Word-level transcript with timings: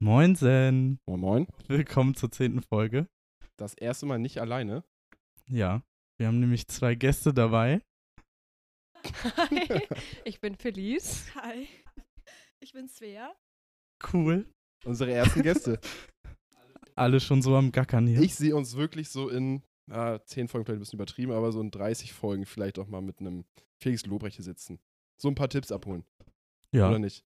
Moinsen. 0.00 1.00
Moin 1.06 1.20
Moin. 1.20 1.46
Willkommen 1.66 2.14
zur 2.14 2.30
zehnten 2.30 2.62
Folge. 2.62 3.08
Das 3.56 3.74
erste 3.74 4.06
Mal 4.06 4.20
nicht 4.20 4.38
alleine. 4.40 4.84
Ja, 5.48 5.82
wir 6.18 6.28
haben 6.28 6.38
nämlich 6.38 6.68
zwei 6.68 6.94
Gäste 6.94 7.34
dabei. 7.34 7.82
Hi, 9.36 9.80
ich 10.24 10.40
bin 10.40 10.54
Felice. 10.54 11.34
Hi, 11.34 11.66
ich 12.60 12.72
bin 12.72 12.88
Svea. 12.88 13.34
Cool. 14.12 14.46
Unsere 14.84 15.10
ersten 15.10 15.42
Gäste. 15.42 15.80
Alle 16.94 17.18
schon 17.18 17.42
so 17.42 17.56
am 17.56 17.72
Gackern 17.72 18.06
hier. 18.06 18.20
Ich 18.20 18.36
sehe 18.36 18.54
uns 18.54 18.76
wirklich 18.76 19.08
so 19.08 19.28
in 19.28 19.64
ah, 19.90 20.20
10 20.24 20.46
Folgen 20.46 20.64
vielleicht 20.64 20.78
ein 20.78 20.80
bisschen 20.80 20.98
übertrieben, 20.98 21.32
aber 21.32 21.50
so 21.50 21.60
in 21.60 21.72
30 21.72 22.12
Folgen 22.12 22.46
vielleicht 22.46 22.78
auch 22.78 22.86
mal 22.86 23.02
mit 23.02 23.18
einem 23.18 23.44
Felix 23.82 24.06
Lobrecht 24.06 24.36
hier 24.36 24.44
sitzen. 24.44 24.78
So 25.20 25.26
ein 25.26 25.34
paar 25.34 25.48
Tipps 25.48 25.72
abholen. 25.72 26.04
ja. 26.70 26.88
Oder 26.88 27.00
nicht? 27.00 27.24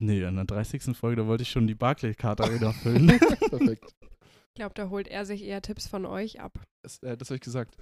Nee, 0.00 0.22
in 0.22 0.36
der 0.36 0.44
30. 0.44 0.96
Folge, 0.96 1.22
da 1.22 1.26
wollte 1.26 1.42
ich 1.42 1.50
schon 1.50 1.66
die 1.66 1.74
Barclay-Karte 1.74 2.52
wieder 2.52 2.72
füllen. 2.72 3.06
Perfekt. 3.48 3.94
Ich 4.48 4.54
glaube, 4.54 4.74
da 4.74 4.88
holt 4.88 5.08
er 5.08 5.24
sich 5.24 5.42
eher 5.42 5.62
Tipps 5.62 5.86
von 5.86 6.06
euch 6.06 6.40
ab. 6.40 6.62
Das, 6.82 6.98
äh, 7.02 7.16
das 7.16 7.28
habe 7.28 7.36
ich 7.36 7.42
gesagt. 7.42 7.76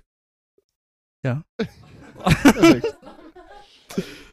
Ja. 1.25 1.45
Perfekt. 2.19 2.97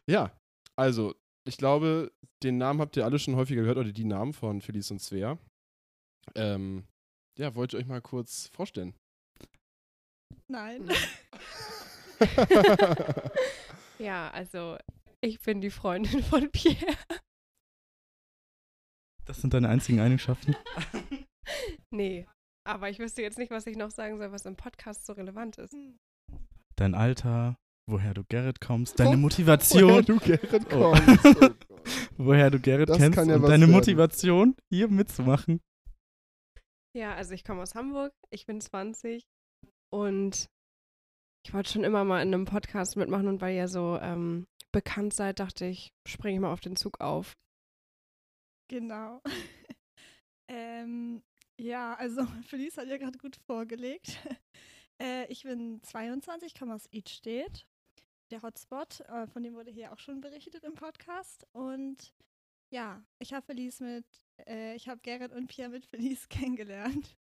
ja, 0.09 0.31
also, 0.75 1.15
ich 1.47 1.57
glaube, 1.57 2.11
den 2.43 2.57
Namen 2.57 2.81
habt 2.81 2.97
ihr 2.97 3.05
alle 3.05 3.19
schon 3.19 3.35
häufiger 3.35 3.61
gehört, 3.61 3.77
oder 3.77 3.91
die 3.91 4.05
Namen 4.05 4.33
von 4.33 4.61
Felice 4.61 4.91
und 4.91 4.99
Svea. 4.99 5.37
Ähm, 6.35 6.85
ja, 7.37 7.55
wollt 7.55 7.73
ihr 7.73 7.79
euch 7.79 7.87
mal 7.87 8.01
kurz 8.01 8.47
vorstellen? 8.53 8.93
Nein. 10.47 10.89
Ja, 13.99 14.29
also 14.29 14.77
ich 15.19 15.41
bin 15.41 15.59
die 15.59 15.69
Freundin 15.69 16.23
von 16.23 16.49
Pierre. 16.51 16.95
Das 19.29 19.41
sind 19.41 19.53
deine 19.53 19.69
einzigen 19.69 19.99
Eigenschaften. 19.99 20.55
Nee, 21.91 22.27
aber 22.67 22.89
ich 22.91 22.99
wüsste 22.99 23.23
jetzt 23.23 23.39
nicht, 23.39 23.49
was 23.49 23.65
ich 23.65 23.75
noch 23.75 23.89
sagen 23.89 24.19
soll, 24.19 24.31
was 24.31 24.45
im 24.45 24.55
Podcast 24.55 25.07
so 25.07 25.13
relevant 25.13 25.57
ist. 25.57 25.75
Dein 26.75 26.93
Alter, 26.93 27.55
woher 27.89 28.13
du 28.13 28.23
Gerrit 28.23 28.61
kommst, 28.61 28.99
deine 28.99 29.09
Woher 29.11 29.17
Motivation, 29.17 30.05
du 30.05 30.19
Gerrit 30.19 30.67
Oh. 30.73 30.93
kommst. 30.93 31.25
Oh 31.75 32.23
woher 32.25 32.51
du 32.51 32.59
Gerrit 32.59 32.89
Das 32.89 32.97
kennst 32.97 33.17
ja 33.17 33.23
und 33.23 33.29
deine 33.43 33.61
werden. 33.61 33.71
Motivation, 33.71 34.55
hier 34.71 34.87
mitzumachen. 34.89 35.59
Ja, 36.95 37.15
also 37.15 37.33
ich 37.33 37.43
komme 37.43 37.61
aus 37.63 37.73
Hamburg, 37.73 38.13
ich 38.29 38.45
bin 38.45 38.61
20 38.61 39.23
und 39.91 40.47
ich 41.45 41.53
wollte 41.53 41.71
schon 41.71 41.83
immer 41.83 42.03
mal 42.03 42.21
in 42.21 42.31
einem 42.33 42.45
Podcast 42.45 42.95
mitmachen 42.97 43.27
und 43.27 43.41
weil 43.41 43.55
ihr 43.55 43.67
so 43.67 43.97
ähm, 44.01 44.45
bekannt 44.71 45.13
seid, 45.13 45.39
dachte 45.39 45.65
ich, 45.65 45.89
springe 46.07 46.35
ich 46.35 46.41
mal 46.41 46.53
auf 46.53 46.59
den 46.61 46.75
Zug 46.75 46.99
auf. 47.01 47.33
Genau. 48.69 49.21
ähm, 50.49 51.21
ja, 51.59 51.95
also 51.95 52.25
Felice 52.47 52.77
hat 52.77 52.87
ja 52.87 52.97
gerade 52.97 53.17
gut 53.17 53.35
vorgelegt. 53.35 54.17
äh, 55.01 55.25
ich 55.27 55.43
bin 55.43 55.83
22, 55.83 56.57
komme 56.57 56.73
aus 56.73 56.87
Idstedt, 56.91 57.67
der 58.31 58.41
Hotspot, 58.41 59.01
äh, 59.01 59.27
von 59.27 59.43
dem 59.43 59.55
wurde 59.55 59.71
hier 59.71 59.91
auch 59.91 59.99
schon 59.99 60.21
berichtet 60.21 60.63
im 60.63 60.75
Podcast. 60.75 61.45
Und 61.51 62.13
ja, 62.73 63.03
ich 63.19 63.33
habe 63.33 63.45
Felice 63.45 63.81
mit, 63.81 64.05
äh, 64.47 64.75
ich 64.75 64.87
habe 64.87 65.01
Gerrit 65.01 65.33
und 65.33 65.47
Pierre 65.47 65.69
mit 65.69 65.85
Felice 65.85 66.27
kennengelernt. 66.29 67.17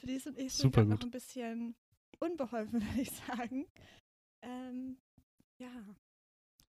Felice 0.00 0.28
und 0.28 0.38
ich 0.38 0.54
sind 0.54 0.72
Super 0.72 0.86
grad 0.86 1.00
noch 1.00 1.06
ein 1.06 1.10
bisschen 1.10 1.76
unbeholfen, 2.20 2.80
würde 2.82 3.00
ich 3.00 3.10
sagen. 3.10 3.66
Ähm, 4.42 4.98
ja. 5.60 5.94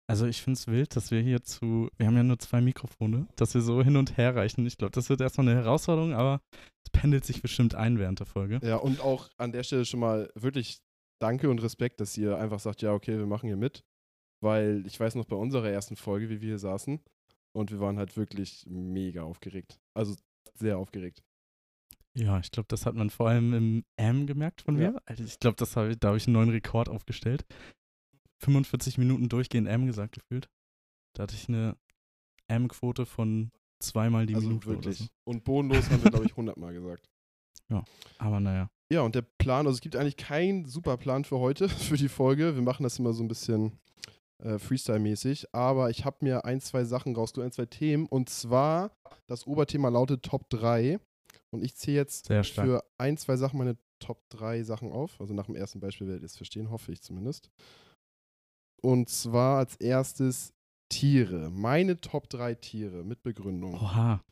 Also 0.09 0.25
ich 0.25 0.41
finde 0.41 0.57
es 0.57 0.67
wild, 0.67 0.95
dass 0.95 1.11
wir 1.11 1.19
hier 1.21 1.43
zu, 1.43 1.89
wir 1.97 2.07
haben 2.07 2.15
ja 2.15 2.23
nur 2.23 2.39
zwei 2.39 2.61
Mikrofone, 2.61 3.27
dass 3.35 3.53
wir 3.53 3.61
so 3.61 3.83
hin 3.83 3.97
und 3.97 4.15
her 4.17 4.35
reichen. 4.35 4.65
Ich 4.65 4.77
glaube, 4.77 4.91
das 4.91 5.09
wird 5.09 5.19
erstmal 5.19 5.49
eine 5.49 5.57
Herausforderung, 5.61 6.13
aber 6.13 6.39
es 6.85 6.89
pendelt 6.91 7.25
sich 7.25 7.41
bestimmt 7.41 7.75
ein 7.75 7.99
während 7.99 8.19
der 8.19 8.25
Folge. 8.27 8.59
Ja, 8.63 8.77
und 8.77 9.01
auch 9.01 9.29
an 9.37 9.51
der 9.51 9.63
Stelle 9.63 9.85
schon 9.85 9.99
mal 9.99 10.31
wirklich 10.35 10.79
Danke 11.19 11.49
und 11.49 11.61
Respekt, 11.61 11.99
dass 11.99 12.15
ihr 12.17 12.37
einfach 12.37 12.59
sagt, 12.59 12.81
ja, 12.81 12.93
okay, 12.93 13.17
wir 13.17 13.25
machen 13.25 13.47
hier 13.47 13.57
mit. 13.57 13.83
Weil 14.39 14.85
ich 14.85 14.99
weiß 14.99 15.15
noch 15.15 15.25
bei 15.25 15.35
unserer 15.35 15.69
ersten 15.69 15.95
Folge, 15.95 16.29
wie 16.29 16.41
wir 16.41 16.49
hier 16.49 16.59
saßen, 16.59 16.99
und 17.53 17.71
wir 17.71 17.79
waren 17.79 17.97
halt 17.97 18.15
wirklich 18.15 18.65
mega 18.69 19.23
aufgeregt. 19.23 19.79
Also 19.95 20.15
sehr 20.53 20.77
aufgeregt. 20.77 21.23
Ja, 22.15 22.39
ich 22.39 22.51
glaube, 22.51 22.67
das 22.69 22.85
hat 22.85 22.95
man 22.95 23.09
vor 23.09 23.29
allem 23.29 23.53
im 23.53 23.83
M 23.95 24.25
gemerkt 24.27 24.61
von 24.61 24.79
Ja. 24.79 24.91
mir. 24.91 25.01
Also 25.05 25.23
ich 25.23 25.39
glaube, 25.39 25.57
hab 25.63 25.99
da 25.99 26.07
habe 26.07 26.17
ich 26.17 26.27
einen 26.27 26.33
neuen 26.33 26.49
Rekord 26.49 26.87
aufgestellt. 26.87 27.45
45 28.39 28.97
Minuten 28.97 29.29
durchgehend 29.29 29.67
M 29.67 29.85
gesagt 29.85 30.15
gefühlt. 30.15 30.49
Da 31.15 31.23
hatte 31.23 31.35
ich 31.35 31.49
eine 31.49 31.77
M-Quote 32.47 33.05
von 33.05 33.51
zweimal 33.79 34.25
die 34.25 34.35
also 34.35 34.47
Minute 34.47 34.67
wirklich. 34.67 34.99
oder 34.99 35.07
so. 35.07 35.11
Und 35.25 35.43
bodenlos 35.43 35.89
haben 35.89 36.03
wir, 36.03 36.11
glaube 36.11 36.25
ich, 36.25 36.31
100 36.31 36.57
Mal 36.57 36.73
gesagt. 36.73 37.09
Aber 38.17 38.39
naja. 38.39 38.69
Ja, 38.91 39.01
und 39.01 39.15
der 39.15 39.23
Plan, 39.23 39.67
also 39.67 39.75
es 39.75 39.81
gibt 39.81 39.95
eigentlich 39.95 40.15
keinen 40.15 40.65
super 40.65 40.97
Plan 40.97 41.25
für 41.25 41.39
heute, 41.39 41.67
für 41.69 41.97
die 41.97 42.09
Folge. 42.09 42.55
Wir 42.55 42.61
machen 42.61 42.83
das 42.83 42.99
immer 42.99 43.13
so 43.13 43.23
ein 43.23 43.27
bisschen 43.27 43.77
äh, 44.41 44.57
Freestyle-mäßig. 44.57 45.53
Aber 45.53 45.89
ich 45.89 46.05
habe 46.05 46.17
mir 46.21 46.45
ein, 46.45 46.61
zwei 46.61 46.85
Sachen 46.85 47.15
rausgeholt, 47.15 47.47
ein, 47.47 47.51
zwei 47.51 47.65
Themen. 47.65 48.05
Und 48.05 48.29
zwar, 48.29 48.91
das 49.27 49.45
Oberthema 49.45 49.89
lautet 49.89 50.23
Top 50.23 50.49
3. 50.49 50.99
Und 51.49 51.63
ich 51.63 51.75
zähle 51.75 51.97
jetzt 51.97 52.27
für 52.27 52.83
ein, 52.97 53.17
zwei 53.17 53.35
Sachen 53.35 53.57
meine 53.57 53.77
Top 53.99 54.29
3 54.29 54.63
Sachen 54.63 54.91
auf. 54.91 55.19
Also 55.19 55.33
nach 55.33 55.47
dem 55.47 55.55
ersten 55.55 55.79
Beispiel 55.79 56.07
werdet 56.07 56.23
ihr 56.23 56.27
es 56.27 56.37
verstehen, 56.37 56.69
hoffe 56.69 56.91
ich 56.91 57.01
zumindest. 57.01 57.49
Und 58.81 59.09
zwar 59.09 59.59
als 59.59 59.75
erstes 59.77 60.53
Tiere. 60.89 61.49
Meine 61.51 61.99
Top 61.99 62.29
3 62.29 62.55
Tiere 62.55 63.03
mit 63.03 63.23
Begründung. 63.23 63.73
Oha. 63.75 64.23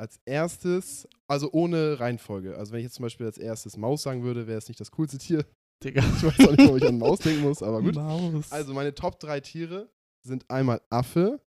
Als 0.00 0.20
erstes, 0.24 1.08
also 1.26 1.50
ohne 1.52 1.98
Reihenfolge. 1.98 2.56
Also 2.56 2.72
wenn 2.72 2.78
ich 2.80 2.84
jetzt 2.84 2.94
zum 2.94 3.02
Beispiel 3.02 3.26
als 3.26 3.38
erstes 3.38 3.76
Maus 3.76 4.02
sagen 4.02 4.22
würde, 4.22 4.46
wäre 4.46 4.58
es 4.58 4.68
nicht 4.68 4.80
das 4.80 4.92
coolste 4.92 5.18
Tier. 5.18 5.44
Digga. 5.82 6.00
Ich 6.02 6.22
weiß 6.22 6.48
auch 6.48 6.56
nicht, 6.56 6.70
ob 6.70 6.76
ich 6.76 6.86
an 6.86 6.98
Maus 6.98 7.18
denken 7.20 7.42
muss, 7.42 7.62
aber 7.62 7.82
gut. 7.82 7.94
Maus. 7.94 8.50
Also 8.52 8.74
meine 8.74 8.94
Top 8.94 9.18
3 9.18 9.40
Tiere 9.40 9.90
sind 10.26 10.48
einmal 10.50 10.80
Affe, 10.90 11.40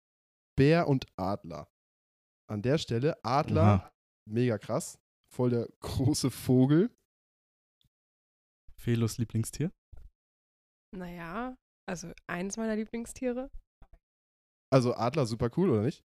Bär 0.57 0.87
und 0.87 1.05
Adler. 1.17 1.69
An 2.49 2.61
der 2.61 2.77
Stelle, 2.77 3.23
Adler, 3.23 3.61
Oha. 3.61 3.91
mega 4.29 4.57
krass. 4.57 4.97
Voll 5.33 5.51
der 5.51 5.69
große 5.79 6.29
Vogel. 6.29 6.89
Felos 8.75 9.17
Lieblingstier. 9.17 9.71
Naja, 10.93 11.55
also 11.87 12.11
eins 12.27 12.57
meiner 12.57 12.75
Lieblingstiere. 12.75 13.49
Also 14.73 14.93
Adler, 14.95 15.25
super 15.25 15.49
cool, 15.57 15.69
oder 15.69 15.81
nicht? 15.81 16.03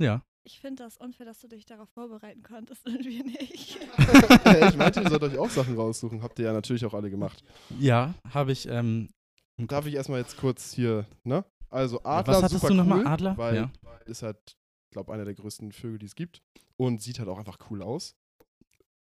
Ja. 0.00 0.22
Ich 0.46 0.60
finde 0.60 0.82
das 0.84 0.98
unfair, 0.98 1.24
dass 1.26 1.40
du 1.40 1.48
dich 1.48 1.64
darauf 1.64 1.88
vorbereiten 1.90 2.42
konntest 2.42 2.84
und 2.86 3.04
wir 3.04 3.24
nicht. 3.24 3.76
ich 3.80 4.76
meinte, 4.76 5.00
ihr 5.00 5.08
sollt 5.08 5.22
euch 5.22 5.38
auch 5.38 5.50
Sachen 5.50 5.74
raussuchen. 5.76 6.22
Habt 6.22 6.38
ihr 6.38 6.46
ja 6.46 6.52
natürlich 6.52 6.84
auch 6.84 6.94
alle 6.94 7.10
gemacht. 7.10 7.42
Ja, 7.78 8.14
habe 8.32 8.52
ich. 8.52 8.68
Ähm, 8.68 9.08
im 9.56 9.66
Darf 9.68 9.86
ich 9.86 9.94
erstmal 9.94 10.20
jetzt 10.20 10.36
kurz 10.36 10.72
hier, 10.72 11.06
ne? 11.22 11.44
Also 11.70 12.02
Adler, 12.04 12.34
Was 12.34 12.42
hattest 12.42 12.60
super 12.60 12.68
du 12.68 12.74
nochmal? 12.74 13.00
cool, 13.00 13.06
Adler? 13.06 13.36
Weil 13.36 13.54
Ja. 13.56 13.72
ist 14.06 14.22
halt, 14.22 14.38
ich 14.46 14.90
glaube, 14.92 15.12
einer 15.12 15.24
der 15.24 15.34
größten 15.34 15.72
Vögel, 15.72 15.98
die 15.98 16.06
es 16.06 16.14
gibt. 16.14 16.42
Und 16.76 17.00
sieht 17.00 17.18
halt 17.18 17.28
auch 17.28 17.38
einfach 17.38 17.58
cool 17.70 17.82
aus. 17.82 18.14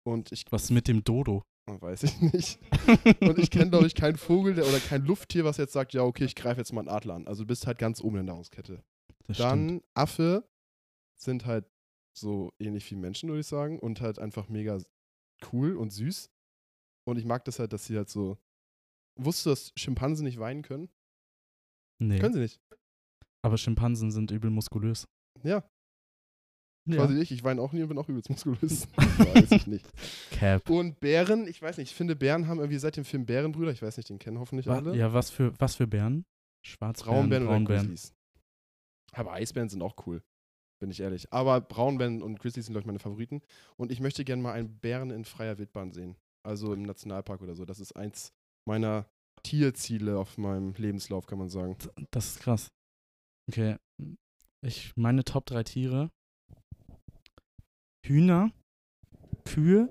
Und 0.08 0.32
ich 0.32 0.46
Was 0.52 0.70
mit 0.70 0.88
dem 0.88 1.04
Dodo? 1.04 1.44
Weiß 1.68 2.04
ich 2.04 2.22
nicht. 2.22 2.60
Und 3.22 3.40
ich 3.40 3.50
kenne, 3.50 3.70
glaube 3.70 3.88
ich, 3.88 3.96
keinen 3.96 4.18
Vogel 4.18 4.54
der, 4.56 4.68
oder 4.68 4.80
kein 4.80 5.06
Lufttier, 5.06 5.46
was 5.46 5.58
jetzt 5.58 5.74
sagt, 5.74 5.94
ja, 5.94 6.04
okay, 6.04 6.26
ich 6.26 6.36
greife 6.36 6.60
jetzt 6.60 6.74
mal 6.74 6.82
einen 6.82 6.90
Adler 6.90 7.16
an. 7.16 7.28
Also 7.28 7.44
du 7.44 7.48
bist 7.48 7.68
halt 7.68 7.80
ganz 7.80 8.02
oben 8.02 8.18
in 8.18 8.26
der 8.26 8.34
Nahrungskette. 8.34 8.84
Das 9.28 9.38
Dann 9.38 9.68
stimmt. 9.68 9.84
Affe 9.96 10.50
sind 11.18 11.46
halt 11.46 11.66
so 12.18 12.54
ähnlich 12.60 12.90
wie 12.92 12.96
Menschen, 12.96 13.30
würde 13.30 13.42
ich 13.42 13.48
sagen. 13.48 13.80
Und 13.80 14.02
halt 14.02 14.20
einfach 14.20 14.48
mega 14.48 14.80
cool 15.52 15.76
und 15.76 15.92
süß. 15.92 16.30
Und 17.08 17.18
ich 17.18 17.26
mag 17.26 17.46
das 17.46 17.60
halt, 17.60 17.74
dass 17.74 17.86
sie 17.86 17.98
halt 17.98 18.10
so. 18.10 18.38
Wusstest 19.18 19.46
du, 19.46 19.50
dass 19.50 19.72
Schimpansen 19.76 20.26
nicht 20.26 20.40
weinen 20.40 20.62
können? 20.62 20.90
Nee. 22.00 22.20
Können 22.20 22.34
sie 22.34 22.42
nicht. 22.42 22.62
Aber 23.42 23.58
Schimpansen 23.58 24.12
sind 24.12 24.32
übel 24.32 24.50
muskulös. 24.50 25.08
Ja, 25.44 25.64
Ja. 26.88 26.98
quasi 26.98 27.20
ich. 27.20 27.32
Ich 27.32 27.44
weine 27.44 27.62
auch 27.62 27.72
nie 27.72 27.82
und 27.82 27.88
bin 27.88 27.98
auch 27.98 28.08
übelst 28.08 28.30
muskulös. 28.30 28.88
weiß 28.98 29.52
ich 29.52 29.68
nicht. 29.68 29.86
Cap. 30.32 30.70
Und 30.70 31.00
Bären, 31.00 31.48
ich 31.48 31.62
weiß 31.62 31.78
nicht, 31.78 31.92
ich 31.92 31.96
finde, 31.96 32.16
Bären 32.16 32.48
haben 32.48 32.60
irgendwie 32.60 32.78
seit 32.78 32.98
dem 32.98 33.06
Film 33.06 33.26
Bärenbrüder, 33.26 33.72
ich 33.72 33.82
weiß 33.82 33.98
nicht, 33.98 34.10
den 34.10 34.20
kennen 34.20 34.40
hoffentlich 34.40 34.68
Wa 34.68 34.76
alle. 34.76 34.96
ja, 34.96 35.14
was 35.14 35.30
für, 35.30 35.54
was 35.60 35.76
für 35.76 35.88
Bären? 35.88 36.26
Schwarzbären, 36.64 37.16
Braunbären 37.16 37.46
Braunbären. 37.46 37.88
Grizzlies. 37.88 38.14
Aber 39.14 39.34
Eisbären 39.34 39.70
sind 39.70 39.82
auch 39.82 39.96
cool, 40.06 40.22
bin 40.80 40.92
ich 40.92 41.00
ehrlich. 41.00 41.32
Aber 41.32 41.62
Braunbären 41.62 42.22
und 42.22 42.40
Grizzlies 42.40 42.66
sind, 42.66 42.74
glaube 42.74 42.82
ich, 42.82 42.88
meine 42.88 43.00
Favoriten. 43.00 43.42
Und 43.78 43.92
ich 43.92 44.00
möchte 44.00 44.26
gerne 44.26 44.42
mal 44.42 44.54
einen 44.54 44.78
Bären 44.80 45.10
in 45.12 45.26
freier 45.26 45.58
Wildbahn 45.58 45.92
sehen. 45.92 46.16
Also 46.44 46.74
im 46.74 46.84
Nationalpark 46.84 47.42
oder 47.42 47.56
so. 47.56 47.66
Das 47.66 47.80
ist 47.80 47.96
eins 47.96 48.32
meiner 48.68 49.08
Tierziele 49.44 50.18
auf 50.20 50.38
meinem 50.38 50.74
Lebenslauf, 50.74 51.26
kann 51.28 51.40
man 51.40 51.50
sagen. 51.50 51.78
Das 52.12 52.28
ist 52.28 52.40
krass. 52.40 52.72
Okay. 53.48 53.78
Ich, 54.62 54.96
meine 54.96 55.24
Top 55.24 55.46
3 55.46 55.64
Tiere. 55.64 56.12
Hühner, 58.08 58.52
Kühe 59.46 59.90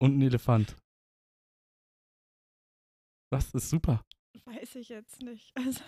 und 0.00 0.18
ein 0.18 0.22
Elefant. 0.22 0.76
Was 3.32 3.52
ist 3.54 3.70
super? 3.70 4.04
Weiß 4.44 4.74
ich 4.76 4.88
jetzt 4.88 5.22
nicht. 5.22 5.52
Also, 5.56 5.82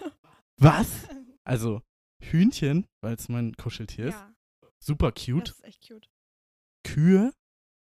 Was? 0.59 1.09
Also 1.45 1.83
Hühnchen, 2.23 2.87
weil 3.03 3.15
es 3.15 3.29
mein 3.31 3.55
Kuscheltier 3.57 4.07
ist. 4.09 4.15
ja, 4.15 4.35
Super 4.83 5.13
das 5.13 5.25
cute. 5.25 5.49
ist 5.51 5.65
echt 5.65 5.89
cute. 5.89 6.09
Kühe, 6.87 7.33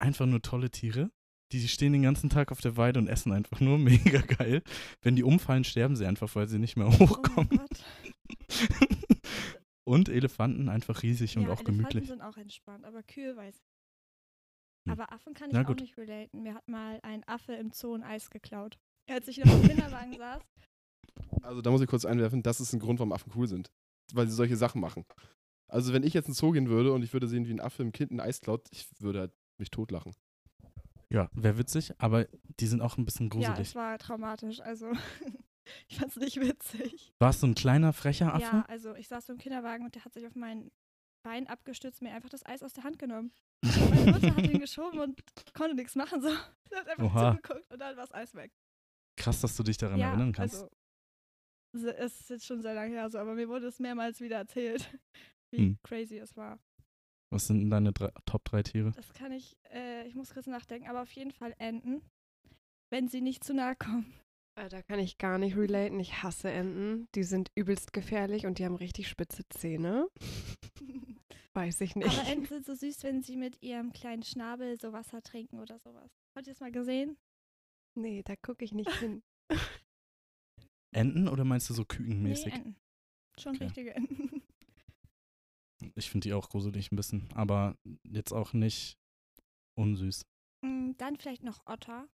einfach 0.01 0.27
nur 0.27 0.43
tolle 0.43 0.71
Tiere. 0.71 1.11
Die 1.53 1.67
stehen 1.69 1.93
den 1.93 2.03
ganzen 2.03 2.31
Tag 2.31 2.51
auf 2.53 2.61
der 2.61 2.77
Weide 2.77 2.99
und 3.01 3.09
essen 3.09 3.33
einfach 3.33 3.61
nur 3.61 3.79
mega 4.15 4.21
geil. 4.21 4.63
Wenn 5.03 5.17
die 5.17 5.25
umfallen, 5.25 5.65
sterben 5.65 5.97
sie 5.97 6.07
einfach, 6.07 6.35
weil 6.37 6.49
sie 6.49 6.59
nicht 6.59 6.77
mehr 6.77 6.87
Oh 6.89 6.99
hochkommen. 6.99 7.49
Gott. 7.51 7.85
und 9.85 10.09
Elefanten 10.09 10.69
einfach 10.69 11.03
riesig 11.03 11.37
und 11.37 11.45
ja, 11.45 11.49
auch 11.49 11.61
Elefanten 11.61 11.79
gemütlich. 11.79 12.09
sind 12.09 12.23
auch 12.23 12.37
entspannt, 12.37 12.85
aber 12.85 13.03
Kühe 13.03 13.37
weiß 13.37 13.55
ich. 13.57 13.63
Hm. 14.87 14.93
Aber 14.93 15.13
Affen 15.13 15.35
kann 15.35 15.49
ich 15.51 15.55
Na 15.55 15.63
auch 15.63 15.67
gut. 15.67 15.81
nicht 15.81 15.97
relaten. 15.97 16.43
Mir 16.43 16.55
hat 16.55 16.67
mal 16.69 16.99
ein 17.03 17.27
Affe 17.29 17.53
im 17.55 17.71
Zoo 17.73 17.95
ein 17.95 18.03
Eis 18.03 18.31
geklaut. 18.31 18.79
Als 19.09 19.29
ich 19.29 19.39
noch 19.39 19.53
im 19.53 19.63
Kinderwagen 19.69 20.13
saß. 20.19 20.43
Also 21.43 21.63
da 21.63 21.71
muss 21.71 21.81
ich 21.83 21.89
kurz 21.89 22.05
einwerfen, 22.05 22.43
das 22.43 22.61
ist 22.61 22.73
ein 22.73 22.81
Grund, 22.81 22.99
warum 22.99 23.13
Affen 23.13 23.33
cool 23.37 23.47
sind. 23.49 23.71
Weil 24.13 24.27
sie 24.29 24.35
solche 24.35 24.57
Sachen 24.57 24.81
machen. 24.81 25.05
Also 25.69 25.93
wenn 25.93 26.03
ich 26.03 26.15
jetzt 26.15 26.29
ins 26.29 26.39
Zoo 26.39 26.51
gehen 26.53 26.69
würde 26.69 26.93
und 26.93 27.03
ich 27.03 27.13
würde 27.13 27.29
sehen, 27.29 27.47
wie 27.47 27.53
ein 27.53 27.61
Affe 27.61 27.83
im 27.83 27.93
Kind 27.93 28.11
ein 28.13 28.21
Eis 28.21 28.41
klaut, 28.41 28.67
ich 28.71 28.89
würde 29.01 29.21
halt 29.21 29.33
mich 29.59 29.71
totlachen. 29.71 30.13
Ja, 31.11 31.29
wäre 31.35 31.59
witzig, 31.59 31.93
aber 31.99 32.27
die 32.61 32.67
sind 32.67 32.81
auch 32.81 32.97
ein 32.99 33.05
bisschen 33.05 33.27
Ja, 33.27 33.31
gruselig. 33.51 33.69
es 33.69 33.75
war 33.75 33.99
traumatisch. 33.99 34.61
Also 34.61 34.93
ich 35.89 35.99
fand 35.99 36.11
es 36.11 36.17
nicht 36.17 36.41
witzig. 36.41 37.13
Warst 37.19 37.43
du 37.43 37.49
ein 37.49 37.55
kleiner, 37.55 37.93
frecher 37.93 38.35
Affe? 38.35 38.43
Ja, 38.43 38.65
also 38.69 38.95
ich 38.95 39.09
saß 39.09 39.27
so 39.27 39.33
im 39.33 39.39
Kinderwagen 39.39 39.85
und 39.85 39.95
der 39.95 40.05
hat 40.05 40.13
sich 40.15 40.27
auf 40.27 40.35
mein 40.35 40.71
Bein 41.25 41.47
abgestützt, 41.47 42.03
mir 42.03 42.13
einfach 42.13 42.29
das 42.29 42.45
Eis 42.45 42.63
aus 42.63 42.73
der 42.73 42.85
Hand 42.85 42.99
genommen. 42.99 43.33
Meine 43.63 44.13
Mutter 44.13 44.37
hat 44.37 44.51
ihn 44.51 44.59
geschoben 44.59 44.99
und 44.99 45.23
konnte 45.55 45.77
nichts 45.77 45.95
machen. 45.95 46.21
So. 46.21 46.29
Sie 46.69 46.77
hat 46.77 46.89
einfach 46.89 47.05
Oha. 47.05 47.37
zugeguckt 47.37 47.71
und 47.71 47.79
dann 47.79 47.97
war 47.97 48.03
das 48.03 48.13
Eis 48.13 48.35
weg. 48.35 48.53
Krass, 49.17 49.41
dass 49.41 49.57
du 49.57 49.63
dich 49.63 49.77
daran 49.77 50.01
ja, 50.01 50.09
erinnern 50.09 50.33
kannst. 50.33 50.63
Also, 51.75 51.89
es 51.89 52.21
ist 52.21 52.31
jetzt 52.31 52.47
schon 52.47 52.61
sehr 52.61 52.75
lange 52.75 52.95
her, 52.95 53.09
so, 53.09 53.19
aber 53.19 53.35
mir 53.35 53.49
wurde 53.49 53.67
es 53.67 53.79
mehrmals 53.79 54.21
wieder 54.21 54.37
erzählt, 54.37 54.99
wie 55.53 55.59
Hm. 55.59 55.79
crazy 55.83 56.19
es 56.19 56.37
war. 56.37 56.59
Was 57.33 57.47
sind 57.47 57.61
denn 57.61 57.71
deine 57.71 57.93
drei, 57.93 58.11
Top 58.27 58.45
3 58.45 58.63
Tiere? 58.63 58.91
Das 58.93 59.13
kann 59.15 59.33
ich, 59.33 59.57
äh, 59.71 60.07
ich 60.07 60.15
muss 60.15 60.35
kurz 60.35 60.47
nachdenken, 60.47 60.89
aber 60.89 61.01
auf 61.01 61.13
jeden 61.13 61.33
Fall 61.33 61.55
Enten, 61.59 62.03
wenn 62.91 63.09
sie 63.09 63.23
nicht 63.23 63.43
zu 63.43 63.55
nahe 63.55 63.75
kommen. 63.75 64.13
Äh, 64.57 64.69
Da 64.69 64.83
kann 64.83 64.99
ich 64.99 65.19
gar 65.19 65.39
nicht 65.39 65.57
relaten. 65.57 65.99
Ich 66.01 66.23
hasse 66.23 66.51
Enten. 66.51 67.09
Die 67.15 67.25
sind 67.25 67.51
übelst 67.55 67.93
gefährlich 67.93 68.47
und 68.47 68.59
die 68.59 68.65
haben 68.65 68.77
richtig 68.77 69.09
spitze 69.09 69.43
Zähne. 69.49 70.09
Weiß 71.55 71.81
ich 71.83 71.97
nicht. 71.97 72.09
aber 72.19 72.29
Enten 72.29 72.47
sind 72.47 72.65
so 72.67 72.75
süß, 72.75 73.03
wenn 73.03 73.23
sie 73.23 73.37
mit 73.37 73.63
ihrem 73.63 73.93
kleinen 73.93 74.23
Schnabel 74.23 74.79
so 74.81 74.93
Wasser 74.93 75.23
trinken 75.23 75.59
oder 75.61 75.79
sowas. 75.79 76.11
Habt 76.35 76.47
ihr 76.47 76.53
das 76.55 76.61
mal 76.61 76.73
gesehen? 76.73 77.17
nee, 77.95 78.23
da 78.23 78.37
gucke 78.37 78.65
ich 78.65 78.73
nicht 78.73 78.91
hin. 79.01 79.23
Enten 80.95 81.29
oder 81.29 81.45
meinst 81.45 81.69
du 81.69 81.75
so 81.75 81.83
Nee, 81.83 81.89
kükenmäßig? 81.89 82.53
Enten. 82.55 82.77
Schon 83.39 83.55
Okay. 83.57 83.65
richtige 83.65 83.95
Enten. 83.95 84.43
ich 85.95 86.11
finde 86.11 86.29
die 86.29 86.33
auch 86.35 86.49
gruselig 86.49 86.91
ein 86.93 86.97
bisschen, 86.97 87.29
aber 87.35 87.77
jetzt 88.03 88.33
auch 88.33 88.53
nicht 88.55 88.97
unsüß. 89.79 90.23
Mm, 90.65 90.93
Dann 90.97 91.17
vielleicht 91.17 91.43
noch 91.43 91.67
Otter. 91.67 92.09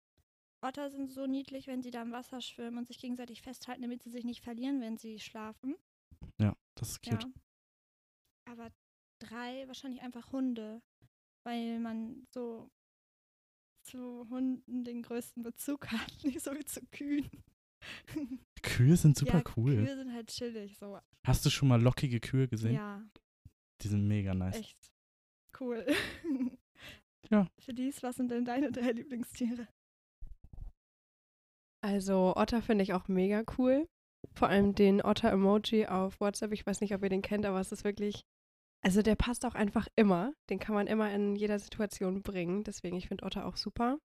Otter 0.61 0.89
sind 0.89 1.11
so 1.11 1.27
niedlich, 1.27 1.67
wenn 1.67 1.81
sie 1.81 1.91
da 1.91 2.01
im 2.01 2.11
Wasser 2.11 2.41
schwimmen 2.41 2.77
und 2.77 2.87
sich 2.87 2.99
gegenseitig 2.99 3.41
festhalten, 3.41 3.83
damit 3.83 4.03
sie 4.03 4.09
sich 4.09 4.23
nicht 4.23 4.43
verlieren, 4.43 4.81
wenn 4.81 4.97
sie 4.97 5.19
schlafen. 5.19 5.75
Ja, 6.39 6.55
das 6.75 6.91
ist 6.91 7.03
cute. 7.03 7.23
Ja. 7.23 7.29
Aber 8.49 8.71
drei 9.19 9.67
wahrscheinlich 9.67 10.01
einfach 10.01 10.31
Hunde, 10.31 10.81
weil 11.43 11.79
man 11.79 12.25
so 12.31 12.71
zu 13.83 14.27
Hunden 14.29 14.83
den 14.83 15.01
größten 15.01 15.43
Bezug 15.43 15.91
hat, 15.91 16.11
nicht 16.23 16.41
so 16.41 16.53
wie 16.53 16.65
zu 16.65 16.81
Kühen. 16.87 17.29
Kühe 18.63 18.97
sind 18.97 19.17
super 19.17 19.39
ja, 19.39 19.53
cool. 19.55 19.75
Kühe 19.75 19.95
sind 19.95 20.11
halt 20.11 20.27
chillig, 20.27 20.77
so. 20.77 20.99
Hast 21.25 21.45
du 21.45 21.49
schon 21.49 21.67
mal 21.67 21.81
lockige 21.81 22.19
Kühe 22.19 22.47
gesehen? 22.47 22.73
Ja, 22.73 23.05
Die 23.81 23.87
sind 23.87 24.07
mega 24.07 24.33
nice. 24.33 24.57
echt 24.57 24.93
cool. 25.59 25.85
Ja. 27.29 27.45
Felice, 27.59 28.03
was 28.03 28.15
sind 28.15 28.31
denn 28.31 28.45
deine 28.45 28.71
drei 28.71 28.91
Lieblingstiere? 28.91 29.67
Also 31.87 32.35
Otter 32.35 32.61
finde 32.61 32.83
ich 32.83 32.93
auch 32.93 33.07
mega 33.07 33.43
cool. 33.57 33.87
Vor 34.33 34.49
allem 34.49 34.75
den 34.75 35.01
Otter-Emoji 35.01 35.87
auf 35.87 36.19
WhatsApp. 36.19 36.51
Ich 36.51 36.67
weiß 36.67 36.81
nicht, 36.81 36.93
ob 36.93 37.01
ihr 37.01 37.07
den 37.07 37.21
kennt, 37.21 37.45
aber 37.45 37.61
es 37.61 37.71
ist 37.71 37.85
wirklich. 37.85 38.25
Also 38.81 39.01
der 39.01 39.15
passt 39.15 39.45
auch 39.45 39.55
einfach 39.55 39.87
immer. 39.95 40.33
Den 40.49 40.59
kann 40.59 40.75
man 40.75 40.87
immer 40.87 41.09
in 41.13 41.37
jeder 41.37 41.59
Situation 41.59 42.23
bringen. 42.23 42.65
Deswegen, 42.65 42.97
ich 42.97 43.07
finde 43.07 43.23
Otter 43.25 43.45
auch 43.45 43.55
super. 43.55 43.99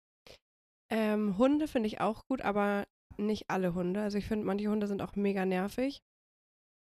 Ähm, 0.91 1.37
Hunde 1.37 1.69
finde 1.69 1.87
ich 1.87 2.01
auch 2.01 2.25
gut, 2.25 2.41
aber 2.41 2.85
nicht 3.15 3.49
alle 3.49 3.73
Hunde. 3.73 4.01
Also 4.01 4.17
ich 4.17 4.25
finde, 4.25 4.45
manche 4.45 4.69
Hunde 4.69 4.87
sind 4.87 5.01
auch 5.01 5.15
mega 5.15 5.45
nervig. 5.45 6.01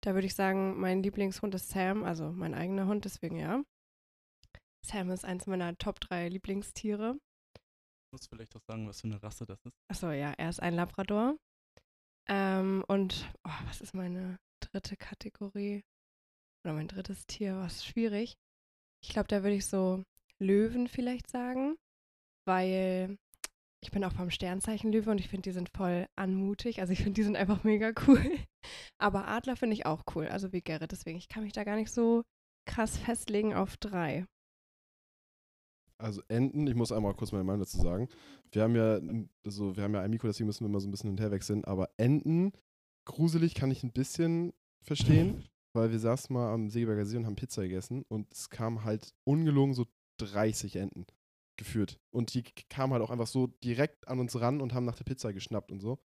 Da 0.03 0.15
würde 0.15 0.27
ich 0.27 0.35
sagen, 0.35 0.81
mein 0.81 1.05
Lieblingshund 1.05 1.55
ist 1.55 1.71
Sam, 1.71 2.03
also 2.03 2.33
mein 2.33 2.55
eigener 2.55 2.87
Hund, 2.87 3.05
deswegen 3.05 3.37
ja. 3.37 3.63
Sam 4.85 5.11
ist 5.11 5.25
eins 5.25 5.47
meiner 5.47 5.79
Top 5.79 6.01
3 6.01 6.29
Lieblingstiere. 6.29 7.19
Du 8.11 8.15
musst 8.15 8.31
vielleicht 8.31 8.57
auch 8.57 8.63
sagen, 8.63 8.89
was 8.89 9.03
für 9.03 9.09
eine 9.09 9.23
Rasse 9.23 9.45
das 9.45 9.63
ist. 9.67 9.77
Achso, 9.89 10.11
ja, 10.11 10.33
er 10.39 10.49
ist 10.49 10.61
ein 10.61 10.75
Labrador. 10.75 11.37
Ähm, 12.27 12.83
und 12.89 13.31
oh, 13.45 13.67
was 13.67 13.83
ist 13.83 13.95
meine 13.95 14.39
dritte 14.61 14.97
Kategorie? 14.97 15.85
Oder 16.65 16.73
mein 16.73 16.89
drittes 16.89 17.27
Tier? 17.27 17.57
Was 17.59 17.85
schwierig. 17.85 18.39
Ich 19.03 19.11
glaube, 19.11 19.29
da 19.29 19.43
würde 19.43 19.57
ich 19.57 19.67
so 19.67 20.05
Löwen 20.39 20.89
vielleicht 20.89 21.29
sagen, 21.29 21.77
weil 22.47 23.19
ich 23.83 23.91
bin 23.91 24.03
auch 24.05 24.13
vom 24.13 24.31
Sternzeichen 24.31 24.91
Löwe 24.91 25.11
und 25.11 25.21
ich 25.21 25.29
finde, 25.29 25.43
die 25.43 25.53
sind 25.53 25.69
voll 25.77 26.07
anmutig. 26.17 26.81
Also 26.81 26.95
ich 26.95 27.01
finde, 27.01 27.13
die 27.13 27.25
sind 27.25 27.37
einfach 27.37 27.63
mega 27.63 27.93
cool. 28.07 28.23
Aber 28.99 29.29
Adler 29.29 29.57
finde 29.57 29.75
ich 29.75 29.85
auch 29.85 30.05
cool, 30.15 30.29
also 30.29 30.53
wie 30.53 30.63
Gerrit. 30.63 30.93
Deswegen, 30.93 31.19
ich 31.19 31.29
kann 31.29 31.45
mich 31.45 31.53
da 31.53 31.65
gar 31.65 31.77
nicht 31.77 31.93
so 31.93 32.25
krass 32.67 32.97
festlegen 32.97 33.55
auf 33.55 33.77
drei. 33.77 34.27
Also 35.99 36.23
Enten, 36.29 36.67
ich 36.67 36.75
muss 36.75 36.93
einmal 36.93 37.15
kurz 37.15 37.33
meine 37.33 37.45
Meinung 37.45 37.61
dazu 37.61 37.79
sagen. 37.79 38.09
Wir 38.53 38.63
haben 38.63 38.77
ja, 38.77 39.01
also 39.45 39.77
wir 39.77 39.83
haben 39.83 39.95
ja 39.95 40.01
ein 40.01 40.11
Mikro, 40.11 40.29
deswegen 40.29 40.47
müssen 40.47 40.65
wir 40.65 40.69
immer 40.69 40.81
so 40.81 40.89
ein 40.89 40.91
bisschen 40.91 41.09
hin 41.09 41.15
und 41.15 41.21
her 41.21 41.31
wechseln. 41.31 41.65
Aber 41.65 41.91
Enten, 41.97 42.53
gruselig 43.05 43.55
kann 43.55 43.71
ich 43.71 43.83
ein 43.83 43.93
bisschen 43.93 44.53
verstehen, 44.83 45.45
weil 45.75 45.91
wir 45.91 45.99
saßen 45.99 46.33
mal 46.33 46.53
am 46.53 46.71
Segeberger 46.71 47.05
See 47.05 47.17
und 47.17 47.27
haben 47.27 47.37
Pizza 47.37 47.63
gegessen 47.63 48.05
und 48.09 48.33
es 48.33 48.49
kamen 48.49 48.85
halt 48.85 49.15
ungelogen 49.25 49.75
so 49.75 49.87
30 50.19 50.77
Enten 50.77 51.07
geführt. 51.57 51.99
Und 52.11 52.33
die 52.35 52.45
kamen 52.71 52.93
halt 52.93 53.03
auch 53.03 53.11
einfach 53.11 53.27
so 53.27 53.49
direkt 53.49 54.07
an 54.09 54.21
uns 54.21 54.41
ran 54.41 54.61
und 54.61 54.73
haben 54.75 54.87
nach 54.87 54.97
der 54.97 55.05
Pizza 55.05 55.33
geschnappt 55.33 55.73
und 55.73 55.81
so. 55.81 55.99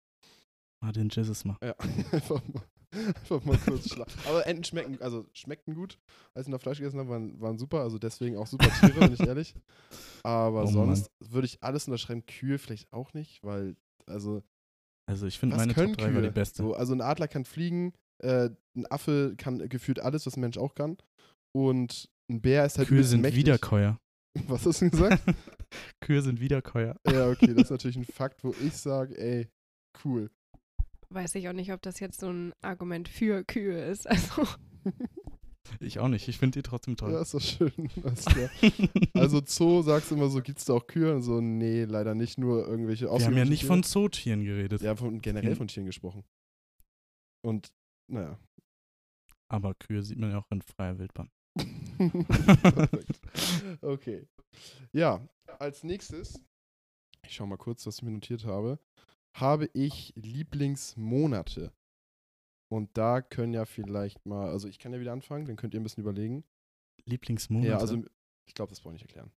Ah, 0.80 0.92
den 0.92 1.10
Jesus 1.10 1.46
mal. 1.46 1.58
Ja, 1.62 1.76
einfach 2.12 2.42
mal, 2.48 2.64
einfach 2.94 3.44
mal 3.46 3.58
kurz 3.58 3.90
schla 3.90 4.06
Aber 4.28 4.46
Enten 4.48 4.64
schmecken, 4.64 5.02
also 5.02 5.26
schmeckten 5.34 5.76
gut. 5.76 6.00
Als 6.34 6.48
wir 6.48 6.52
noch 6.52 6.62
Fleisch 6.62 6.78
gegessen 6.78 7.00
haben, 7.00 7.10
waren, 7.10 7.40
waren 7.42 7.58
super. 7.58 7.82
Also 7.82 7.98
deswegen 7.98 8.38
auch 8.38 8.48
super 8.48 8.70
Tiere, 8.80 9.00
bin 9.00 9.14
ich 9.14 9.22
ehrlich. 9.22 9.56
Aber 10.24 10.64
Oh 10.64 10.68
sonst 10.68 11.12
würde 11.20 11.46
ich 11.46 11.64
alles 11.64 11.88
unterschreiben. 11.88 12.26
Kühe 12.26 12.58
vielleicht 12.58 12.92
auch 12.94 13.14
nicht, 13.14 13.44
weil, 13.44 13.76
also, 14.06 14.44
Also 15.06 15.26
ich 15.26 15.40
finde 15.40 15.56
meine 15.56 15.74
Top 15.74 15.98
3 15.98 16.14
war 16.14 16.22
die 16.22 16.30
beste. 16.30 16.64
So, 16.64 16.74
also 16.74 16.94
ein 16.94 17.02
Adler 17.02 17.28
kann 17.28 17.46
fliegen, 17.46 17.94
äh, 18.20 18.50
ein 18.76 18.86
Affe 18.90 19.36
kann 19.38 19.68
gefühlt 19.70 20.00
alles, 20.00 20.26
was 20.26 20.38
ein 20.38 20.42
Mensch 20.42 20.58
auch 20.58 20.76
kann. 20.76 20.98
Und 21.54 22.10
ein 22.30 22.42
Bär 22.42 22.66
ist 22.66 22.78
halt 22.78 22.88
Kühe 22.88 23.04
sind 23.04 23.22
mächtig. 23.22 23.40
Wiederkäuer. 23.42 23.98
Was 24.48 24.66
hast 24.66 24.82
du 24.82 24.90
gesagt? 24.90 25.22
Kühe 26.00 26.22
sind 26.22 26.40
Wiederkäuer. 26.40 26.96
ja, 27.10 27.30
okay, 27.30 27.54
das 27.54 27.64
ist 27.66 27.72
natürlich 27.72 27.98
ein 27.98 28.06
Fakt, 28.06 28.46
wo 28.46 28.56
ich 28.62 28.78
sage, 28.78 29.18
ey, 29.18 29.50
cool. 30.06 30.30
Weiß 31.14 31.36
ich 31.36 31.50
auch 31.50 31.54
nicht, 31.54 31.72
ob 31.74 31.82
das 31.82 32.00
jetzt 32.00 32.20
so 32.20 32.30
ein 32.32 32.54
Argument 32.62 33.10
für 33.10 33.44
Kühe 33.44 33.84
ist. 33.84 34.08
Also 34.10 34.48
Ich 35.80 36.00
auch 36.00 36.08
nicht. 36.08 36.28
Ich 36.28 36.38
finde 36.38 36.60
die 36.60 36.64
trotzdem 36.64 36.98
toll. 36.98 37.14
Ja, 37.14 37.22
ist 37.22 37.34
doch 37.34 37.42
schön. 37.42 37.72
Also 39.14 39.42
Zoo 39.46 39.82
sagst 39.84 40.12
du 40.12 40.16
immer 40.16 40.30
so, 40.30 40.42
gibt's 40.42 40.66
da 40.66 40.74
auch 40.74 40.86
Kühe? 40.88 41.16
Und 41.16 41.22
so, 41.22 41.40
nee, 41.40 41.86
leider 41.86 42.16
nicht 42.16 42.38
nur 42.38 42.68
irgendwelche 42.68 43.06
Wir 43.06 43.26
haben 43.26 43.38
ja 43.38 43.46
nicht 43.46 43.62
Tiere. 43.62 43.68
von 43.68 43.84
Zootieren 43.84 44.44
geredet. 44.44 44.82
Wir 44.82 44.90
haben 44.90 44.98
von, 44.98 45.22
generell 45.22 45.56
von 45.56 45.68
Tieren 45.68 45.86
gesprochen. 45.86 46.24
Und, 47.42 47.72
naja. 48.08 48.38
Aber 49.48 49.74
Kühe 49.76 50.04
sieht 50.04 50.18
man 50.18 50.32
ja 50.32 50.40
auch 50.40 50.52
in 50.52 50.62
freier 50.62 50.98
Wildbahn. 50.98 51.30
Perfekt. 51.98 53.20
Okay. 53.82 54.28
Ja, 54.94 55.28
als 55.60 55.84
nächstes, 55.84 56.42
ich 57.26 57.36
schau 57.36 57.46
mal 57.46 57.58
kurz, 57.58 57.86
was 57.86 57.98
ich 57.98 58.04
mir 58.04 58.12
notiert 58.12 58.46
habe, 58.46 58.80
habe 59.34 59.70
ich 59.74 60.14
Lieblingsmonate. 60.16 61.72
Und 62.70 62.98
da 62.98 63.22
können 63.22 63.54
ja 63.54 63.66
vielleicht 63.66 64.26
mal, 64.26 64.50
also 64.50 64.68
ich 64.68 64.80
kann 64.80 64.94
ja 64.94 65.00
wieder 65.00 65.12
anfangen, 65.12 65.46
dann 65.46 65.58
könnt 65.58 65.74
ihr 65.74 65.80
ein 65.80 65.84
bisschen 65.84 66.04
überlegen. 66.04 66.46
Lieblingsmonate. 67.06 67.68
Ja, 67.68 67.78
also 67.78 68.04
ich 68.46 68.54
glaube, 68.54 68.70
das 68.70 68.80
brauche 68.80 68.94
ich 68.96 69.02
nicht 69.02 69.10
erklären. 69.10 69.32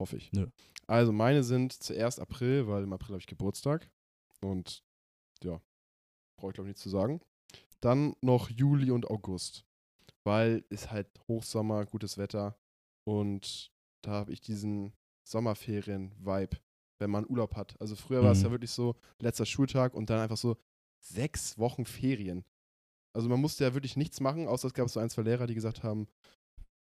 Hoffe 0.00 0.16
ich. 0.16 0.32
Nö. 0.32 0.48
Also 0.86 1.12
meine 1.12 1.44
sind 1.44 1.72
zuerst 1.72 2.20
April, 2.20 2.66
weil 2.66 2.82
im 2.82 2.92
April 2.92 3.10
habe 3.10 3.20
ich 3.20 3.26
Geburtstag. 3.26 3.90
Und 4.40 4.82
ja, 5.42 5.60
brauche 6.36 6.50
ich 6.50 6.54
glaube 6.54 6.68
ich 6.68 6.72
nichts 6.72 6.82
zu 6.82 6.88
sagen. 6.88 7.20
Dann 7.80 8.16
noch 8.20 8.50
Juli 8.50 8.90
und 8.90 9.08
August. 9.10 9.66
Weil 10.24 10.64
ist 10.68 10.90
halt 10.90 11.08
Hochsommer, 11.28 11.86
gutes 11.86 12.18
Wetter. 12.18 12.58
Und 13.04 13.72
da 14.02 14.12
habe 14.12 14.32
ich 14.32 14.40
diesen 14.40 14.92
Sommerferien-Vibe, 15.24 16.56
wenn 17.00 17.10
man 17.10 17.28
Urlaub 17.28 17.56
hat. 17.56 17.74
Also 17.80 17.96
früher 17.96 18.22
war 18.22 18.32
es 18.32 18.38
Mhm. 18.40 18.44
ja 18.46 18.50
wirklich 18.52 18.70
so, 18.70 18.94
letzter 19.18 19.46
Schultag 19.46 19.94
und 19.94 20.08
dann 20.10 20.20
einfach 20.20 20.36
so 20.36 20.56
sechs 21.00 21.58
Wochen 21.58 21.84
Ferien. 21.84 22.44
Also 23.12 23.28
man 23.28 23.40
musste 23.40 23.64
ja 23.64 23.74
wirklich 23.74 23.96
nichts 23.96 24.20
machen, 24.20 24.46
außer 24.46 24.68
es 24.68 24.74
gab 24.74 24.88
so 24.88 25.00
ein, 25.00 25.10
zwei 25.10 25.22
Lehrer, 25.22 25.46
die 25.48 25.54
gesagt 25.54 25.82
haben, 25.82 26.06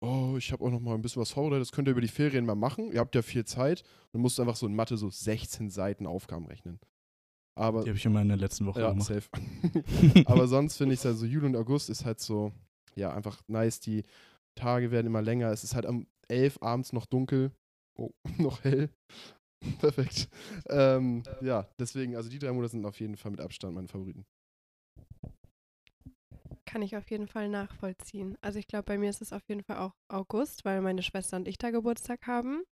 oh, 0.01 0.35
ich 0.37 0.53
habe 0.53 0.63
auch 0.65 0.71
noch 0.71 0.81
mal 0.81 0.95
ein 0.95 1.03
bisschen 1.03 1.21
was 1.23 1.31
vorbereitet, 1.33 1.63
das 1.63 1.73
könnt 1.73 1.89
ihr 1.89 1.93
über 1.93 2.01
die 2.03 2.09
Ferien 2.09 2.45
mal 2.45 2.55
machen. 2.55 2.93
Ihr 2.93 3.01
habt 3.01 3.15
ja 3.15 3.23
viel 3.23 3.45
Zeit. 3.47 3.83
Und 4.13 4.21
musst 4.21 4.39
einfach 4.39 4.55
so 4.57 4.67
in 4.67 4.77
Mathe 4.77 4.97
so 4.99 5.09
16 5.11 5.71
Seiten 5.71 6.07
Aufgaben 6.07 6.47
rechnen. 6.47 6.79
Aber 7.57 7.83
Die 7.83 7.89
habe 7.89 7.97
ich 7.97 8.05
immer 8.05 8.21
in 8.21 8.29
der 8.29 8.37
letzten 8.37 8.67
Woche 8.67 8.81
ja, 8.81 8.91
gemacht. 8.91 9.07
safe. 9.09 9.29
Aber 10.27 10.47
sonst 10.47 10.77
finde 10.77 10.93
ich 10.95 11.01
es 11.01 11.07
also 11.07 11.25
Juli 11.25 11.47
und 11.47 11.57
August 11.57 11.89
ist 11.89 12.05
halt 12.05 12.21
so, 12.21 12.53
ja, 12.97 13.13
einfach 13.15 13.41
nice. 13.49 13.81
Die 13.81 14.03
Tage 14.57 14.91
werden 14.91 15.07
immer 15.07 15.23
länger. 15.23 15.51
Es 15.51 15.65
ist 15.65 15.75
halt 15.75 15.87
am 15.87 16.07
11 16.29 16.59
abends 16.63 16.93
noch 16.93 17.07
dunkel. 17.07 17.51
Oh, 17.97 18.11
noch 18.39 18.63
hell. 18.65 18.91
Perfekt. 19.81 20.29
Ähm, 20.69 21.23
ja, 21.41 21.67
deswegen, 21.79 22.17
also 22.17 22.29
die 22.29 22.39
drei 22.39 22.53
Monate 22.53 22.73
sind 22.73 22.85
auf 22.85 22.99
jeden 23.01 23.17
Fall 23.17 23.31
mit 23.31 23.41
Abstand 23.41 23.75
meine 23.75 23.89
Favoriten. 23.89 24.25
Kann 26.67 26.83
ich 26.83 26.97
auf 26.97 27.11
jeden 27.11 27.29
Fall 27.29 27.49
nachvollziehen. 27.49 28.37
Also 28.41 28.59
ich 28.59 28.67
glaube, 28.67 28.85
bei 28.85 28.99
mir 28.99 29.11
ist 29.11 29.23
es 29.23 29.33
auf 29.33 29.43
jeden 29.49 29.63
Fall 29.63 29.79
auch 29.79 29.95
August, 30.09 30.65
weil 30.65 30.81
meine 30.81 31.03
Schwester 31.03 31.37
und 31.37 31.47
ich 31.47 31.59
da 31.59 31.71
Geburtstag 31.71 32.27
haben. 32.27 32.65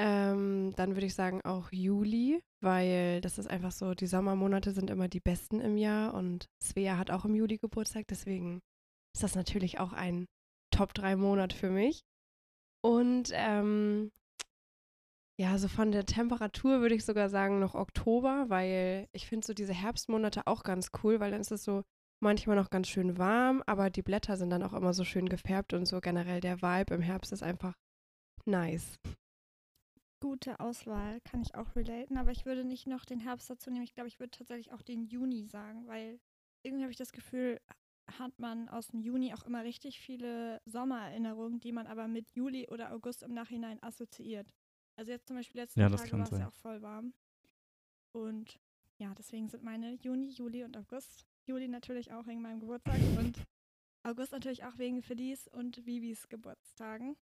Ähm, 0.00 0.72
dann 0.76 0.94
würde 0.94 1.06
ich 1.06 1.14
sagen 1.14 1.42
auch 1.44 1.72
Juli, 1.72 2.40
weil 2.60 3.20
das 3.20 3.36
ist 3.36 3.50
einfach 3.50 3.72
so, 3.72 3.94
die 3.94 4.06
Sommermonate 4.06 4.70
sind 4.70 4.90
immer 4.90 5.08
die 5.08 5.20
besten 5.20 5.60
im 5.60 5.76
Jahr 5.76 6.14
und 6.14 6.46
Svea 6.62 6.96
hat 6.96 7.10
auch 7.10 7.24
im 7.24 7.34
Juli 7.34 7.58
Geburtstag, 7.58 8.06
deswegen 8.08 8.60
ist 9.12 9.24
das 9.24 9.34
natürlich 9.34 9.80
auch 9.80 9.92
ein 9.92 10.26
Top-3-Monat 10.70 11.52
für 11.52 11.70
mich. 11.70 12.02
Und 12.80 13.30
ähm, 13.32 14.12
ja, 15.40 15.56
so 15.56 15.68
von 15.68 15.92
der 15.92 16.04
Temperatur 16.04 16.80
würde 16.80 16.96
ich 16.96 17.04
sogar 17.04 17.28
sagen 17.28 17.60
noch 17.60 17.76
Oktober, 17.76 18.46
weil 18.48 19.08
ich 19.12 19.28
finde 19.28 19.46
so 19.46 19.54
diese 19.54 19.72
Herbstmonate 19.72 20.46
auch 20.46 20.64
ganz 20.64 20.90
cool, 21.02 21.20
weil 21.20 21.30
dann 21.30 21.40
ist 21.40 21.52
es 21.52 21.62
so 21.62 21.84
manchmal 22.20 22.56
noch 22.56 22.70
ganz 22.70 22.88
schön 22.88 23.18
warm, 23.18 23.62
aber 23.66 23.88
die 23.88 24.02
Blätter 24.02 24.36
sind 24.36 24.50
dann 24.50 24.64
auch 24.64 24.72
immer 24.72 24.92
so 24.92 25.04
schön 25.04 25.28
gefärbt 25.28 25.74
und 25.74 25.86
so 25.86 26.00
generell 26.00 26.40
der 26.40 26.60
Vibe 26.60 26.92
im 26.92 27.02
Herbst 27.02 27.32
ist 27.32 27.44
einfach 27.44 27.74
nice. 28.46 28.98
Gute 30.20 30.58
Auswahl, 30.58 31.20
kann 31.20 31.42
ich 31.42 31.54
auch 31.54 31.76
relaten, 31.76 32.16
aber 32.16 32.32
ich 32.32 32.44
würde 32.44 32.64
nicht 32.64 32.88
noch 32.88 33.04
den 33.04 33.20
Herbst 33.20 33.48
dazu 33.48 33.70
nehmen. 33.70 33.84
Ich 33.84 33.94
glaube, 33.94 34.08
ich 34.08 34.18
würde 34.18 34.36
tatsächlich 34.36 34.72
auch 34.72 34.82
den 34.82 35.04
Juni 35.04 35.46
sagen, 35.46 35.86
weil 35.86 36.18
irgendwie 36.64 36.82
habe 36.82 36.90
ich 36.90 36.98
das 36.98 37.12
Gefühl, 37.12 37.60
hat 38.18 38.36
man 38.40 38.68
aus 38.68 38.88
dem 38.88 39.00
Juni 39.00 39.32
auch 39.34 39.44
immer 39.44 39.62
richtig 39.62 40.00
viele 40.00 40.60
Sommererinnerungen, 40.64 41.60
die 41.60 41.70
man 41.70 41.86
aber 41.86 42.08
mit 42.08 42.30
Juli 42.32 42.66
oder 42.68 42.92
August 42.92 43.22
im 43.22 43.32
Nachhinein 43.32 43.80
assoziiert. 43.80 44.52
Also 44.98 45.12
jetzt 45.12 45.28
zum 45.28 45.36
Beispiel 45.36 45.60
letzten 45.60 45.78
Ja, 45.78 45.88
Tage 45.88 46.10
war 46.10 46.24
es 46.24 46.38
ja 46.38 46.48
auch 46.48 46.56
voll 46.56 46.82
warm. 46.82 47.14
Und 48.10 48.58
ja, 48.98 49.14
deswegen 49.14 49.48
sind 49.48 49.62
meine 49.62 49.94
Juni, 49.94 50.30
Juli 50.30 50.64
und 50.64 50.76
August. 50.76 51.24
Juli 51.46 51.68
natürlich 51.68 52.12
auch 52.12 52.26
wegen 52.26 52.42
meinem 52.42 52.58
Geburtstag 52.58 53.00
und 53.16 53.46
August 54.02 54.32
natürlich 54.32 54.64
auch 54.64 54.76
wegen 54.76 55.00
Felice 55.02 55.48
und 55.50 55.86
Vivis 55.86 56.28
Geburtstagen. 56.28 57.16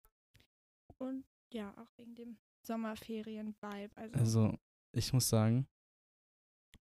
Und 0.99 1.25
ja, 1.51 1.75
auch 1.77 1.89
wegen 1.97 2.13
dem 2.13 2.37
Sommerferien-Vibe. 2.61 3.97
Also, 3.97 4.19
Also, 4.19 4.59
ich 4.91 5.11
muss 5.11 5.27
sagen, 5.29 5.67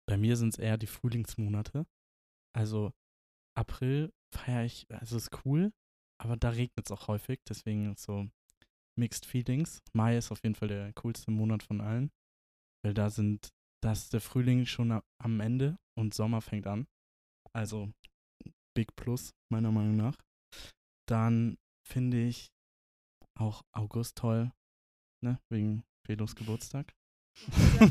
bei 0.07 0.17
mir 0.17 0.37
sind 0.37 0.55
es 0.55 0.59
eher 0.59 0.77
die 0.77 0.89
Frühlingsmonate. 0.89 1.87
Also, 2.53 2.93
April 3.55 4.13
feiere 4.33 4.65
ich, 4.65 4.91
also 4.91 5.17
ist 5.17 5.31
cool, 5.45 5.73
aber 6.19 6.37
da 6.37 6.51
regnet 6.51 6.87
es 6.87 6.91
auch 6.91 7.07
häufig, 7.07 7.41
deswegen 7.49 7.95
so 7.97 8.29
Mixed 9.01 9.27
Feelings. 9.27 9.83
Mai 9.95 10.17
ist 10.17 10.31
auf 10.31 10.43
jeden 10.45 10.55
Fall 10.55 10.69
der 10.69 10.93
coolste 10.93 11.31
Monat 11.31 11.63
von 11.63 11.81
allen, 11.81 12.11
weil 12.85 12.95
da 12.95 13.11
sind, 13.11 13.51
da 13.83 13.93
ist 13.93 14.13
der 14.13 14.21
Frühling 14.21 14.67
schon 14.67 15.01
am 15.19 15.41
Ende 15.41 15.77
und 15.99 16.15
Sommer 16.15 16.41
fängt 16.43 16.67
an. 16.67 16.87
Also, 17.53 17.91
Big 18.77 18.95
Plus, 18.95 19.31
meiner 19.51 19.73
Meinung 19.73 19.97
nach. 19.97 20.17
Dann 21.09 21.57
finde 21.89 22.23
ich 22.23 22.53
auch 23.39 23.63
August 23.73 24.19
toll, 24.19 24.53
ne, 25.25 25.41
wegen 25.51 25.83
Felos 26.07 26.37
Geburtstag. 26.37 26.95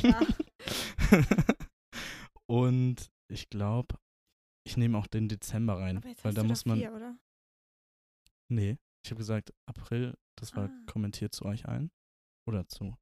Ja, 0.03 0.21
und 2.49 3.09
ich 3.31 3.49
glaube, 3.49 3.97
ich 4.65 4.77
nehme 4.77 4.97
auch 4.97 5.07
den 5.07 5.27
Dezember 5.27 5.79
rein, 5.79 6.03
weil 6.21 6.33
da 6.33 6.43
muss 6.43 6.65
man. 6.65 6.77
vier, 6.77 6.93
oder? 6.93 7.17
Nee, 8.51 8.77
ich 9.03 9.11
habe 9.11 9.17
gesagt 9.17 9.53
April, 9.67 10.15
das 10.41 10.55
war 10.55 10.69
Ah. 10.69 10.85
kommentiert 10.85 11.33
zu 11.33 11.45
euch 11.45 11.67
allen. 11.67 11.91
Oder 12.47 12.67
zu 12.67 12.95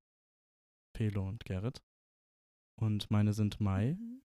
Pelo 0.93 1.27
und 1.27 1.45
Gerrit. 1.45 1.81
Und 2.79 3.09
meine 3.11 3.33
sind 3.33 3.59
Mai, 3.59 3.93
Mhm. 3.99 4.21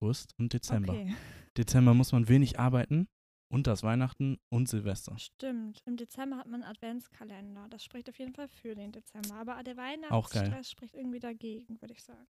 August 0.00 0.34
und 0.38 0.52
Dezember. 0.52 0.92
Okay. 0.92 1.14
Dezember 1.56 1.94
muss 1.94 2.12
man 2.12 2.28
wenig 2.28 2.58
arbeiten 2.58 3.06
und 3.50 3.66
das 3.66 3.82
Weihnachten 3.82 4.38
und 4.50 4.68
Silvester. 4.68 5.16
Stimmt. 5.18 5.82
Im 5.86 5.96
Dezember 5.96 6.36
hat 6.38 6.46
man 6.46 6.62
einen 6.62 6.70
Adventskalender. 6.70 7.68
Das 7.68 7.84
spricht 7.84 8.08
auf 8.08 8.18
jeden 8.18 8.34
Fall 8.34 8.48
für 8.48 8.74
den 8.74 8.92
Dezember. 8.92 9.34
Aber 9.36 9.62
der. 9.62 9.76
Weihnachtsstress 9.76 10.70
spricht 10.70 10.94
irgendwie 10.94 11.20
dagegen, 11.20 11.80
würde 11.80 11.92
ich 11.94 12.02
sagen. 12.02 12.26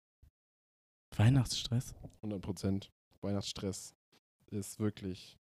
Weihnachtsstress? 1.17 1.95
100 2.23 2.41
Prozent. 2.43 2.91
Weihnachtsstress 3.21 3.95
ist 4.51 4.79
wirklich 4.81 5.39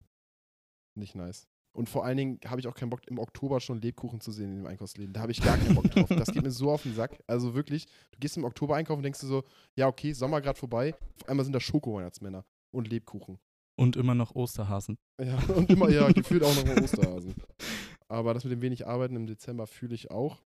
nicht 0.97 1.14
nice. 1.14 1.47
Und 1.79 1.89
vor 1.89 2.05
allen 2.05 2.17
Dingen 2.17 2.41
habe 2.45 2.61
ich 2.61 2.67
auch 2.67 2.75
keinen 2.75 2.91
Bock, 2.91 3.07
im 3.07 3.21
Oktober 3.21 3.61
schon 3.61 3.81
Lebkuchen 3.81 4.21
zu 4.21 4.33
sehen 4.33 4.51
in 4.51 4.57
dem 4.57 4.67
Einkaufsläden. 4.67 5.13
Da 5.13 5.21
habe 5.21 5.31
ich 5.31 5.41
gar 5.41 5.57
keinen 5.57 5.77
Bock 5.77 5.89
drauf. 5.89 6.09
Das 6.09 6.33
geht 6.33 6.43
mir 6.43 6.51
so 6.51 6.73
auf 6.73 6.83
den 6.83 6.93
Sack. 6.93 7.23
Also 7.29 7.55
wirklich, 7.55 7.87
du 8.11 8.19
gehst 8.19 8.37
im 8.37 8.43
Oktober 8.43 8.75
einkaufen 8.75 8.99
und 8.99 9.05
denkst 9.05 9.21
du 9.21 9.29
so, 9.29 9.45
ja, 9.77 9.87
okay, 9.87 10.13
Sommer 10.13 10.41
gerade 10.41 10.59
vorbei. 10.59 10.97
Auf 11.23 11.29
einmal 11.29 11.45
sind 11.45 11.53
da 11.53 11.61
Schoko-Weihnachtsmänner 11.61 12.45
und 12.73 12.89
Lebkuchen. 12.89 13.39
Und 13.77 13.95
immer 13.95 14.17
noch 14.17 14.35
Osterhasen. 14.35 14.99
Ja, 15.21 15.39
und 15.55 15.71
immer, 15.71 15.89
ja, 15.89 16.11
gefühlt 16.11 16.43
auch 16.43 16.53
noch 16.57 16.65
mal 16.65 16.83
Osterhasen. 16.83 17.37
Aber 18.09 18.35
das 18.35 18.43
mit 18.43 18.51
dem 18.51 18.61
wenig 18.61 18.89
Arbeiten 18.89 19.15
im 19.15 19.29
Dezember 19.29 19.69
fühle 19.69 19.95
ich 19.95 20.11
auch. 20.11 20.43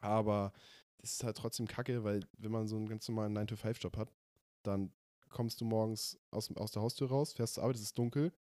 Aber 0.00 0.52
das 0.98 1.14
ist 1.14 1.24
halt 1.24 1.36
trotzdem 1.36 1.66
kacke, 1.66 2.04
weil 2.04 2.20
wenn 2.38 2.52
man 2.52 2.68
so 2.68 2.76
einen 2.76 2.88
ganz 2.88 3.08
normalen 3.08 3.36
9-to-5-Job 3.36 3.96
hat, 3.96 4.12
dann 4.62 4.92
kommst 5.30 5.60
du 5.60 5.64
morgens 5.64 6.16
aus, 6.30 6.48
aus 6.56 6.70
der 6.70 6.82
Haustür 6.82 7.08
raus, 7.08 7.32
fährst 7.32 7.54
zur 7.54 7.64
Arbeit, 7.64 7.74
es 7.74 7.82
ist 7.82 7.98
dunkel, 7.98 8.32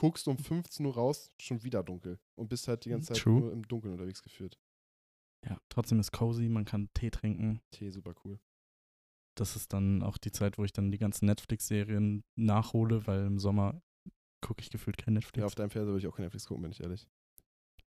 guckst 0.00 0.26
um 0.28 0.38
15 0.38 0.86
Uhr 0.86 0.94
raus, 0.94 1.30
schon 1.38 1.62
wieder 1.62 1.82
dunkel. 1.82 2.18
Und 2.34 2.48
bist 2.48 2.66
halt 2.68 2.86
die 2.86 2.88
ganze 2.88 3.12
Zeit 3.12 3.22
True. 3.22 3.40
nur 3.40 3.52
im 3.52 3.68
Dunkeln 3.68 3.92
unterwegs 3.92 4.22
geführt. 4.22 4.58
Ja, 5.46 5.60
trotzdem 5.68 6.00
ist 6.00 6.10
cozy, 6.10 6.48
man 6.48 6.64
kann 6.64 6.88
Tee 6.94 7.10
trinken. 7.10 7.60
Tee, 7.70 7.90
super 7.90 8.14
cool. 8.24 8.40
Das 9.36 9.56
ist 9.56 9.74
dann 9.74 10.02
auch 10.02 10.16
die 10.16 10.32
Zeit, 10.32 10.56
wo 10.56 10.64
ich 10.64 10.72
dann 10.72 10.90
die 10.90 10.96
ganzen 10.96 11.26
Netflix-Serien 11.26 12.24
nachhole, 12.34 13.06
weil 13.06 13.26
im 13.26 13.38
Sommer 13.38 13.82
gucke 14.40 14.62
ich 14.62 14.70
gefühlt 14.70 14.96
kein 14.96 15.14
Netflix. 15.14 15.38
Ja, 15.38 15.44
auf 15.44 15.54
deinem 15.54 15.70
Fernseher 15.70 15.92
würde 15.92 16.06
ich 16.06 16.06
auch 16.06 16.16
kein 16.16 16.24
Netflix 16.24 16.46
gucken, 16.46 16.62
bin 16.62 16.72
ich 16.72 16.80
ehrlich. 16.80 17.06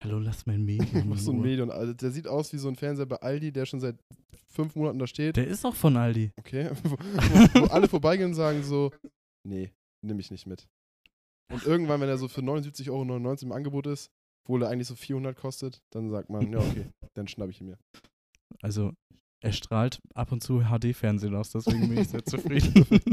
Hallo, 0.02 0.18
lass 0.18 0.44
mein 0.44 0.62
Medium. 0.62 1.10
Was 1.10 1.24
so 1.24 1.32
in 1.32 1.38
ein. 1.38 1.42
Medium. 1.42 1.70
Also, 1.70 1.94
der 1.94 2.10
sieht 2.10 2.28
aus 2.28 2.52
wie 2.52 2.58
so 2.58 2.68
ein 2.68 2.76
Fernseher 2.76 3.06
bei 3.06 3.16
Aldi, 3.16 3.50
der 3.50 3.64
schon 3.64 3.80
seit 3.80 3.98
fünf 4.48 4.74
Monaten 4.76 4.98
da 4.98 5.06
steht. 5.06 5.36
Der 5.36 5.46
ist 5.46 5.64
auch 5.64 5.74
von 5.74 5.96
Aldi. 5.96 6.32
Okay. 6.36 6.70
wo, 6.84 6.90
wo, 6.90 7.64
alle 7.68 7.88
vorbeigehen 7.88 8.30
und 8.30 8.34
sagen 8.34 8.62
so, 8.62 8.92
nee, 9.42 9.72
nimm 10.02 10.18
ich 10.18 10.30
nicht 10.30 10.46
mit. 10.46 10.68
Und 11.52 11.64
irgendwann, 11.64 12.00
wenn 12.00 12.08
er 12.08 12.18
so 12.18 12.28
für 12.28 12.40
79,99 12.40 12.90
Euro 12.90 13.34
im 13.42 13.52
Angebot 13.52 13.86
ist, 13.86 14.10
obwohl 14.44 14.62
er 14.62 14.70
eigentlich 14.70 14.88
so 14.88 14.94
400 14.94 15.36
kostet, 15.36 15.82
dann 15.90 16.10
sagt 16.10 16.30
man, 16.30 16.52
ja, 16.52 16.58
okay, 16.58 16.86
dann 17.14 17.28
schnapp 17.28 17.50
ich 17.50 17.60
ihn 17.60 17.68
mir. 17.68 17.78
Also, 18.62 18.92
er 19.40 19.52
strahlt 19.52 20.00
ab 20.14 20.32
und 20.32 20.42
zu 20.42 20.62
HD-Fernsehen 20.62 21.34
aus, 21.34 21.50
deswegen 21.50 21.88
bin 21.88 21.98
ich 21.98 22.08
sehr 22.08 22.24
zufrieden. 22.24 22.84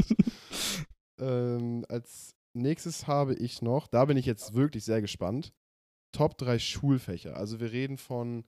Ähm, 1.20 1.84
als 1.88 2.34
nächstes 2.52 3.06
habe 3.06 3.34
ich 3.34 3.62
noch, 3.62 3.86
da 3.86 4.04
bin 4.06 4.16
ich 4.16 4.26
jetzt 4.26 4.54
wirklich 4.54 4.84
sehr 4.84 5.00
gespannt, 5.00 5.52
Top 6.12 6.36
3 6.36 6.58
Schulfächer. 6.58 7.36
Also 7.36 7.60
wir 7.60 7.72
reden 7.72 7.96
von 7.96 8.44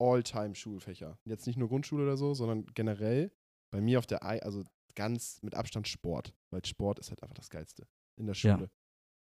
All-Time-Schulfächer. 0.00 1.18
Jetzt 1.24 1.46
nicht 1.46 1.58
nur 1.58 1.68
Grundschule 1.68 2.04
oder 2.04 2.16
so, 2.16 2.32
sondern 2.34 2.66
generell 2.74 3.32
bei 3.70 3.80
mir 3.80 3.98
auf 3.98 4.06
der, 4.06 4.24
Ei, 4.24 4.42
also 4.42 4.64
ganz 4.94 5.42
mit 5.42 5.54
Abstand 5.54 5.88
Sport. 5.88 6.34
Weil 6.50 6.64
Sport 6.64 6.98
ist 6.98 7.10
halt 7.10 7.22
einfach 7.22 7.34
das 7.34 7.50
Geilste 7.50 7.86
in 8.16 8.26
der 8.26 8.34
Ja. 8.34 8.68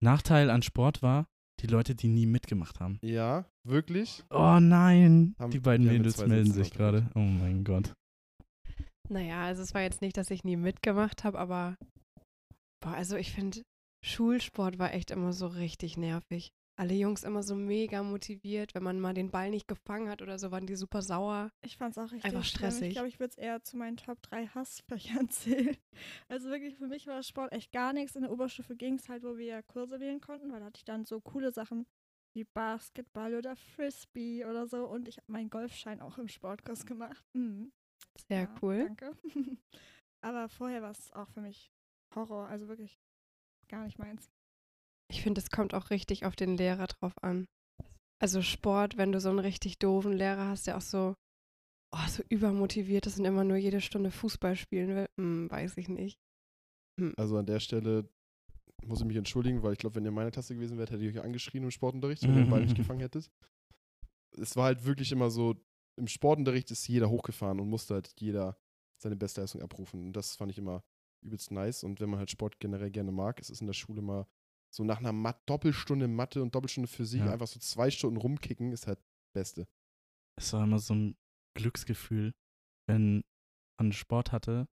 Nachteil 0.03 0.51
an 0.51 0.63
Sport 0.63 1.03
war, 1.03 1.27
die 1.61 1.67
Leute, 1.69 1.95
die 1.95 2.09
nie 2.09 2.27
mitgemacht 2.27 2.81
haben. 2.81 2.99
Ja, 3.03 3.45
wirklich? 3.67 4.25
Oh 4.31 4.59
nein, 4.61 5.35
Haben- 5.39 5.51
die 5.53 5.61
beiden 5.61 5.87
Mädels 5.87 6.19
melden 6.27 6.53
sich 6.53 6.73
gerade. 6.73 7.11
Oh 7.15 7.21
mein 7.21 7.65
Gott. 7.65 7.93
Naja, 9.09 9.45
also 9.45 9.63
es 9.63 9.75
war 9.75 9.83
jetzt 9.83 10.01
nicht, 10.01 10.17
dass 10.17 10.31
ich 10.31 10.43
nie 10.45 10.57
mitgemacht 10.57 11.23
habe, 11.25 11.39
aber 11.39 11.77
boah, 12.83 12.95
also 12.95 13.17
ich 13.17 13.33
finde, 13.33 13.63
Schulsport 14.05 14.79
war 14.79 14.93
echt 14.95 15.11
immer 15.11 15.33
so 15.33 15.47
richtig 15.47 15.97
nervig. 15.97 16.51
Alle 16.83 16.95
Jungs 16.95 17.23
immer 17.23 17.45
so 17.45 17.55
mega 17.55 18.03
motiviert. 18.03 18.75
Wenn 18.75 18.83
man 18.83 18.99
mal 18.99 19.15
den 19.15 19.31
Ball 19.31 19.51
nicht 19.51 19.69
gefangen 19.69 20.09
hat 20.09 20.21
oder 20.21 20.37
so, 20.41 20.51
waren 20.51 20.67
die 20.67 20.75
super 20.75 21.01
sauer. 21.01 21.53
Ich 21.65 21.77
fand 21.77 21.97
es 21.97 21.99
auch 21.99 22.11
richtig 22.11 22.25
Einfach 22.25 22.43
schlimm. 22.43 22.71
stressig. 22.71 22.89
Ich 22.89 22.95
glaube, 22.95 23.07
ich 23.07 23.21
würde 23.21 23.31
es 23.31 23.39
eher 23.39 23.63
zu 23.63 23.77
meinen 23.77 23.97
Top 23.97 24.21
3 24.23 24.49
Hassfächern 24.49 25.31
zählen. 25.31 25.77
Also 26.27 26.51
wirklich, 26.51 26.75
für 26.77 26.89
mich 26.89 27.07
war 27.07 27.23
Sport 27.23 27.53
echt 27.53 27.71
gar 27.71 27.93
nichts. 27.93 28.17
In 28.17 28.23
der 28.23 28.33
Oberstufe 28.33 28.75
ging 28.75 28.95
es 28.95 29.09
halt, 29.09 29.23
wo 29.23 29.37
wir 29.37 29.63
Kurse 29.63 30.01
wählen 30.01 30.21
konnten, 30.21 30.51
weil 30.51 30.59
da 30.59 30.67
hatte 30.67 30.79
ich 30.79 30.85
dann 30.85 31.05
so 31.05 31.21
coole 31.21 31.53
Sachen 31.53 31.87
wie 32.35 32.43
Basketball 32.53 33.37
oder 33.37 33.55
Frisbee 33.55 34.45
oder 34.45 34.67
so. 34.67 34.85
Und 34.89 35.07
ich 35.07 35.19
habe 35.19 35.31
meinen 35.31 35.51
Golfschein 35.51 36.01
auch 36.01 36.19
im 36.19 36.27
Sportkurs 36.27 36.85
gemacht. 36.85 37.25
Mhm. 37.35 37.71
Sehr 38.27 38.41
Ja, 38.43 38.55
cool. 38.61 38.87
Danke. 38.87 39.17
Aber 40.21 40.49
vorher 40.49 40.83
war 40.83 40.91
es 40.91 41.13
auch 41.13 41.29
für 41.29 41.43
mich 41.43 41.71
Horror. 42.17 42.49
Also 42.49 42.67
wirklich 42.67 42.99
gar 43.69 43.85
nicht 43.85 44.01
meins. 44.01 44.33
Ich 45.13 45.21
finde, 45.21 45.43
es 45.43 45.51
kommt 45.51 45.75
auch 45.75 45.91
richtig 45.91 46.25
auf 46.25 46.37
den 46.37 46.57
Lehrer 46.57 46.87
drauf 46.87 47.13
an. 47.23 47.47
Also 48.19 48.41
Sport, 48.41 48.97
wenn 48.97 49.13
du 49.13 49.21
so 49.21 49.29
einen 49.29 49.41
richtig 49.41 49.79
doofen 49.79 50.15
Lehrer 50.15 50.49
hast, 50.49 50.67
der 50.67 50.79
auch 50.79 50.83
so, 50.83 51.15
oh, 51.93 52.09
so 52.09 52.23
übermotiviert 52.31 53.07
ist 53.07 53.19
und 53.19 53.27
immer 53.27 53.45
nur 53.45 53.59
jede 53.59 53.83
Stunde 53.83 54.11
Fußball 54.11 54.57
spielen 54.57 54.89
will, 54.89 55.07
hm, 55.19 55.51
weiß 55.51 55.77
ich 55.77 55.91
nicht. 55.91 56.19
Also 57.19 57.37
an 57.37 57.45
der 57.45 57.61
Stelle 57.61 58.09
muss 58.87 59.01
ich 59.01 59.07
mich 59.07 59.19
entschuldigen, 59.19 59.63
weil 59.63 59.75
ich 59.75 59.79
glaube, 59.79 59.97
wenn 59.97 60.05
ihr 60.05 60.09
in 60.09 60.15
meiner 60.15 60.31
Klasse 60.31 60.55
gewesen 60.55 60.79
wärt, 60.79 60.91
hätte 60.91 61.05
ich 61.05 61.15
euch 61.15 61.23
angeschrien 61.23 61.65
im 61.65 61.71
Sportunterricht, 61.71 62.23
wenn 62.23 62.35
ihr 62.35 62.45
den 62.45 62.51
Ball 62.51 62.63
nicht 62.63 62.77
gefangen 62.77 63.01
hättet. 63.01 63.31
Es 64.41 64.57
war 64.57 64.65
halt 64.65 64.87
wirklich 64.87 65.13
immer 65.13 65.31
so, 65.31 65.57
im 65.97 66.09
Sportunterricht 66.09 66.71
ist 66.71 66.89
jeder 66.89 67.11
hochgefahren 67.11 67.61
und 67.61 67.69
musste 67.69 67.95
halt 67.95 68.15
jeder 68.19 68.57
seine 68.97 69.17
Bestleistung 69.17 69.61
abrufen. 69.61 70.07
Und 70.07 70.13
das 70.15 70.37
fand 70.37 70.51
ich 70.51 70.57
immer 70.57 70.83
übelst 71.21 71.51
nice. 71.51 71.85
Und 71.85 72.01
wenn 72.01 72.09
man 72.09 72.19
halt 72.19 72.31
Sport 72.31 72.61
generell 72.61 72.91
gerne 72.91 73.13
mag, 73.13 73.41
ist 73.41 73.51
es 73.51 73.61
in 73.61 73.67
der 73.67 73.75
Schule 73.75 74.01
mal 74.01 74.27
so 74.75 74.85
nach 74.85 74.99
einer 74.99 75.13
Mat 75.13 75.41
Doppelstunde 75.47 76.09
Mathe 76.09 76.43
und 76.43 76.55
Doppelstunde 76.55 76.89
Physik 76.89 77.21
Ja. 77.21 77.33
einfach 77.33 77.47
so 77.47 77.61
zwei 77.61 77.91
Stunden 77.91 78.17
rumkicken, 78.17 78.73
ist 78.73 78.87
halt 78.87 78.99
Beste. 79.35 79.67
Es 80.39 80.53
war 80.53 80.65
immer 80.65 80.79
so 80.79 80.95
ein 80.95 81.17
Glücksgefühl, 81.55 82.33
wenn 82.89 83.23
man 83.79 83.93
Sport 83.93 84.33
hatte 84.33 84.67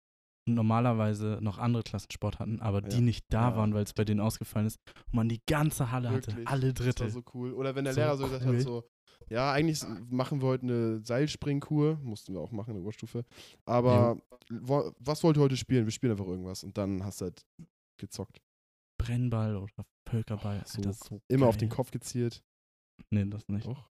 und 0.47 0.55
normalerweise 0.55 1.39
noch 1.41 1.57
andere 1.57 1.83
Klassen 1.83 2.11
Sport 2.11 2.39
hatten, 2.39 2.61
aber 2.61 2.81
die 2.81 2.95
Ja. 2.97 3.01
nicht 3.01 3.25
da 3.29 3.49
Ja. 3.49 3.55
waren, 3.57 3.73
weil 3.73 3.83
es 3.83 3.93
bei 3.93 4.05
denen 4.05 4.19
ausgefallen 4.21 4.67
ist 4.67 4.77
und 5.07 5.13
man 5.13 5.29
die 5.29 5.41
ganze 5.47 5.91
Halle 5.91 6.09
hatte, 6.09 6.27
Wirklich. 6.27 6.47
alle 6.47 6.73
Das 6.73 6.85
Dritte. 6.85 7.03
war 7.03 7.09
so 7.11 7.23
cool. 7.33 7.53
Oder 7.53 7.75
wenn 7.75 7.83
der 7.83 7.93
So 7.93 7.99
Lehrer 7.99 8.17
so 8.17 8.23
gesagt 8.23 8.45
cool. 8.45 8.55
hat, 8.57 8.61
so, 8.63 8.89
ja, 9.29 9.51
eigentlich 9.51 9.83
machen 10.09 10.41
wir 10.41 10.47
heute 10.47 10.63
eine 10.63 11.05
Seilspringkur, 11.05 11.97
mussten 12.01 12.33
wir 12.33 12.39
auch 12.39 12.51
machen 12.51 12.69
in 12.71 12.75
der 12.77 12.83
Oberstufe. 12.83 13.25
Aber 13.65 14.17
wo, 14.49 14.91
was 14.99 15.23
wollt 15.23 15.37
ihr 15.37 15.41
heute 15.41 15.57
spielen? 15.57 15.85
Wir 15.85 15.91
spielen 15.91 16.13
einfach 16.13 16.25
irgendwas. 16.27 16.63
Und 16.63 16.77
dann 16.77 17.03
hast 17.03 17.19
du 17.21 17.25
halt 17.25 17.45
gezockt. 17.97 18.41
Brennball 18.99 19.55
oder 19.57 19.85
Völkerball. 20.07 20.59
Oh, 20.63 20.67
so 20.67 20.77
Alter, 20.77 20.93
so 20.93 21.21
Immer 21.27 21.47
auf 21.47 21.57
den 21.57 21.69
Kopf 21.69 21.89
gezielt. 21.91 22.43
Nee, 23.09 23.25
das 23.25 23.47
nicht. 23.47 23.65
Doch. 23.65 23.89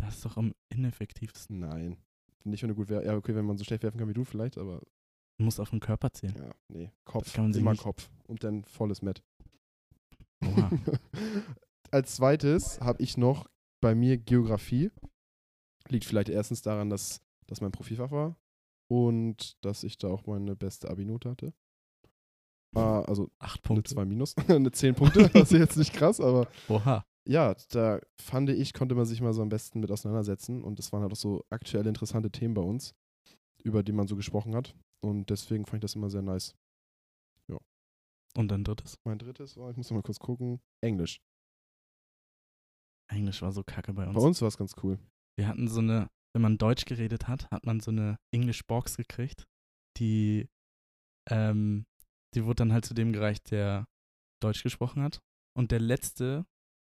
Das 0.00 0.16
ist 0.16 0.24
doch 0.24 0.36
am 0.38 0.54
ineffektivsten. 0.72 1.58
Nein. 1.58 1.96
Nicht, 2.44 2.62
wenn 2.62 2.68
du 2.70 2.74
gut 2.76 2.88
wär. 2.88 3.04
Ja, 3.04 3.16
okay, 3.16 3.34
wenn 3.34 3.44
man 3.44 3.58
so 3.58 3.64
schlecht 3.64 3.82
werfen 3.82 3.98
kann 3.98 4.08
wie 4.08 4.14
du 4.14 4.24
vielleicht, 4.24 4.56
aber 4.58 4.80
Du 5.38 5.44
musst 5.44 5.60
auf 5.60 5.70
den 5.70 5.80
Körper 5.80 6.10
zählen. 6.12 6.34
ja, 6.36 6.50
nee. 6.68 6.90
Kopf. 7.04 7.36
Immer 7.36 7.72
nicht- 7.72 7.82
Kopf. 7.82 8.10
Und 8.26 8.42
dann 8.44 8.64
volles 8.64 9.02
Met. 9.02 9.22
Oha. 10.44 10.70
Als 11.90 12.16
zweites 12.16 12.80
habe 12.80 13.02
ich 13.02 13.16
noch 13.16 13.48
bei 13.80 13.94
mir 13.94 14.18
Geografie. 14.18 14.90
Liegt 15.88 16.04
vielleicht 16.04 16.28
erstens 16.28 16.62
daran, 16.62 16.90
dass 16.90 17.22
das 17.46 17.60
mein 17.60 17.72
Profilfach 17.72 18.10
war 18.10 18.36
und 18.90 19.56
dass 19.64 19.84
ich 19.84 19.96
da 19.98 20.08
auch 20.08 20.26
meine 20.26 20.54
beste 20.56 20.90
Abi-Note 20.90 21.30
hatte. 21.30 21.54
Also 22.78 23.30
Acht 23.38 23.60
eine 23.64 23.74
Punkte. 23.76 23.94
2 23.94 24.04
minus, 24.04 24.36
eine 24.48 24.70
10 24.70 24.94
Punkte, 24.94 25.28
das 25.28 25.52
ist 25.52 25.58
jetzt 25.58 25.76
nicht 25.76 25.92
krass, 25.92 26.20
aber 26.20 26.48
Oha. 26.68 27.04
ja, 27.26 27.54
da 27.70 28.00
fand 28.20 28.50
ich, 28.50 28.72
konnte 28.72 28.94
man 28.94 29.06
sich 29.06 29.20
mal 29.20 29.32
so 29.32 29.42
am 29.42 29.48
besten 29.48 29.80
mit 29.80 29.90
auseinandersetzen 29.90 30.62
und 30.62 30.78
das 30.78 30.92
waren 30.92 31.02
halt 31.02 31.12
auch 31.12 31.16
so 31.16 31.44
aktuelle 31.50 31.88
interessante 31.88 32.30
Themen 32.30 32.54
bei 32.54 32.62
uns, 32.62 32.94
über 33.62 33.82
die 33.82 33.92
man 33.92 34.06
so 34.06 34.16
gesprochen 34.16 34.54
hat 34.54 34.74
und 35.00 35.30
deswegen 35.30 35.66
fand 35.66 35.78
ich 35.84 35.90
das 35.90 35.94
immer 35.94 36.10
sehr 36.10 36.22
nice. 36.22 36.54
Und 38.36 38.48
dann 38.48 38.62
drittes. 38.62 38.98
Mein 39.04 39.18
drittes 39.18 39.56
war, 39.56 39.70
ich 39.70 39.76
muss 39.76 39.90
noch 39.90 39.96
mal 39.96 40.02
kurz 40.02 40.18
gucken, 40.20 40.60
Englisch. 40.80 41.20
Englisch 43.10 43.42
war 43.42 43.52
so 43.52 43.64
kacke 43.64 43.92
bei 43.92 44.06
uns. 44.06 44.14
Bei 44.14 44.20
uns 44.20 44.40
war 44.40 44.48
es 44.48 44.58
ganz 44.58 44.74
cool. 44.82 44.98
Wir 45.36 45.48
hatten 45.48 45.66
so 45.66 45.80
eine, 45.80 46.08
wenn 46.34 46.42
man 46.42 46.58
Deutsch 46.58 46.84
geredet 46.84 47.26
hat, 47.26 47.50
hat 47.50 47.64
man 47.64 47.80
so 47.80 47.90
eine 47.90 48.16
English 48.32 48.64
Box 48.66 48.96
gekriegt, 48.96 49.48
die, 49.96 50.48
ähm, 51.30 51.86
die 52.38 52.44
wurde 52.44 52.56
dann 52.56 52.72
halt 52.72 52.84
zu 52.84 52.94
dem 52.94 53.12
gereicht, 53.12 53.50
der 53.50 53.88
Deutsch 54.40 54.62
gesprochen 54.62 55.02
hat. 55.02 55.20
Und 55.56 55.72
der 55.72 55.80
Letzte, 55.80 56.46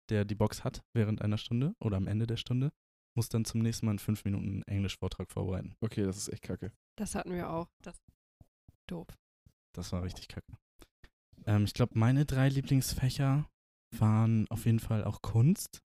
der 0.09 0.25
die 0.25 0.35
Box 0.35 0.65
hat 0.65 0.83
während 0.93 1.21
einer 1.21 1.37
Stunde 1.37 1.73
oder 1.79 1.95
am 1.95 2.07
Ende 2.07 2.27
der 2.27 2.35
Stunde, 2.35 2.73
muss 3.15 3.29
dann 3.29 3.45
zum 3.45 3.61
nächsten 3.61 3.85
Mal 3.85 3.91
einen 3.91 3.99
5 3.99 4.25
Minuten 4.25 4.61
Englisch-Vortrag 4.63 5.31
vorbereiten. 5.31 5.73
Okay, 5.79 6.03
das 6.03 6.17
ist 6.17 6.27
echt 6.27 6.43
kacke. 6.43 6.73
Das 6.97 7.15
hatten 7.15 7.31
wir 7.31 7.49
auch. 7.49 7.69
Das 7.81 7.97
doof. 8.87 9.07
Das 9.73 9.93
war 9.93 10.03
richtig 10.03 10.27
kacke. 10.27 10.57
Ähm, 11.45 11.63
ich 11.63 11.73
glaube, 11.73 11.97
meine 11.97 12.25
drei 12.25 12.49
Lieblingsfächer 12.49 13.49
waren 13.97 14.47
auf 14.49 14.65
jeden 14.65 14.79
Fall 14.79 15.05
auch 15.05 15.21
Kunst. 15.21 15.79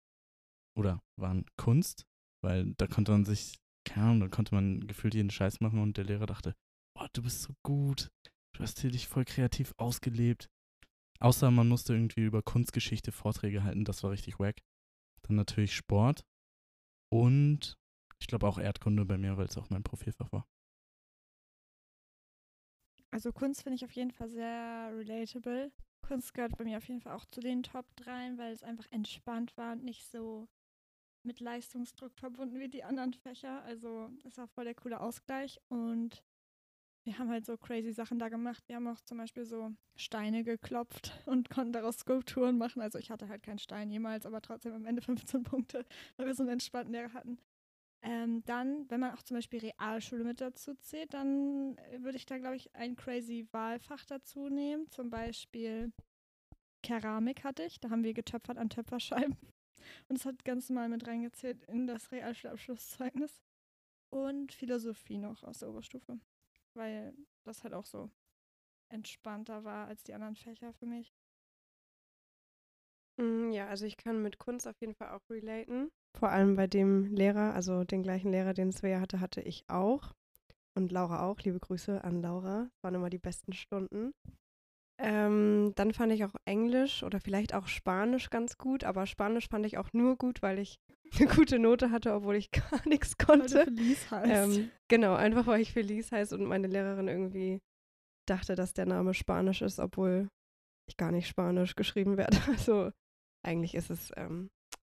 Oder 0.76 1.02
waren 1.16 1.44
Kunst, 1.56 2.06
weil 2.44 2.74
da 2.74 2.86
konnte 2.86 3.10
man 3.10 3.24
sich, 3.24 3.58
keine 3.84 4.06
Ahnung, 4.06 4.20
da 4.20 4.28
konnte 4.28 4.54
man 4.54 4.86
gefühlt 4.86 5.14
jeden 5.14 5.30
Scheiß 5.30 5.60
machen 5.60 5.80
und 5.80 5.96
der 5.96 6.04
Lehrer 6.04 6.26
dachte, 6.26 6.54
oh, 6.96 7.06
du 7.12 7.22
bist 7.22 7.42
so 7.42 7.52
gut, 7.64 8.08
du 8.58 8.64
hast 8.64 8.80
hier 8.80 8.90
dich 8.90 9.06
voll 9.06 9.24
kreativ 9.24 9.72
ausgelebt. 9.76 10.50
Außer 11.20 11.50
man 11.50 11.68
musste 11.68 11.94
irgendwie 11.94 12.24
über 12.24 12.42
Kunstgeschichte 12.42 13.12
Vorträge 13.12 13.62
halten, 13.62 13.84
das 13.84 14.02
war 14.02 14.10
richtig 14.10 14.38
wack. 14.38 14.60
Dann 15.22 15.36
natürlich 15.36 15.74
Sport 15.74 16.24
und 17.12 17.78
ich 18.20 18.26
glaube 18.26 18.46
auch 18.48 18.58
Erdkunde 18.58 19.04
bei 19.04 19.16
mir, 19.16 19.36
weil 19.36 19.46
es 19.46 19.56
auch 19.56 19.70
mein 19.70 19.84
Profilfach 19.84 20.32
war. 20.32 20.46
Also 23.10 23.32
Kunst 23.32 23.62
finde 23.62 23.76
ich 23.76 23.84
auf 23.84 23.92
jeden 23.92 24.10
Fall 24.10 24.28
sehr 24.28 24.90
relatable. 24.92 25.72
Kunst 26.02 26.34
gehört 26.34 26.56
bei 26.58 26.64
mir 26.64 26.78
auf 26.78 26.88
jeden 26.88 27.00
Fall 27.00 27.14
auch 27.14 27.26
zu 27.26 27.40
den 27.40 27.62
Top 27.62 27.86
3, 27.96 28.36
weil 28.38 28.52
es 28.52 28.62
einfach 28.62 28.86
entspannt 28.90 29.56
war 29.56 29.72
und 29.72 29.84
nicht 29.84 30.04
so 30.10 30.48
mit 31.24 31.40
Leistungsdruck 31.40 32.14
verbunden 32.18 32.58
wie 32.58 32.68
die 32.68 32.84
anderen 32.84 33.14
Fächer. 33.14 33.62
Also 33.62 34.10
es 34.24 34.36
war 34.36 34.48
voll 34.48 34.64
der 34.64 34.74
coole 34.74 35.00
Ausgleich 35.00 35.60
und 35.68 36.22
wir 37.08 37.18
haben 37.18 37.30
halt 37.30 37.46
so 37.46 37.56
crazy 37.56 37.90
Sachen 37.90 38.18
da 38.18 38.28
gemacht. 38.28 38.62
Wir 38.66 38.76
haben 38.76 38.86
auch 38.86 39.00
zum 39.00 39.16
Beispiel 39.16 39.46
so 39.46 39.72
Steine 39.96 40.44
geklopft 40.44 41.18
und 41.24 41.48
konnten 41.48 41.72
daraus 41.72 41.96
Skulpturen 41.96 42.58
machen. 42.58 42.82
Also 42.82 42.98
ich 42.98 43.10
hatte 43.10 43.28
halt 43.30 43.42
keinen 43.42 43.58
Stein 43.58 43.90
jemals, 43.90 44.26
aber 44.26 44.42
trotzdem 44.42 44.74
am 44.74 44.84
Ende 44.84 45.00
15 45.32 45.42
Punkte, 45.42 45.86
weil 46.16 46.26
wir 46.26 46.34
so 46.34 46.42
einen 46.42 46.52
entspannten 46.52 46.92
Lehrer 46.92 47.14
hatten. 47.14 47.38
Ähm, 48.02 48.44
dann, 48.44 48.88
wenn 48.90 49.00
man 49.00 49.14
auch 49.14 49.22
zum 49.22 49.38
Beispiel 49.38 49.58
Realschule 49.60 50.22
mit 50.22 50.42
dazu 50.42 50.74
zählt, 50.74 51.14
dann 51.14 51.78
äh, 51.78 52.02
würde 52.02 52.18
ich 52.18 52.26
da, 52.26 52.36
glaube 52.36 52.56
ich, 52.56 52.74
ein 52.74 52.94
crazy 52.94 53.48
Wahlfach 53.52 54.04
dazu 54.04 54.50
nehmen. 54.50 54.86
Zum 54.90 55.08
Beispiel 55.08 55.90
Keramik 56.82 57.42
hatte 57.42 57.62
ich. 57.62 57.80
Da 57.80 57.88
haben 57.88 58.04
wir 58.04 58.12
getöpfert 58.12 58.58
an 58.58 58.68
Töpferscheiben. 58.68 59.36
Und 60.08 60.18
es 60.18 60.26
hat 60.26 60.44
ganz 60.44 60.68
normal 60.68 60.90
mit 60.90 61.06
reingezählt 61.06 61.64
in 61.64 61.86
das 61.86 62.12
Realschulabschlusszeugnis. 62.12 63.40
Und 64.10 64.52
Philosophie 64.52 65.16
noch 65.16 65.42
aus 65.42 65.60
der 65.60 65.70
Oberstufe. 65.70 66.20
Weil 66.78 67.12
das 67.44 67.64
halt 67.64 67.74
auch 67.74 67.84
so 67.86 68.10
entspannter 68.88 69.64
war 69.64 69.88
als 69.88 70.04
die 70.04 70.14
anderen 70.14 70.36
Fächer 70.36 70.72
für 70.72 70.86
mich. 70.86 71.12
Mm, 73.18 73.50
Ja, 73.52 73.68
also 73.68 73.84
ich 73.84 73.96
kann 73.96 74.22
mit 74.22 74.38
Kunst 74.38 74.66
auf 74.68 74.80
jeden 74.80 74.94
Fall 74.94 75.10
auch 75.10 75.28
relaten. 75.28 75.90
Vor 76.16 76.30
allem 76.30 76.56
bei 76.56 76.66
dem 76.66 77.06
Lehrer, 77.14 77.54
also 77.54 77.84
den 77.84 78.02
gleichen 78.02 78.30
Lehrer, 78.30 78.54
den 78.54 78.72
Svea 78.72 79.00
hatte, 79.00 79.20
hatte 79.20 79.40
ich 79.40 79.64
auch. 79.68 80.14
Und 80.74 80.92
Laura 80.92 81.28
auch. 81.28 81.40
Liebe 81.40 81.60
Grüße 81.60 82.02
an 82.04 82.22
Laura. 82.22 82.70
Waren 82.82 82.94
immer 82.94 83.10
die 83.10 83.18
besten 83.18 83.52
Stunden. 83.52 84.12
Ähm, 85.00 85.72
dann 85.76 85.92
fand 85.92 86.12
ich 86.12 86.24
auch 86.24 86.34
Englisch 86.44 87.04
oder 87.04 87.20
vielleicht 87.20 87.54
auch 87.54 87.68
Spanisch 87.68 88.30
ganz 88.30 88.58
gut, 88.58 88.82
aber 88.82 89.06
Spanisch 89.06 89.48
fand 89.48 89.64
ich 89.64 89.78
auch 89.78 89.92
nur 89.92 90.16
gut, 90.16 90.42
weil 90.42 90.58
ich 90.58 90.80
eine 91.18 91.28
gute 91.28 91.58
Note 91.58 91.90
hatte, 91.90 92.12
obwohl 92.12 92.36
ich 92.36 92.50
gar 92.50 92.86
nichts 92.86 93.14
Weil 93.18 93.26
du 93.26 93.42
konnte. 93.42 93.64
Felice 93.64 94.10
heißt. 94.10 94.58
Ähm, 94.58 94.70
genau, 94.88 95.14
einfach 95.14 95.46
weil 95.46 95.60
ich 95.60 95.72
Felice 95.72 96.10
heiße 96.10 96.34
und 96.36 96.44
meine 96.44 96.66
Lehrerin 96.66 97.08
irgendwie 97.08 97.60
dachte, 98.26 98.56
dass 98.56 98.74
der 98.74 98.86
Name 98.86 99.14
Spanisch 99.14 99.62
ist, 99.62 99.78
obwohl 99.78 100.28
ich 100.88 100.96
gar 100.96 101.12
nicht 101.12 101.28
Spanisch 101.28 101.76
geschrieben 101.76 102.16
werde. 102.16 102.36
Also 102.48 102.90
eigentlich 103.44 103.74
ist 103.74 103.90
es 103.90 104.10
ähm, 104.16 104.50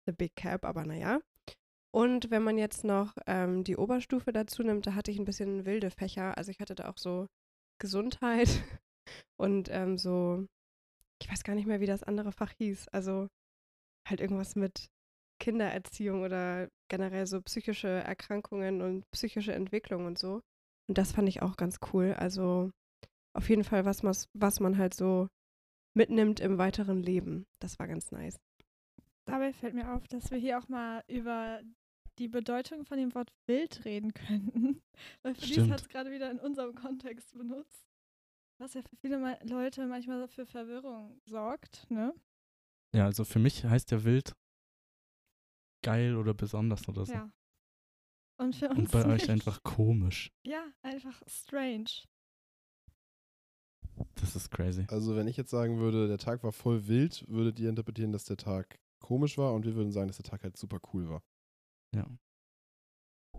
The 0.06 0.12
Big 0.12 0.36
Cap, 0.36 0.66
aber 0.66 0.84
naja. 0.84 1.20
Und 1.92 2.30
wenn 2.30 2.42
man 2.42 2.58
jetzt 2.58 2.84
noch 2.84 3.16
ähm, 3.26 3.64
die 3.64 3.76
Oberstufe 3.76 4.32
dazu 4.32 4.62
nimmt, 4.62 4.86
da 4.86 4.94
hatte 4.94 5.10
ich 5.10 5.18
ein 5.18 5.24
bisschen 5.24 5.64
wilde 5.64 5.90
Fächer. 5.90 6.36
Also 6.36 6.50
ich 6.50 6.60
hatte 6.60 6.74
da 6.74 6.90
auch 6.90 6.98
so 6.98 7.28
Gesundheit 7.78 8.48
und 9.36 9.68
ähm, 9.70 9.98
so, 9.98 10.46
ich 11.20 11.30
weiß 11.30 11.44
gar 11.44 11.54
nicht 11.54 11.66
mehr, 11.66 11.80
wie 11.80 11.86
das 11.86 12.02
andere 12.02 12.32
Fach 12.32 12.52
hieß. 12.58 12.88
Also 12.88 13.28
halt 14.08 14.20
irgendwas 14.20 14.56
mit 14.56 14.90
Kindererziehung 15.40 16.22
oder 16.22 16.68
generell 16.88 17.26
so 17.26 17.40
psychische 17.42 17.88
Erkrankungen 17.88 18.82
und 18.82 19.10
psychische 19.10 19.52
Entwicklung 19.52 20.06
und 20.06 20.18
so. 20.18 20.40
Und 20.88 20.98
das 20.98 21.12
fand 21.12 21.28
ich 21.28 21.42
auch 21.42 21.56
ganz 21.56 21.78
cool. 21.92 22.14
Also 22.14 22.70
auf 23.34 23.48
jeden 23.48 23.64
Fall 23.64 23.84
was, 23.84 24.04
was, 24.04 24.28
was 24.34 24.60
man 24.60 24.78
halt 24.78 24.94
so 24.94 25.28
mitnimmt 25.94 26.40
im 26.40 26.58
weiteren 26.58 27.02
Leben. 27.02 27.46
Das 27.60 27.78
war 27.78 27.88
ganz 27.88 28.10
nice. 28.10 28.38
Dabei 29.26 29.52
fällt 29.52 29.74
mir 29.74 29.92
auf, 29.92 30.06
dass 30.08 30.30
wir 30.30 30.38
hier 30.38 30.58
auch 30.58 30.68
mal 30.68 31.02
über 31.08 31.62
die 32.18 32.28
Bedeutung 32.28 32.84
von 32.84 32.98
dem 32.98 33.14
Wort 33.14 33.32
wild 33.46 33.84
reden 33.84 34.12
könnten. 34.14 34.82
Weil 35.22 35.34
Felice 35.34 35.70
hat 35.70 35.80
es 35.80 35.88
gerade 35.88 36.10
wieder 36.10 36.30
in 36.30 36.38
unserem 36.38 36.74
Kontext 36.74 37.32
benutzt. 37.36 37.86
Was 38.64 38.72
ja 38.72 38.80
für 38.80 38.96
viele 38.96 39.18
Leute 39.44 39.86
manchmal 39.86 40.26
für 40.26 40.46
Verwirrung 40.46 41.20
sorgt, 41.26 41.84
ne? 41.90 42.14
Ja, 42.94 43.04
also 43.04 43.22
für 43.22 43.38
mich 43.38 43.62
heißt 43.62 43.90
ja 43.90 44.04
wild 44.04 44.34
geil 45.82 46.16
oder 46.16 46.32
besonders 46.32 46.88
oder 46.88 47.04
so. 47.04 47.12
Ja. 47.12 47.30
Und 48.38 48.56
für 48.56 48.70
uns. 48.70 48.78
Und 48.78 48.90
bei 48.90 49.04
euch 49.04 49.20
nicht. 49.20 49.30
einfach 49.30 49.62
komisch. 49.64 50.32
Ja, 50.46 50.64
einfach 50.80 51.22
strange. 51.26 51.90
Das 54.14 54.34
ist 54.34 54.50
crazy. 54.50 54.86
Also 54.88 55.14
wenn 55.14 55.28
ich 55.28 55.36
jetzt 55.36 55.50
sagen 55.50 55.78
würde, 55.78 56.08
der 56.08 56.16
Tag 56.16 56.42
war 56.42 56.52
voll 56.52 56.88
wild, 56.88 57.28
würdet 57.28 57.60
ihr 57.60 57.68
interpretieren, 57.68 58.12
dass 58.12 58.24
der 58.24 58.38
Tag 58.38 58.80
komisch 58.98 59.36
war 59.36 59.52
und 59.52 59.66
wir 59.66 59.74
würden 59.74 59.92
sagen, 59.92 60.06
dass 60.06 60.16
der 60.16 60.24
Tag 60.24 60.42
halt 60.42 60.56
super 60.56 60.80
cool 60.94 61.10
war. 61.10 61.22
Ja. 61.94 62.06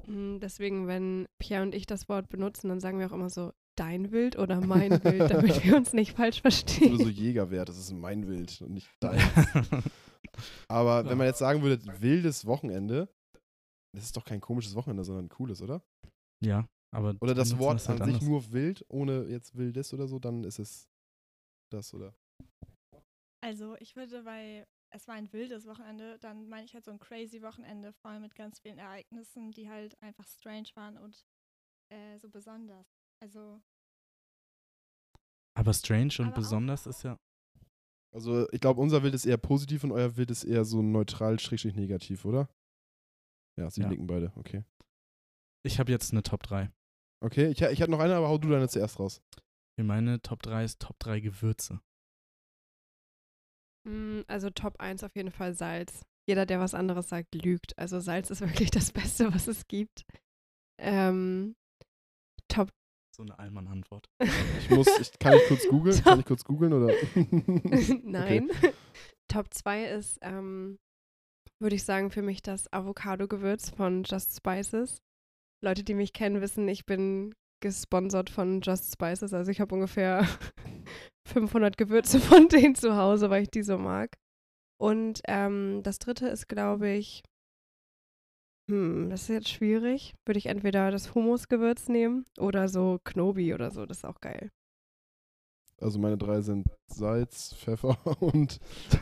Mm, 0.05 0.39
Deswegen, 0.39 0.85
wenn 0.85 1.27
Pierre 1.39 1.63
und 1.63 1.73
ich 1.73 1.87
das 1.87 2.07
Wort 2.09 2.29
benutzen, 2.29 2.69
dann 2.69 2.79
sagen 2.79 2.99
wir 2.99 3.07
auch 3.07 3.15
immer 3.15 3.31
so 3.31 3.53
dein 3.75 4.11
Wild 4.11 4.37
oder 4.37 4.61
mein 4.61 4.91
Wild, 5.03 5.31
damit 5.31 5.63
wir 5.63 5.75
uns 5.75 5.93
nicht 5.93 6.13
falsch 6.15 6.41
Das 6.41 6.59
ist 6.59 6.67
verstehen. 6.67 6.97
so 6.97 7.09
Jägerwert, 7.09 7.69
das 7.69 7.77
ist 7.77 7.91
mein 7.91 8.27
Wild 8.27 8.61
und 8.61 8.73
nicht 8.73 8.89
dein. 8.99 9.19
Aber 10.67 11.05
wenn 11.09 11.17
man 11.17 11.27
jetzt 11.27 11.39
sagen 11.39 11.61
würde, 11.61 11.81
wildes 12.01 12.45
Wochenende, 12.45 13.09
das 13.95 14.05
ist 14.05 14.17
doch 14.17 14.25
kein 14.25 14.41
komisches 14.41 14.75
Wochenende, 14.75 15.03
sondern 15.03 15.25
ein 15.25 15.29
cooles, 15.29 15.61
oder? 15.61 15.81
ja, 16.43 16.67
aber. 16.93 17.15
Oder 17.21 17.33
das 17.33 17.57
Wort 17.57 17.75
das 17.75 17.89
halt 17.89 18.01
an 18.01 18.07
sich 18.07 18.15
anders. 18.15 18.29
nur 18.29 18.51
wild, 18.51 18.85
ohne 18.89 19.25
jetzt 19.25 19.55
wildes 19.55 19.93
oder 19.93 20.07
so, 20.07 20.19
dann 20.19 20.43
ist 20.43 20.59
es 20.59 20.89
das, 21.71 21.93
oder? 21.93 22.13
Also 23.41 23.75
ich 23.79 23.95
würde 23.95 24.23
bei 24.23 24.65
es 24.95 25.07
war 25.07 25.15
ein 25.15 25.31
wildes 25.33 25.65
Wochenende, 25.67 26.17
dann 26.19 26.47
meine 26.47 26.65
ich 26.65 26.73
halt 26.73 26.85
so 26.85 26.91
ein 26.91 26.99
crazy 26.99 27.41
Wochenende, 27.41 27.91
vor 27.91 28.11
allem 28.11 28.21
mit 28.21 28.35
ganz 28.35 28.59
vielen 28.59 28.77
Ereignissen, 28.77 29.51
die 29.51 29.69
halt 29.69 30.01
einfach 30.01 30.25
strange 30.25 30.69
waren 30.75 30.97
und 30.97 31.25
äh, 31.89 32.17
so 32.17 32.29
besonders. 32.29 32.94
Also 33.21 33.61
Aber 35.57 35.73
strange 35.73 36.13
und 36.19 36.27
Aber 36.27 36.35
besonders 36.35 36.85
ist 36.85 37.03
ja. 37.03 37.17
Also 38.13 38.49
ich 38.51 38.61
glaube, 38.61 38.79
unser 38.81 39.03
Wild 39.03 39.13
ist 39.13 39.25
eher 39.25 39.37
positiv 39.37 39.83
und 39.83 39.91
euer 39.91 40.15
Wild 40.15 40.31
ist 40.31 40.43
eher 40.43 40.63
so 40.63 40.81
neutral, 40.81 41.39
schrägstrich 41.39 41.75
negativ, 41.75 42.23
oder? 42.25 42.49
Ja, 43.59 43.69
sie 43.69 43.81
Ja. 43.81 43.89
nicken 43.89 44.07
beide, 44.07 44.31
okay. 44.35 44.63
Ich 45.65 45.79
habe 45.79 45.91
jetzt 45.91 46.11
eine 46.11 46.23
Top 46.23 46.43
3. 46.43 46.71
Okay, 47.23 47.47
ich, 47.47 47.61
ich 47.61 47.81
hatte 47.81 47.91
noch 47.91 47.99
eine, 47.99 48.15
aber 48.15 48.27
hau 48.29 48.37
du 48.37 48.49
deine 48.49 48.69
zuerst 48.69 48.99
raus. 48.99 49.21
Meine 49.77 50.21
Top 50.21 50.41
3 50.43 50.63
ist 50.63 50.81
Top 50.81 50.97
3 50.99 51.19
Gewürze. 51.19 51.81
Mm, 53.85 54.21
Also 54.27 54.49
Top 54.49 54.79
1 54.79 55.03
auf 55.03 55.15
jeden 55.15 55.31
Fall 55.31 55.53
Salz. 55.53 56.05
Jeder, 56.27 56.45
der 56.45 56.59
was 56.59 56.73
anderes 56.73 57.09
sagt, 57.09 57.35
lügt. 57.35 57.77
Also 57.77 57.99
Salz 57.99 58.29
ist 58.29 58.41
wirklich 58.69 58.71
das 58.71 58.91
Beste, 58.91 59.33
was 59.33 59.47
es 59.47 59.67
gibt. 59.67 60.05
Ähm, 60.79 61.55
Top 62.47 62.71
So 63.15 63.23
eine 63.23 63.39
Allmann-Antwort. 63.39 64.09
Ich 64.59 64.69
muss, 64.69 64.87
ich, 64.99 65.17
kann 65.19 65.33
ich 65.33 65.47
kurz 65.47 65.67
googeln? 65.69 66.03
Kann 66.03 66.19
ich 66.19 66.25
kurz 66.25 66.43
googeln 66.43 66.73
oder? 66.73 66.93
Nein. 68.03 68.49
Top 69.29 69.53
2 69.53 69.85
ist, 69.85 70.17
ähm, 70.21 70.79
würde 71.61 71.77
ich 71.77 71.85
sagen, 71.85 72.11
für 72.11 72.21
mich 72.21 72.41
das 72.41 72.71
Avocado-Gewürz 72.73 73.69
von 73.69 74.03
Just 74.03 74.35
Spices. 74.35 74.97
Leute, 75.63 75.83
die 75.83 75.93
mich 75.93 76.11
kennen, 76.11 76.41
wissen, 76.41 76.67
ich 76.67 76.85
bin 76.85 77.33
gesponsert 77.63 78.29
von 78.29 78.59
Just 78.59 78.91
Spices. 78.91 79.33
Also 79.33 79.49
ich 79.49 79.61
habe 79.61 79.73
ungefähr 79.73 80.27
500 81.29 81.77
Gewürze 81.77 82.19
von 82.19 82.49
denen 82.49 82.75
zu 82.75 82.97
Hause, 82.97 83.29
weil 83.29 83.43
ich 83.43 83.49
die 83.49 83.63
so 83.63 83.77
mag. 83.77 84.17
Und 84.77 85.21
ähm, 85.27 85.81
das 85.83 85.99
dritte 85.99 86.27
ist, 86.27 86.49
glaube 86.49 86.89
ich, 86.89 87.23
hm, 88.69 89.09
das 89.09 89.23
ist 89.23 89.27
jetzt 89.29 89.49
schwierig. 89.49 90.15
Würde 90.25 90.37
ich 90.37 90.47
entweder 90.47 90.91
das 90.91 91.13
Hummusgewürz 91.15 91.87
nehmen 91.87 92.25
oder 92.37 92.67
so 92.67 92.99
Knobi 93.03 93.53
oder 93.53 93.71
so. 93.71 93.85
Das 93.85 93.97
ist 93.97 94.05
auch 94.05 94.19
geil. 94.21 94.49
Also 95.81 95.99
meine 95.99 96.17
drei 96.17 96.39
sind 96.41 96.67
Salz, 96.87 97.53
Pfeffer 97.53 97.97
und 98.21 98.59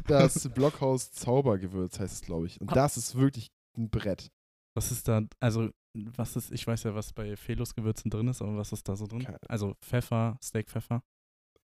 das 0.08 0.50
Blockhaus 0.50 1.12
Zaubergewürz 1.12 2.00
heißt 2.00 2.14
es, 2.14 2.22
glaube 2.22 2.48
ich. 2.48 2.60
Und 2.60 2.72
Ah. 2.72 2.76
das 2.76 2.98
ist 2.98 3.16
wirklich 3.16 3.52
ein 3.78 3.90
Brett. 3.90 4.28
Was 4.76 4.92
ist 4.92 5.08
da, 5.08 5.22
also, 5.40 5.70
was 5.94 6.36
ist, 6.36 6.52
ich 6.52 6.66
weiß 6.66 6.84
ja, 6.84 6.96
was 6.96 7.14
bei 7.14 7.36
Felos 7.36 7.76
Gewürzen 7.76 8.10
drin 8.10 8.28
ist, 8.28 8.42
aber 8.42 8.58
was 8.58 8.72
ist 8.72 8.90
da 8.90 8.96
so 8.96 9.06
drin? 9.06 9.20
Keine- 9.24 9.38
Also 9.48 9.76
Pfeffer, 9.82 10.38
Steakpfeffer. 10.44 11.04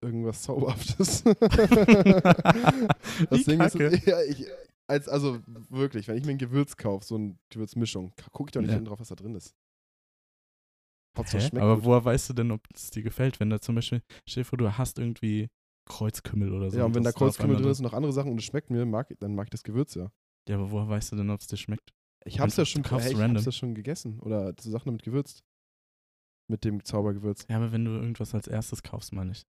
Irgendwas 0.01 0.41
Zauberhaftes. 0.43 1.23
Das 3.29 3.43
Ding 3.43 3.59
ist, 3.61 3.75
ja, 3.75 4.21
ich, 4.21 4.47
als, 4.87 5.07
also 5.07 5.39
wirklich, 5.69 6.07
wenn 6.07 6.17
ich 6.17 6.25
mir 6.25 6.31
ein 6.31 6.37
Gewürz 6.37 6.75
kaufe, 6.77 7.05
so 7.05 7.15
eine 7.15 7.37
Gewürzmischung, 7.49 8.13
gucke 8.31 8.49
ich 8.49 8.51
doch 8.53 8.61
nicht 8.61 8.71
Ja. 8.71 8.79
drauf, 8.81 8.99
was 8.99 9.09
da 9.09 9.15
drin 9.15 9.35
ist. 9.35 9.55
Aber 11.15 11.75
gut. 11.75 11.85
woher 11.85 12.03
weißt 12.03 12.29
du 12.29 12.33
denn, 12.33 12.51
ob 12.51 12.67
es 12.73 12.89
dir 12.89 13.03
gefällt, 13.03 13.39
wenn 13.39 13.49
da 13.49 13.61
zum 13.61 13.75
Beispiel, 13.75 14.01
stell 14.27 14.43
dir 14.43 14.57
du 14.57 14.77
hast 14.77 14.97
irgendwie 14.97 15.49
Kreuzkümmel 15.85 16.53
oder 16.53 16.71
so. 16.71 16.77
ja, 16.77 16.85
und 16.85 16.95
wenn 16.95 17.03
da 17.03 17.11
Kreuzkümmel 17.11 17.57
drin 17.57 17.69
ist 17.69 17.79
und 17.79 17.83
noch 17.85 17.93
andere 17.93 18.13
Sachen 18.13 18.31
und 18.31 18.39
es 18.39 18.45
schmeckt 18.45 18.69
mir, 18.69 18.85
mag, 18.85 19.13
dann 19.19 19.35
mag 19.35 19.47
ich 19.47 19.51
das 19.51 19.63
Gewürz 19.63 19.95
ja. 19.95 20.11
Ja, 20.47 20.55
aber 20.55 20.71
woher 20.71 20.89
weißt 20.89 21.11
du 21.11 21.15
denn, 21.17 21.29
ob 21.29 21.39
es 21.39 21.47
dir 21.47 21.57
schmeckt? 21.57 21.93
Ich 22.25 22.39
hab's 22.39 22.57
ja 22.57 22.65
schon, 22.65 22.83
hey, 22.83 23.11
ich 23.11 23.19
random. 23.19 23.35
hab's 23.37 23.45
ja 23.45 23.51
schon 23.51 23.75
gegessen 23.75 24.19
oder 24.21 24.53
so 24.59 24.69
Sachen 24.71 24.87
damit 24.87 25.03
gewürzt. 25.03 25.43
Mit 26.49 26.65
dem 26.65 26.83
Zaubergewürz. 26.83 27.45
Ja, 27.49 27.57
aber 27.57 27.71
wenn 27.71 27.85
du 27.85 27.91
irgendwas 27.91 28.33
als 28.33 28.47
erstes 28.47 28.83
kaufst, 28.83 29.13
meine 29.13 29.31
ich. 29.31 29.45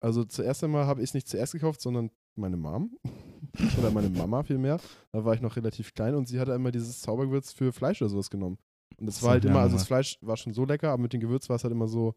Also 0.00 0.24
zuerst 0.24 0.64
einmal 0.64 0.86
habe 0.86 1.00
ich 1.00 1.10
es 1.10 1.14
nicht 1.14 1.28
zuerst 1.28 1.52
gekauft, 1.52 1.80
sondern 1.80 2.10
meine 2.36 2.56
Mom. 2.56 2.96
oder 3.78 3.90
meine 3.90 4.08
Mama 4.10 4.42
vielmehr. 4.42 4.80
Da 5.12 5.24
war 5.24 5.34
ich 5.34 5.40
noch 5.40 5.56
relativ 5.56 5.94
klein 5.94 6.14
und 6.14 6.26
sie 6.26 6.38
hatte 6.40 6.54
einmal 6.54 6.72
dieses 6.72 7.00
Zaubergewürz 7.00 7.52
für 7.52 7.72
Fleisch 7.72 8.00
oder 8.02 8.08
sowas 8.10 8.30
genommen. 8.30 8.58
Und 8.98 9.06
das 9.06 9.18
So, 9.20 9.26
war 9.26 9.32
halt 9.32 9.44
immer, 9.44 9.60
also 9.60 9.76
das 9.76 9.86
Fleisch 9.86 10.18
war 10.20 10.36
schon 10.36 10.52
so 10.52 10.64
lecker, 10.64 10.90
aber 10.90 11.02
mit 11.02 11.12
dem 11.12 11.20
Gewürz 11.20 11.48
war 11.48 11.56
es 11.56 11.64
halt 11.64 11.72
immer 11.72 11.88
so, 11.88 12.14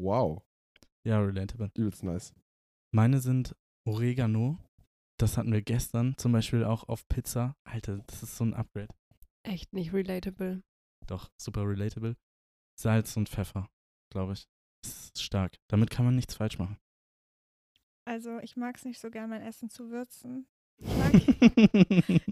wow, 0.00 0.42
Ja, 1.06 1.20
relatable. 1.20 1.70
übelst 1.76 2.02
nice. 2.02 2.32
Meine 2.94 3.20
sind 3.20 3.54
Oregano. 3.86 4.58
Das 5.20 5.36
hatten 5.36 5.52
wir 5.52 5.62
gestern 5.62 6.16
zum 6.16 6.32
Beispiel 6.32 6.64
auch 6.64 6.88
auf 6.88 7.06
Pizza. 7.08 7.56
Alter, 7.64 7.98
das 8.06 8.22
ist 8.22 8.36
so 8.36 8.44
ein 8.44 8.54
Upgrade. 8.54 8.88
Echt 9.44 9.72
nicht 9.72 9.92
relatable. 9.92 10.62
Doch, 11.06 11.28
super 11.40 11.62
relatable. 11.66 12.16
Salz 12.80 13.16
und 13.16 13.28
Pfeffer, 13.28 13.68
glaube 14.12 14.34
ich. 14.34 14.46
Das 14.84 14.92
ist 15.06 15.22
stark. 15.22 15.56
Damit 15.68 15.90
kann 15.90 16.04
man 16.04 16.14
nichts 16.14 16.34
falsch 16.36 16.58
machen. 16.58 16.78
Also 18.08 18.38
ich 18.38 18.56
mag 18.56 18.74
es 18.74 18.86
nicht 18.86 19.00
so 19.00 19.10
gern, 19.10 19.28
mein 19.28 19.42
Essen 19.42 19.68
zu 19.68 19.90
würzen. 19.90 20.48
Ich 20.78 20.88
mag, 20.96 21.12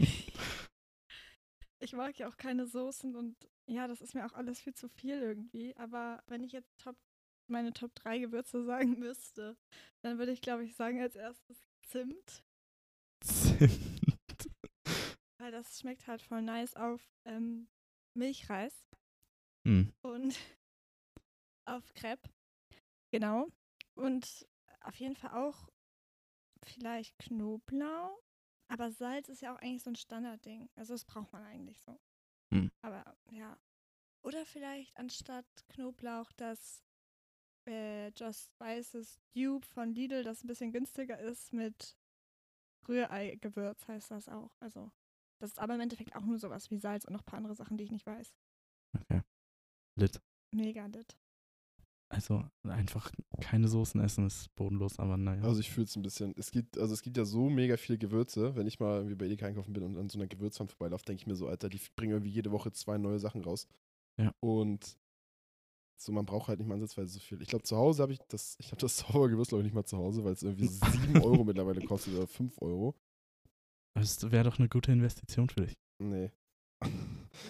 ich 1.80 1.92
mag 1.92 2.18
ja 2.18 2.28
auch 2.30 2.38
keine 2.38 2.66
Soßen 2.66 3.14
und 3.14 3.36
ja, 3.68 3.86
das 3.86 4.00
ist 4.00 4.14
mir 4.14 4.24
auch 4.24 4.32
alles 4.32 4.58
viel 4.58 4.72
zu 4.72 4.88
viel 4.88 5.20
irgendwie. 5.20 5.76
Aber 5.76 6.22
wenn 6.28 6.42
ich 6.42 6.52
jetzt 6.52 6.78
Top, 6.78 6.96
meine 7.50 7.74
Top 7.74 7.94
3 7.94 8.20
Gewürze 8.20 8.64
sagen 8.64 8.98
müsste, 8.98 9.58
dann 10.00 10.16
würde 10.16 10.32
ich, 10.32 10.40
glaube 10.40 10.64
ich, 10.64 10.74
sagen 10.74 10.98
als 11.02 11.14
erstes 11.14 11.58
Zimt. 11.82 12.42
Zimt. 13.22 14.48
Weil 15.38 15.52
das 15.52 15.78
schmeckt 15.78 16.06
halt 16.06 16.22
voll 16.22 16.40
nice 16.40 16.74
auf 16.74 17.02
ähm, 17.26 17.68
Milchreis 18.14 18.74
Hm. 19.66 19.92
und 20.00 20.38
auf 21.66 21.92
Crepe. 21.92 22.30
Genau. 23.10 23.48
Und 23.94 24.46
auf 24.86 24.96
jeden 24.96 25.16
Fall 25.16 25.32
auch 25.32 25.68
vielleicht 26.62 27.18
Knoblauch. 27.18 28.22
Aber 28.68 28.90
Salz 28.90 29.28
ist 29.28 29.42
ja 29.42 29.54
auch 29.54 29.60
eigentlich 29.60 29.82
so 29.82 29.90
ein 29.90 29.96
Standardding. 29.96 30.68
Also 30.74 30.94
das 30.94 31.04
braucht 31.04 31.32
man 31.32 31.44
eigentlich 31.44 31.80
so. 31.80 31.98
Hm. 32.52 32.70
Aber 32.82 33.16
ja. 33.30 33.56
Oder 34.22 34.44
vielleicht 34.44 34.96
anstatt 34.96 35.46
Knoblauch 35.68 36.32
das 36.32 36.82
äh, 37.68 38.08
Just 38.16 38.50
Spices 38.50 39.20
Dupe 39.34 39.66
von 39.66 39.94
Lidl, 39.94 40.24
das 40.24 40.42
ein 40.42 40.48
bisschen 40.48 40.72
günstiger 40.72 41.18
ist, 41.20 41.52
mit 41.52 41.96
Rührei-Gewürz 42.88 43.86
heißt 43.86 44.10
das 44.10 44.28
auch. 44.28 44.50
Also 44.60 44.90
das 45.40 45.50
ist 45.50 45.58
aber 45.58 45.74
im 45.74 45.80
Endeffekt 45.80 46.14
auch 46.16 46.24
nur 46.24 46.38
sowas 46.38 46.70
wie 46.70 46.78
Salz 46.78 47.04
und 47.04 47.12
noch 47.12 47.22
ein 47.22 47.26
paar 47.26 47.38
andere 47.38 47.54
Sachen, 47.54 47.76
die 47.76 47.84
ich 47.84 47.92
nicht 47.92 48.06
weiß. 48.06 48.34
Okay. 49.00 49.22
Lit. 49.96 50.20
Mega 50.52 50.86
lit. 50.86 51.16
Also 52.08 52.44
einfach 52.62 53.10
keine 53.40 53.66
Soßen 53.66 54.00
essen 54.00 54.26
ist 54.26 54.54
bodenlos, 54.54 54.98
aber 55.00 55.16
naja. 55.16 55.42
Also 55.42 55.60
ich 55.60 55.70
fühle 55.70 55.86
es 55.86 55.96
ein 55.96 56.02
bisschen. 56.02 56.34
Es 56.36 56.52
gibt, 56.52 56.78
also 56.78 56.94
es 56.94 57.02
gibt 57.02 57.16
ja 57.16 57.24
so 57.24 57.48
mega 57.50 57.76
viele 57.76 57.98
Gewürze. 57.98 58.54
Wenn 58.54 58.68
ich 58.68 58.78
mal 58.78 58.98
irgendwie 58.98 59.16
bei 59.16 59.26
Edeka 59.26 59.46
einkaufen 59.46 59.72
bin 59.72 59.82
und 59.82 59.96
an 59.96 60.08
so 60.08 60.18
einer 60.18 60.28
Gewürzwand 60.28 60.70
vorbeilaufe, 60.70 61.04
denke 61.04 61.22
ich 61.22 61.26
mir 61.26 61.34
so, 61.34 61.48
Alter, 61.48 61.68
die 61.68 61.80
bringen 61.96 62.12
irgendwie 62.12 62.30
jede 62.30 62.52
Woche 62.52 62.70
zwei 62.70 62.96
neue 62.96 63.18
Sachen 63.18 63.42
raus. 63.42 63.66
Ja. 64.18 64.32
Und 64.40 64.96
so, 65.98 66.12
man 66.12 66.26
braucht 66.26 66.48
halt 66.48 66.60
nicht 66.60 66.68
mal 66.68 66.74
ansatzweise 66.74 67.14
so 67.14 67.20
viel. 67.20 67.42
Ich 67.42 67.48
glaube, 67.48 67.64
zu 67.64 67.76
Hause 67.76 68.02
habe 68.02 68.12
ich 68.12 68.20
das, 68.28 68.56
ich 68.60 68.70
habe 68.70 68.80
das 68.80 68.96
Zaubergewürz, 68.96 69.48
glaube 69.48 69.62
ich, 69.62 69.66
nicht 69.66 69.74
mal 69.74 69.84
zu 69.84 69.96
Hause, 69.96 70.24
weil 70.24 70.34
es 70.34 70.42
irgendwie 70.42 70.66
sieben 70.68 71.20
Euro 71.22 71.44
mittlerweile 71.44 71.80
kostet 71.84 72.14
oder 72.14 72.26
fünf 72.26 72.60
Euro. 72.62 72.94
Das 73.94 74.30
wäre 74.30 74.44
doch 74.44 74.58
eine 74.58 74.68
gute 74.68 74.92
Investition 74.92 75.48
für 75.48 75.62
dich. 75.62 75.74
Nee. 75.98 76.30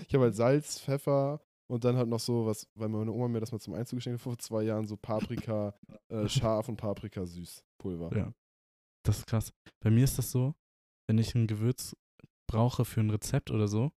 Ich 0.09 0.15
habe 0.15 0.25
halt 0.25 0.35
Salz, 0.35 0.81
Pfeffer 0.81 1.41
und 1.69 1.85
dann 1.85 1.97
halt 1.97 2.09
noch 2.09 2.21
so 2.21 2.47
was, 2.47 2.69
weil 2.75 2.89
meine 2.89 3.11
Oma 3.11 3.29
mir 3.29 3.41
das 3.41 3.53
mal 3.53 3.61
zum 3.61 3.75
Einzug 3.75 3.99
geschenkt 3.99 4.19
hat 4.19 4.23
vor 4.23 4.39
zwei 4.39 4.63
Jahren, 4.63 4.87
so 4.87 4.97
Paprika 4.97 5.75
äh, 6.09 6.29
scharf 6.29 6.69
und 6.69 6.77
Paprika 6.77 7.25
süß 7.27 7.65
Pulver. 7.79 8.17
Ja. 8.17 8.33
Das 9.05 9.19
ist 9.19 9.27
krass. 9.27 9.53
Bei 9.81 9.91
mir 9.91 10.05
ist 10.05 10.19
das 10.19 10.31
so, 10.31 10.55
wenn 11.09 11.19
ich 11.19 11.35
ein 11.35 11.47
Gewürz 11.47 11.97
brauche 12.49 12.85
für 12.85 13.01
ein 13.01 13.11
Rezept 13.11 13.51
oder 13.51 13.69
so, 13.69 13.93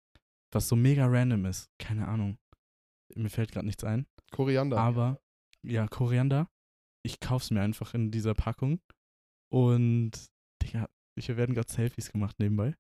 was 0.53 0.69
so 0.69 0.77
mega 0.77 1.07
random 1.07 1.47
ist, 1.47 1.71
keine 1.79 2.09
Ahnung. 2.09 2.39
Mir 3.15 3.31
fällt 3.31 3.53
gerade 3.53 3.67
nichts 3.67 3.85
ein. 3.85 4.07
Koriander. 4.33 4.79
Aber, 4.79 5.21
ja, 5.63 5.87
Koriander, 5.89 6.51
ich 7.03 7.21
kauf's 7.21 7.51
mir 7.51 7.63
einfach 7.63 7.95
in 7.95 8.11
dieser 8.11 8.35
Packung. 8.35 8.81
Und, 9.51 10.13
Digga, 10.63 10.89
hier 11.19 11.37
werden 11.37 11.55
gerade 11.55 11.73
Selfies 11.73 12.13
gemacht 12.13 12.39
nebenbei. 12.39 12.75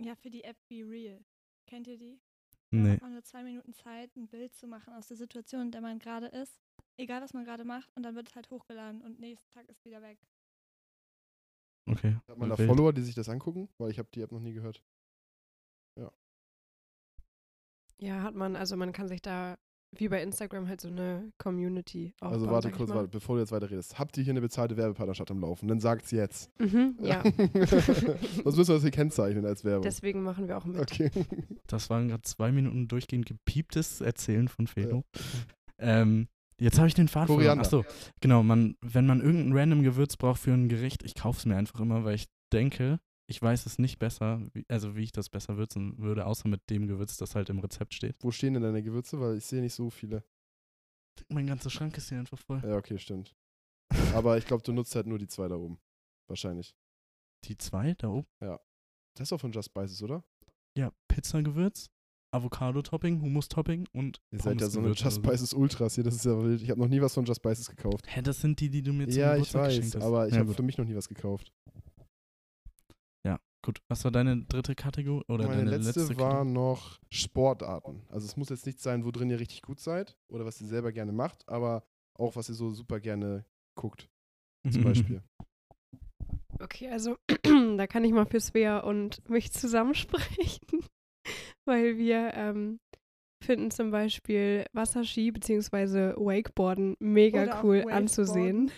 Ja, 0.00 0.14
für 0.14 0.30
die 0.30 0.44
App 0.44 0.56
Be 0.68 0.84
Real. 0.88 1.24
Kennt 1.68 1.86
ihr 1.86 1.98
die? 1.98 2.18
Da 2.70 2.78
nee. 2.78 2.92
hat 2.94 3.02
man 3.02 3.12
nur 3.12 3.22
zwei 3.22 3.42
Minuten 3.42 3.72
Zeit, 3.72 4.14
ein 4.16 4.26
Bild 4.26 4.54
zu 4.54 4.66
machen 4.66 4.92
aus 4.94 5.06
der 5.08 5.16
Situation, 5.16 5.62
in 5.62 5.70
der 5.70 5.80
man 5.80 5.98
gerade 5.98 6.26
ist. 6.26 6.60
Egal, 6.96 7.22
was 7.22 7.32
man 7.32 7.44
gerade 7.44 7.64
macht. 7.64 7.94
Und 7.94 8.02
dann 8.02 8.14
wird 8.14 8.28
es 8.28 8.34
halt 8.34 8.50
hochgeladen 8.50 9.02
und 9.02 9.20
nächsten 9.20 9.50
Tag 9.50 9.68
ist 9.68 9.84
wieder 9.84 10.02
weg. 10.02 10.18
Okay. 11.86 12.16
Hat 12.26 12.36
man 12.36 12.50
da 12.50 12.58
wild. 12.58 12.68
Follower, 12.68 12.92
die 12.92 13.02
sich 13.02 13.14
das 13.14 13.28
angucken? 13.28 13.68
Weil 13.78 13.90
ich 13.90 13.98
habe 13.98 14.08
die 14.12 14.20
App 14.20 14.32
noch 14.32 14.40
nie 14.40 14.52
gehört. 14.52 14.82
Ja, 18.00 18.22
hat 18.22 18.34
man. 18.34 18.56
Also 18.56 18.76
man 18.76 18.92
kann 18.92 19.08
sich 19.08 19.20
da, 19.20 19.58
wie 19.96 20.08
bei 20.08 20.22
Instagram, 20.22 20.68
halt 20.68 20.80
so 20.80 20.88
eine 20.88 21.32
Community 21.38 22.12
aufbauen. 22.20 22.32
also 22.32 22.50
warte 22.50 22.70
kurz, 22.70 22.90
mal. 22.90 22.96
warte, 22.96 23.08
bevor 23.08 23.36
du 23.36 23.40
jetzt 23.40 23.52
weiter 23.52 23.70
redest. 23.70 23.98
Habt 23.98 24.16
ihr 24.18 24.24
hier 24.24 24.32
eine 24.32 24.40
bezahlte 24.40 24.76
Werbepartnerschaft 24.76 25.30
am 25.30 25.40
Laufen? 25.40 25.68
Dann 25.68 25.80
sagt's 25.80 26.10
jetzt. 26.10 26.50
Mhm, 26.58 26.96
ja. 27.02 27.22
Sonst 28.44 28.56
müssen 28.56 28.68
wir 28.68 28.74
das 28.74 28.82
hier 28.82 28.90
kennzeichnen 28.90 29.46
als 29.46 29.64
Werbung. 29.64 29.82
Deswegen 29.82 30.22
machen 30.22 30.48
wir 30.48 30.58
auch 30.58 30.64
mit. 30.64 30.80
okay. 30.80 31.10
Das 31.66 31.90
waren 31.90 32.08
gerade 32.08 32.22
zwei 32.22 32.52
Minuten 32.52 32.88
durchgehend 32.88 33.26
gepieptes 33.26 34.00
Erzählen 34.00 34.48
von 34.48 34.66
Felo. 34.66 35.04
Ähm, 35.78 36.28
jetzt 36.60 36.78
habe 36.78 36.88
ich 36.88 36.94
den 36.94 37.08
Faden 37.08 37.34
verloren. 37.34 37.60
Achso, 37.60 37.84
genau, 38.20 38.42
man, 38.42 38.76
wenn 38.80 39.06
man 39.06 39.20
irgendein 39.20 39.56
random 39.56 39.82
Gewürz 39.82 40.16
braucht 40.16 40.40
für 40.40 40.52
ein 40.52 40.68
Gericht, 40.68 41.02
ich 41.02 41.14
kaufe 41.14 41.38
es 41.38 41.46
mir 41.46 41.56
einfach 41.56 41.80
immer, 41.80 42.04
weil 42.04 42.14
ich 42.14 42.26
denke, 42.52 42.98
ich 43.30 43.40
weiß 43.40 43.66
es 43.66 43.78
nicht 43.78 43.98
besser, 43.98 44.40
wie, 44.54 44.64
also 44.68 44.96
wie 44.96 45.02
ich 45.04 45.12
das 45.12 45.28
besser 45.28 45.56
würzen 45.58 45.98
würde, 45.98 46.24
außer 46.26 46.48
mit 46.48 46.68
dem 46.70 46.86
Gewürz, 46.88 47.18
das 47.18 47.34
halt 47.34 47.50
im 47.50 47.58
Rezept 47.58 47.92
steht. 47.94 48.16
Wo 48.20 48.30
stehen 48.30 48.54
denn 48.54 48.62
deine 48.62 48.82
Gewürze? 48.82 49.20
Weil 49.20 49.36
ich 49.36 49.44
sehe 49.44 49.60
nicht 49.60 49.74
so 49.74 49.90
viele. 49.90 50.24
Mein 51.28 51.46
ganzer 51.46 51.68
Schrank 51.68 51.96
ist 51.98 52.08
hier 52.08 52.18
einfach 52.18 52.38
voll. 52.38 52.62
Ja, 52.64 52.76
okay, 52.76 52.98
stimmt. 52.98 53.36
Aber 54.14 54.38
ich 54.38 54.46
glaube, 54.46 54.62
du 54.62 54.72
nutzt 54.72 54.94
halt 54.94 55.06
nur 55.06 55.18
die 55.18 55.26
zwei 55.28 55.46
da 55.48 55.56
oben. 55.56 55.78
Wahrscheinlich. 56.26 56.74
Die 57.44 57.58
zwei 57.58 57.94
da 57.94 58.08
oben. 58.08 58.26
Das 58.40 59.24
ist 59.24 59.32
doch 59.32 59.40
von 59.40 59.52
Just 59.52 59.68
Spices, 59.70 60.02
oder? 60.02 60.24
Ja, 60.76 60.92
Pizzagewürz, 61.08 61.90
Avocado-Topping, 62.30 63.20
Hummus-Topping 63.20 63.88
und 63.92 64.20
Ihr 64.30 64.40
seid 64.40 64.60
ja 64.60 64.68
so 64.68 64.78
eine 64.78 64.92
Just. 64.92 65.16
Spices 65.16 65.52
Ultras 65.52 65.96
hier. 65.96 66.04
Das 66.04 66.14
ist 66.14 66.24
ja 66.24 66.40
wild. 66.40 66.62
Ich 66.62 66.70
habe 66.70 66.80
noch 66.80 66.88
nie 66.88 67.00
was 67.00 67.14
von 67.14 67.24
Just 67.24 67.40
Spices 67.40 67.68
gekauft. 67.68 68.06
Hä, 68.06 68.22
das 68.22 68.40
sind 68.40 68.58
die, 68.60 68.70
die 68.70 68.82
du 68.82 68.92
mir 68.92 69.08
zum 69.08 69.18
Ja, 69.18 69.32
ich 69.36 69.48
Geburtstag 69.50 69.66
geschenkt 69.66 69.86
weiß. 69.88 69.94
hast. 69.96 70.06
Aber 70.06 70.28
ich 70.28 70.34
ja, 70.34 70.40
habe 70.40 70.54
für 70.54 70.62
mich 70.62 70.78
noch 70.78 70.84
nie 70.86 70.94
was 70.94 71.08
gekauft. 71.08 71.52
Gut. 73.62 73.80
Was 73.88 74.04
war 74.04 74.10
deine 74.10 74.44
dritte 74.44 74.74
Kategorie? 74.74 75.24
Oder 75.28 75.46
Meine 75.46 75.64
deine 75.64 75.76
letzte, 75.76 76.00
letzte 76.00 76.18
war 76.18 76.44
noch 76.44 76.98
Sportarten. 77.10 78.02
Also 78.08 78.26
es 78.26 78.36
muss 78.36 78.48
jetzt 78.48 78.66
nicht 78.66 78.80
sein, 78.80 79.04
wo 79.04 79.10
drin 79.10 79.30
ihr 79.30 79.40
richtig 79.40 79.62
gut 79.62 79.80
seid 79.80 80.16
oder 80.28 80.44
was 80.44 80.60
ihr 80.60 80.66
selber 80.68 80.92
gerne 80.92 81.12
macht, 81.12 81.48
aber 81.48 81.84
auch 82.18 82.36
was 82.36 82.48
ihr 82.48 82.54
so 82.54 82.70
super 82.70 83.00
gerne 83.00 83.44
guckt, 83.76 84.08
zum 84.70 84.82
Beispiel. 84.84 85.22
Okay, 86.60 86.88
also 86.90 87.16
da 87.76 87.86
kann 87.86 88.04
ich 88.04 88.10
mal 88.12 88.26
für 88.26 88.40
Svea 88.40 88.80
und 88.80 89.28
mich 89.30 89.52
zusammensprechen, 89.52 90.84
weil 91.68 91.98
wir 91.98 92.32
ähm, 92.34 92.80
finden 93.44 93.70
zum 93.70 93.92
Beispiel 93.92 94.64
Wasserski 94.72 95.30
bzw. 95.30 96.14
Wakeboarden 96.16 96.96
mega 96.98 97.44
Oder 97.44 97.62
cool 97.62 97.76
Wakeboarden. 97.76 98.02
anzusehen. 98.02 98.70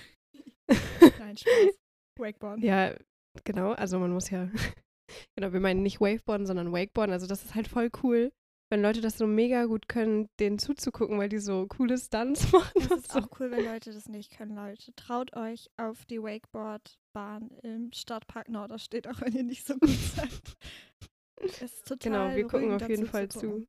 Nein, 1.19 1.37
Spaß. 1.39 1.79
Wakeboard. 2.19 2.61
Ja, 2.61 2.95
genau, 3.45 3.73
also 3.73 3.99
man 3.99 4.13
muss 4.13 4.31
ja, 4.31 4.49
genau, 5.37 5.53
wir 5.53 5.61
meinen 5.61 5.83
nicht 5.83 6.01
Waveboarden, 6.01 6.47
sondern 6.47 6.73
Wakeboarden, 6.73 7.13
also 7.13 7.27
das 7.27 7.45
ist 7.45 7.55
halt 7.55 7.69
voll 7.69 7.91
cool, 8.03 8.33
wenn 8.71 8.83
Leute 8.83 9.01
das 9.01 9.19
so 9.19 9.27
mega 9.27 9.65
gut 9.65 9.89
können, 9.89 10.29
denen 10.39 10.59
zuzugucken, 10.59 11.19
weil 11.19 11.29
die 11.29 11.39
so 11.41 11.67
coole 11.67 11.99
Stunts 11.99 12.53
machen. 12.53 12.87
Das 12.89 13.01
ist 13.01 13.17
auch 13.17 13.29
cool, 13.41 13.51
wenn 13.51 13.65
Leute 13.65 13.93
das 13.93 14.09
nicht 14.09 14.31
können, 14.37 14.55
Leute. 14.55 14.95
Traut 14.95 15.35
euch 15.37 15.69
auf 15.77 16.05
die 16.07 16.23
Wakeboard-Bahn 16.23 17.51
im 17.63 17.93
Stadtpark 17.93 18.49
Norderstedt, 18.49 19.09
auch 19.09 19.21
wenn 19.21 19.35
ihr 19.35 19.43
nicht 19.43 19.67
so 19.67 19.75
gut 19.75 19.89
seid. 20.17 20.57
Es 21.43 21.63
ist 21.63 21.87
total 21.87 21.99
Genau, 21.99 22.37
wir 22.37 22.47
gucken 22.47 22.73
auf 22.73 22.89
jeden 22.89 23.07
Fall 23.07 23.27
gucken. 23.29 23.67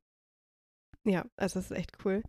zu. 1.04 1.10
Ja, 1.10 1.24
also 1.36 1.58
das 1.58 1.70
ist 1.72 1.76
echt 1.76 2.04
cool. 2.04 2.22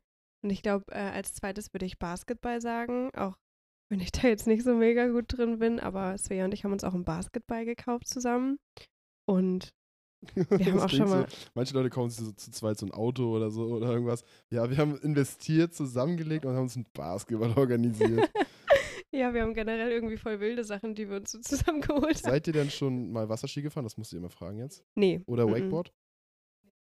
Und 0.44 0.50
ich 0.50 0.64
glaube, 0.64 0.86
äh, 0.92 0.98
als 0.98 1.36
zweites 1.36 1.74
würde 1.74 1.86
ich 1.86 2.00
Basketball 2.00 2.60
sagen, 2.60 3.12
auch 3.16 3.38
wenn 3.90 4.00
ich 4.00 4.12
da 4.12 4.28
jetzt 4.28 4.48
nicht 4.48 4.64
so 4.64 4.76
mega 4.76 5.08
gut 5.08 5.26
drin 5.28 5.60
bin, 5.60 5.80
aber 5.80 6.18
Svea 6.18 6.46
und 6.46 6.54
ich 6.54 6.64
haben 6.64 6.72
uns 6.72 6.84
auch 6.84 6.94
einen 6.94 7.06
Basketball 7.06 7.66
gekauft 7.66 8.08
zusammen. 8.08 8.60
Und 9.26 9.74
wir 10.36 10.66
haben 10.66 10.80
auch 10.80 10.90
schon 10.90 11.10
mal, 11.10 11.28
So, 11.30 11.38
manche 11.54 11.74
Leute 11.74 11.90
kaufen 11.90 12.10
sich 12.10 12.26
so 12.26 12.32
zu 12.32 12.52
zweit 12.52 12.78
so 12.78 12.86
ein 12.86 12.92
Auto 12.92 13.36
oder 13.36 13.52
so 13.52 13.66
oder 13.66 13.92
irgendwas. 13.92 14.24
Ja, 14.50 14.70
wir 14.70 14.78
haben 14.78 14.98
investiert, 15.00 15.74
zusammengelegt 15.74 16.46
und 16.46 16.54
haben 16.54 16.64
uns 16.64 16.76
einen 16.76 16.88
Basketball 16.94 17.54
organisiert. 17.58 18.30
ja, 19.12 19.34
wir 19.34 19.42
haben 19.42 19.54
generell 19.54 19.92
irgendwie 19.92 20.18
voll 20.18 20.40
wilde 20.40 20.64
Sachen, 20.64 20.96
die 20.96 21.10
wir 21.10 21.18
uns 21.18 21.32
so 21.32 21.40
zusammengeholt 21.40 22.24
haben. 22.24 22.32
Seid 22.32 22.48
ihr 22.48 22.54
denn 22.54 22.70
schon 22.70 23.12
mal 23.12 23.28
Wasserski 23.28 23.62
gefahren? 23.62 23.84
Das 23.84 23.98
musst 23.98 24.14
du 24.14 24.18
immer 24.18 24.30
fragen 24.30 24.60
jetzt. 24.60 24.84
Nee. 24.96 25.22
Oder. 25.28 25.48
Wakeboard? 25.48 25.94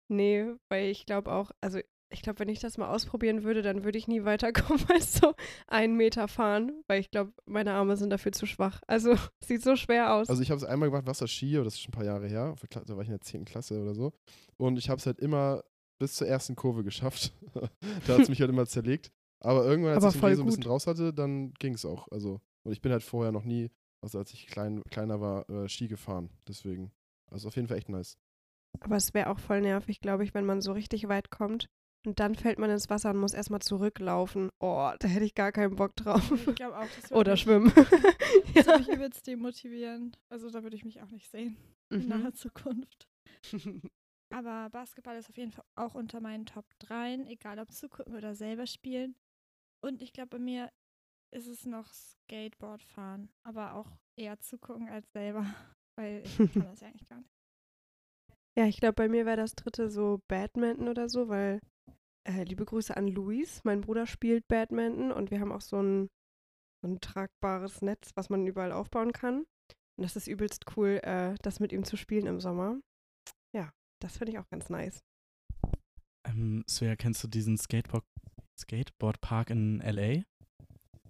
Nee, 0.09 0.55
weil 0.69 0.91
ich 0.91 1.07
glaube 1.07 1.33
auch, 1.33 1.51
also 1.61 1.81
ich 2.13 2.23
glaube, 2.23 2.41
wenn 2.41 2.49
ich 2.49 2.61
das 2.61 2.79
mal 2.79 2.89
ausprobieren 2.89 3.43
würde, 3.43 3.63
dann 3.63 3.85
würde 3.85 3.99
ich 3.99 4.09
nie 4.09 4.25
weiterkommen 4.25 4.85
als 4.93 5.15
so 5.15 5.35
einen 5.67 5.97
Meter 5.97 6.29
fahren, 6.29 6.73
weil 6.87 7.01
ich 7.01 7.11
glaube, 7.11 7.33
meine 7.47 7.73
Arme 7.73 7.97
sind 7.97 8.11
dafür 8.11 8.33
zu 8.33 8.47
schwach. 8.47 8.81
Also 8.87 9.15
sieht 9.45 9.63
so 9.63 9.77
schwer 9.77 10.15
aus. 10.15 10.29
Also 10.29 10.43
ich 10.43 10.51
habe 10.51 10.59
es 10.59 10.65
einmal 10.65 10.91
gemacht, 10.91 11.07
Wasserski, 11.07 11.53
das 11.55 11.75
ist 11.75 11.81
schon 11.81 11.91
ein 11.91 11.97
paar 11.97 12.05
Jahre 12.05 12.29
her. 12.29 12.55
Da 12.71 12.97
war 12.97 13.03
ich 13.03 13.09
in 13.09 13.15
der 13.15 13.21
10. 13.21 13.45
Klasse 13.45 13.81
oder 13.81 13.95
so. 13.95 14.13
Und 14.57 14.79
ich 14.79 14.89
habe 14.89 14.99
es 14.99 15.07
halt 15.07 15.19
immer 15.19 15.65
bis 15.99 16.15
zur 16.15 16.27
ersten 16.27 16.57
Kurve 16.57 16.85
geschafft. 16.85 17.33
da 17.55 18.15
hat 18.15 18.21
es 18.21 18.29
mich 18.29 18.41
halt 18.41 18.51
immer 18.51 18.67
zerlegt. 18.67 19.13
Aber 19.41 19.65
irgendwann, 19.65 19.95
als 19.95 20.05
Aber 20.05 20.15
ich 20.15 20.21
den 20.21 20.29
Dreh 20.29 20.35
so 20.37 20.43
ein 20.43 20.47
bisschen 20.47 20.63
raus 20.65 20.87
hatte, 20.87 21.13
dann 21.13 21.53
ging 21.55 21.75
es 21.75 21.85
auch. 21.85 22.09
Also, 22.11 22.41
und 22.65 22.73
ich 22.73 22.81
bin 22.81 22.93
halt 22.93 23.03
vorher 23.03 23.33
noch 23.33 23.45
nie, 23.45 23.71
also 24.01 24.19
als 24.19 24.33
ich 24.33 24.47
klein, 24.47 24.83
kleiner 24.91 25.21
war, 25.21 25.49
äh, 25.51 25.69
Ski 25.69 25.89
gefahren. 25.89 26.31
Deswegen. 26.47 26.93
Also 27.31 27.49
auf 27.49 27.57
jeden 27.57 27.67
Fall 27.67 27.79
echt 27.79 27.89
nice. 27.89 28.19
Aber 28.81 28.97
es 28.97 29.15
wäre 29.15 29.31
auch 29.31 29.39
voll 29.39 29.61
nervig, 29.61 30.01
glaube 30.01 30.25
ich, 30.25 30.35
wenn 30.35 30.45
man 30.45 30.61
so 30.61 30.73
richtig 30.73 31.09
weit 31.09 31.31
kommt 31.31 31.69
und 32.07 32.21
dann 32.21 32.35
fällt 32.35 32.59
man 32.59 32.71
ins 32.71 32.91
Wasser 32.91 33.11
und 33.11 33.19
muss 33.19 33.35
erstmal 33.35 33.61
zurücklaufen. 33.63 34.51
Oh, 34.61 34.91
da 34.99 35.09
hätte 35.09 35.25
ich 35.25 35.35
gar 35.35 35.53
keinen 35.53 35.77
Bock 35.77 35.95
drauf. 35.97 36.33
Ich 36.33 36.55
glaube 36.55 36.79
auch, 36.79 36.91
das 36.91 37.11
würde 37.15 37.17
Oder 37.17 37.33
mich, 37.33 37.41
schwimmen. 37.41 37.73
Das 38.55 38.67
würde 38.67 38.71
ja. 38.71 38.79
mich 38.79 38.89
übelst 38.89 39.27
demotivieren. 39.27 40.17
Also 40.29 40.51
da 40.51 40.63
würde 40.63 40.77
ich 40.77 40.85
mich 40.85 41.01
auch 41.03 41.11
nicht 41.11 41.31
sehen 41.31 41.57
in 41.97 42.07
Mhm. 42.07 42.09
naher 42.09 42.33
Zukunft. 42.33 43.07
Aber 44.35 44.71
Basketball 44.71 45.17
ist 45.17 45.29
auf 45.29 45.37
jeden 45.37 45.53
Fall 45.53 45.65
auch 45.77 45.95
unter 45.95 46.21
meinen 46.21 46.47
Top 46.47 46.65
3, 46.79 47.17
egal 47.29 47.59
ob 47.59 47.71
zugucken 47.71 48.15
oder 48.17 48.35
selber 48.35 48.67
spielen. 48.67 49.15
Und 49.85 50.01
ich 50.01 50.13
glaube, 50.13 50.31
bei 50.31 50.39
mir 50.39 50.73
ist 51.35 51.47
es 51.47 51.67
noch 51.67 51.93
Skateboard 51.93 52.83
fahren, 52.83 53.31
aber 53.47 53.75
auch 53.75 53.91
eher 54.19 54.39
zugucken 54.41 54.89
als 54.89 55.11
selber, 55.13 55.45
weil 55.99 56.23
ich 56.25 56.37
kann 56.53 56.65
das 56.65 56.81
ja 56.81 56.89
eigentlich 56.89 57.09
gar 57.09 57.19
nicht. 57.19 57.31
Ja, 58.57 58.67
ich 58.67 58.79
glaube, 58.79 58.95
bei 58.95 59.09
mir 59.09 59.25
wäre 59.27 59.39
das 59.39 59.55
dritte 59.55 59.91
so 59.91 60.21
Badminton 60.29 60.89
oder 60.89 61.09
so, 61.09 61.29
weil 61.29 61.61
äh, 62.25 62.45
liebe 62.45 62.65
Grüße 62.65 62.97
an 62.97 63.09
Luis. 63.09 63.63
Mein 63.65 63.81
Bruder 63.81 64.07
spielt 64.07 64.47
Badminton 64.49 65.13
und 65.13 65.31
wir 65.31 65.41
haben 65.41 65.53
auch 65.53 65.61
so 65.61 65.81
ein, 65.81 66.09
so 66.83 66.89
ein 66.89 67.01
tragbares 67.01 67.83
Netz, 67.83 68.11
was 68.15 68.31
man 68.31 68.47
überall 68.47 68.73
aufbauen 68.73 69.13
kann. 69.13 69.45
Und 69.97 70.05
das 70.05 70.17
ist 70.17 70.27
übelst 70.27 70.65
cool, 70.77 71.01
äh, 71.03 71.35
das 71.43 71.61
mit 71.61 71.73
ihm 71.73 71.85
zu 71.85 71.97
spielen 71.97 72.27
im 72.27 72.41
Sommer. 72.41 72.81
Ja, 73.55 73.73
das 74.01 74.17
finde 74.17 74.33
ich 74.33 74.39
auch 74.39 74.49
ganz 74.49 74.69
nice. 74.71 75.01
Ähm, 76.27 76.65
Svea, 76.69 76.97
kennst 76.97 77.23
du 77.25 77.29
diesen 77.29 77.59
Skateboard, 77.59 78.05
Skateboardpark 78.59 79.51
in 79.51 79.81
L.A.? 79.81 80.23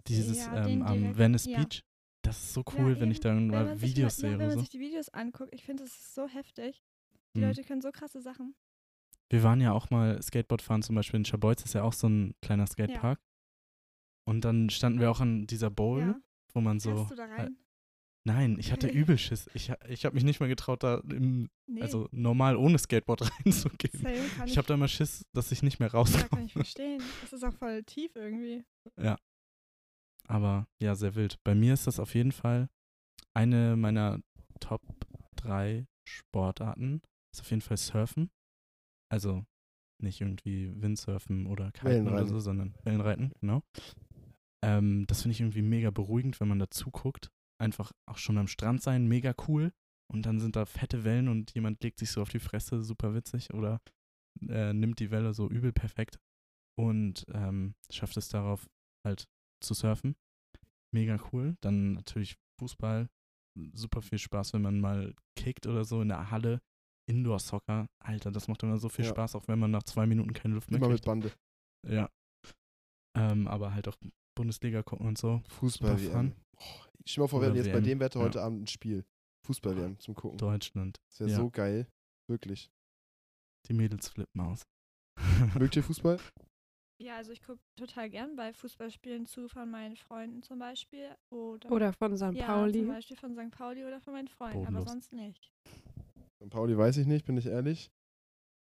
Dieses 0.09 0.39
Ja, 0.39 0.67
ähm, 0.67 0.83
am 0.83 1.17
Venice 1.17 1.47
ja. 1.47 1.59
Beach? 1.63 1.83
Das 2.25 2.39
ist 2.39 2.55
so 2.55 2.65
Ja, 2.67 2.75
cool, 2.79 3.01
wenn 3.01 3.11
ich 3.11 3.21
dann 3.21 3.51
Wenn 3.53 3.67
mal 3.67 3.81
Videos 3.81 4.17
ja, 4.17 4.21
sehe 4.21 4.31
wenn 4.31 4.37
oder 4.37 4.47
man 4.47 4.55
so. 4.55 4.61
sich 4.61 4.71
die 4.71 4.81
Videos 4.81 5.09
anguckt, 5.11 5.53
ich 5.55 5.65
finde, 5.65 5.85
das 5.85 5.93
ist 5.93 6.15
so 6.15 6.29
heftig. 6.29 6.83
Die 7.35 7.41
Hm. 7.41 7.49
Leute 7.49 7.65
können 7.65 7.81
so 7.83 7.91
krasse 7.91 8.21
Sachen. 8.21 8.55
Wir 9.33 9.43
waren 9.43 9.61
ja 9.61 9.73
auch 9.73 9.89
mal 9.91 10.21
Skateboard 10.23 10.61
fahren, 10.63 10.83
zum 10.83 10.95
Beispiel 10.95 11.19
in 11.19 11.25
Scharbeutz, 11.25 11.63
ist 11.65 11.73
ja 11.73 11.83
auch 11.83 11.95
so 11.95 12.07
ein 12.09 12.35
kleiner 12.43 12.67
Skatepark. 12.67 13.19
Und 14.29 14.43
dann 14.45 14.69
standen 14.71 15.01
wir 15.01 15.11
auch 15.11 15.21
an 15.21 15.47
dieser 15.47 15.71
Bowl, 15.71 16.01
Ja. 16.01 16.21
wo 16.53 16.61
man 16.61 16.79
so. 16.81 16.95
Passt 16.95 17.11
du 17.13 17.15
da 17.17 17.27
äh, 17.27 17.41
rein? 17.41 17.57
Nein, 18.25 18.57
ich 18.61 18.71
hatte 18.71 18.87
Okay. 18.89 18.97
übel 18.99 19.19
Schiss. 19.19 19.51
Ich, 19.55 19.73
ich 19.89 20.05
habe 20.05 20.15
mich 20.15 20.23
nicht 20.23 20.39
mal 20.39 20.49
getraut, 20.49 20.83
da 20.85 20.99
im, 21.11 21.49
Nee, 21.67 21.83
also 21.83 22.09
normal 22.13 22.57
ohne 22.57 22.79
Skateboard 22.79 23.23
reinzugehen. 23.47 24.01
same 24.01 24.47
Ich 24.47 24.57
habe 24.59 24.69
da 24.69 24.75
immer 24.75 24.87
Schiss, 24.87 25.25
dass 25.33 25.51
ich 25.51 25.63
nicht 25.63 25.81
mehr 25.81 25.89
ja, 25.89 25.93
kann 25.93 26.01
rauskomme. 26.03 26.45
ich 26.45 26.53
verstehen. 26.53 27.03
Das 27.23 27.33
ist 27.33 27.43
auch 27.43 27.55
voll 27.55 27.83
tief 27.85 28.15
irgendwie. 28.15 28.65
Aber 30.29 30.69
ja, 30.81 30.95
sehr 30.95 31.15
wild. 31.15 31.39
Bei 31.43 31.55
mir 31.55 31.75
ist 31.75 31.87
das 31.87 31.99
auf 31.99 32.15
jeden 32.15 32.33
Fall 32.33 32.69
eine 33.35 33.77
meiner 33.77 34.21
Top 34.61 34.83
3 35.37 35.87
Sportarten. 36.07 37.03
Ist 37.35 37.41
auf 37.41 37.51
jeden 37.51 37.63
Fall 37.63 37.77
Surfen. 37.77 38.31
Also 39.13 39.45
nicht 40.03 40.23
irgendwie 40.23 40.73
Windsurfen 40.81 41.47
oder 41.47 41.71
Kiten 41.73 42.09
oder 42.09 42.27
so, 42.27 42.41
sondern 42.41 42.75
Wellenreiten, 42.83 43.33
genau. 43.41 43.63
Ähm, 44.65 45.07
das 45.07 45.23
finde 45.23 45.33
ich 45.33 45.41
irgendwie 45.41 45.63
mega 45.63 45.91
beruhigend, 45.91 46.41
wenn 46.41 46.49
man 46.49 46.59
da 46.59 46.71
zuguckt. 46.71 47.31
Einfach 47.61 47.93
auch 48.09 48.17
schon 48.17 48.39
am 48.39 48.49
Strand 48.49 48.83
sein, 48.83 49.07
mega 49.07 49.35
cool. 49.47 49.73
Und 50.11 50.27
dann 50.27 50.41
sind 50.41 50.57
da 50.57 50.65
fette 50.65 51.05
Wellen 51.05 51.29
und 51.29 51.55
jemand 51.55 51.83
legt 51.83 51.99
sich 51.99 52.11
so 52.11 52.23
auf 52.23 52.31
die 52.31 52.39
Fresse, 52.39 52.83
super 52.83 53.15
witzig. 53.15 53.53
Oder 53.53 53.81
äh, 54.49 54.73
nimmt 54.73 54.99
die 54.99 55.11
Welle 55.11 55.35
so 55.35 55.49
übel 55.49 55.73
perfekt 55.73 56.19
und 56.79 57.27
ähm, 57.33 57.75
schafft 57.91 58.17
es 58.17 58.29
darauf 58.29 58.69
halt 59.07 59.29
zu 59.63 59.75
surfen. 59.75 60.17
Mega 60.95 61.19
cool. 61.33 61.57
Dann 61.61 61.93
natürlich 61.93 62.37
Fußball. 62.59 63.09
Super 63.75 64.01
viel 64.01 64.19
Spaß, 64.19 64.55
wenn 64.55 64.63
man 64.63 64.81
mal 64.81 65.15
kickt 65.37 65.67
oder 65.67 65.85
so 65.85 66.01
in 66.01 66.09
der 66.09 66.31
Halle. 66.31 66.63
Indoor-Soccer. 67.13 67.87
Alter, 68.03 68.31
das 68.31 68.49
macht 68.49 68.63
immer 68.63 68.79
so 68.79 68.89
viel 68.89 69.05
Ja. 69.05 69.11
Spaß, 69.11 69.37
auch 69.37 69.47
wenn 69.49 69.59
man 69.59 69.71
nach 69.71 69.83
zwei 69.85 70.07
Minuten 70.07 70.33
keine 70.33 70.55
Luft 70.55 70.71
mehr 70.71 70.79
Immer 70.79 70.89
mit 70.89 70.97
kriegt. 70.99 71.07
Bande. 71.07 71.33
Ja. 71.89 72.09
Ähm, 73.17 73.47
aber 73.47 73.75
halt 73.75 73.89
auch 73.89 73.97
Bundesliga 74.37 74.83
gucken 74.83 75.07
und 75.07 75.19
so. 75.19 75.43
Fußball. 75.49 76.01
WM. 76.01 76.33
Oh, 76.57 76.63
stell 77.05 77.15
dir 77.15 77.21
mal 77.23 77.29
vor, 77.29 77.41
wir 77.41 77.49
hätten 77.49 77.57
jetzt 77.57 77.67
bei 77.67 77.75
WM, 77.75 77.85
dem 77.85 78.01
Wetter 78.01 78.19
ja. 78.21 78.25
heute 78.27 78.43
Abend 78.43 78.63
ein 78.63 78.67
Spiel. 78.67 79.05
Fußball-WM 79.47 79.99
zum 79.99 80.15
Gucken. 80.15 80.39
Deutschland. 80.39 80.99
Das 81.11 81.21
wäre 81.21 81.31
ja. 81.31 81.37
so 81.37 81.51
geil. 81.51 81.87
Wirklich. 82.31 82.71
Die 83.69 83.75
Mädels 83.75 84.09
flippen 84.09 84.41
aus. 84.41 84.63
Mögt 85.59 85.77
ihr 85.77 85.83
Fußball? 85.83 86.19
Ja, 87.03 87.17
also 87.17 87.33
ich 87.33 87.43
gucke 87.43 87.59
total 87.77 88.09
gern 88.11 88.37
bei 88.37 88.53
Fußballspielen 88.53 89.27
zu 89.27 89.49
von 89.49 89.69
meinen 89.69 89.97
Freunden 89.97 90.43
zum 90.45 90.61
Beispiel. 90.61 91.17
Oder, 91.31 91.71
Oder 91.73 91.93
von 91.93 92.17
St. 92.17 92.33
ja, 92.35 92.47
Pauli. 92.47 92.79
zum 92.79 92.89
Beispiel 92.89 93.17
von 93.17 93.35
St. 93.35 93.51
Pauli 93.51 93.85
oder 93.85 94.01
von 94.01 94.13
meinen 94.13 94.29
Freunden, 94.29 94.59
aber 94.59 94.67
Bodenlos. 94.67 94.89
sonst 94.89 95.13
nicht. 95.13 95.51
St. 96.43 96.51
Pauli 96.51 96.77
weiß 96.77 96.97
ich 96.97 97.07
nicht, 97.07 97.25
bin 97.25 97.37
ich 97.37 97.47
ehrlich. 97.47 97.91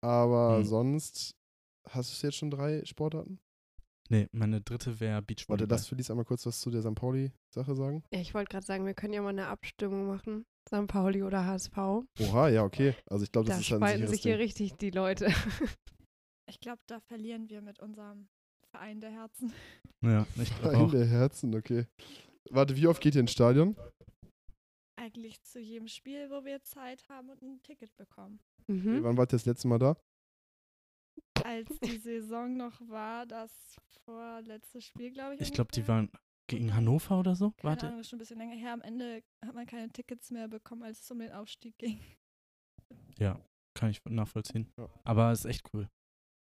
Aber 0.03 0.59
Hm. 0.59 0.65
sonst, 0.65 1.35
hast 1.89 2.23
du 2.23 2.27
jetzt 2.27 2.37
schon 2.37 2.51
drei 2.51 2.85
Sportarten? 2.85 3.39
Nee, 4.09 4.29
meine 4.33 4.61
dritte 4.61 5.01
wäre 5.01 5.23
Beachvolleyball. 5.23 5.71
Warte, 5.71 5.75
lass 5.75 5.87
Felice 5.89 6.11
einmal 6.11 6.25
kurz 6.25 6.45
was 6.45 6.61
zu 6.61 6.71
der 6.71 6.83
St. 6.83 6.95
Pauli-Sache 6.95 7.75
sagen. 7.75 8.03
Ja, 8.13 8.21
ich 8.21 8.35
wollte 8.35 8.51
gerade 8.51 8.67
sagen, 8.67 8.85
wir 8.85 8.95
können 8.95 9.15
ja 9.15 9.23
mal 9.23 9.31
eine 9.31 9.47
Abstimmung 9.47 10.07
machen. 10.07 10.45
St. 10.69 10.87
Pauli 10.87 11.23
oder 11.23 11.47
HSV. 11.47 11.77
Oha, 12.21 12.49
ja, 12.49 12.63
okay. 12.65 12.95
Also 13.07 13.25
ich 13.25 13.33
glaube, 13.33 13.49
das 13.49 13.57
Da 13.57 13.61
ist 13.61 13.73
ein 13.73 13.77
spalten 13.79 14.07
sich 14.09 14.23
hier 14.23 14.37
Ding. 14.37 14.43
richtig 14.43 14.75
die 14.75 14.91
Leute. 14.91 15.27
Ich 16.49 16.61
glaube, 16.61 16.81
da 16.87 17.01
verlieren 17.01 17.49
wir 17.49 17.63
mit 17.63 17.79
unserem 17.81 18.29
Verein 18.73 19.01
der 19.01 19.11
Herzen. 19.11 19.53
Ja, 20.03 20.27
ich 20.37 20.49
glaube 20.51 20.61
Verein 20.61 20.77
auch. 20.87 20.91
der 20.91 21.07
Herzen, 21.07 21.55
okay. 21.55 21.87
Warte, 22.51 22.77
wie 22.77 22.89
oft 22.89 23.01
geht 23.01 23.15
ihr 23.15 23.21
ins 23.23 23.33
Stadion? 23.33 23.75
Eigentlich 25.03 25.43
zu 25.43 25.59
jedem 25.59 25.89
Spiel, 25.89 26.31
wo 26.31 26.45
wir 26.45 26.63
Zeit 26.63 27.09
haben 27.09 27.29
und 27.29 27.43
ein 27.43 27.61
Ticket 27.63 27.97
bekommen. 27.97 28.39
Mhm. 28.69 29.03
Wann 29.03 29.17
wart 29.17 29.33
ihr 29.33 29.37
das 29.37 29.47
letzte 29.47 29.67
Mal 29.67 29.81
da? 29.81 29.97
Als 31.45 31.77
die 31.81 31.97
Saison 31.99 32.57
noch 32.57 32.81
war, 32.89 33.27
das 33.27 33.51
vorletzte 34.05 34.81
Spiel, 34.81 35.11
glaube 35.11 35.35
ich. 35.35 35.41
Ich 35.41 35.53
glaube, 35.53 35.73
die 35.75 35.89
waren 35.89 36.09
gegen 36.47 36.73
Hannover 36.73 37.19
oder 37.19 37.35
so. 37.35 37.51
Keine 37.51 37.65
Warte. 37.65 37.87
Ahnung, 37.87 37.99
das 37.99 38.07
ist 38.07 38.11
schon 38.11 38.19
ein 38.19 38.21
bisschen 38.21 38.39
länger 38.39 38.55
her. 38.55 38.75
Am 38.75 38.81
Ende 38.83 39.25
hat 39.45 39.57
man 39.57 39.67
keine 39.67 39.91
Tickets 39.91 40.31
mehr 40.31 40.47
bekommen, 40.47 40.85
als 40.85 41.01
es 41.01 41.11
um 41.11 41.19
den 41.19 41.33
Aufstieg 41.33 41.77
ging. 41.79 41.99
Ja, 43.19 43.45
kann 43.75 43.91
ich 43.91 44.05
nachvollziehen. 44.05 44.73
Ja. 44.79 44.89
Aber 45.03 45.33
ist 45.33 45.47
echt 45.47 45.69
cool. 45.75 45.89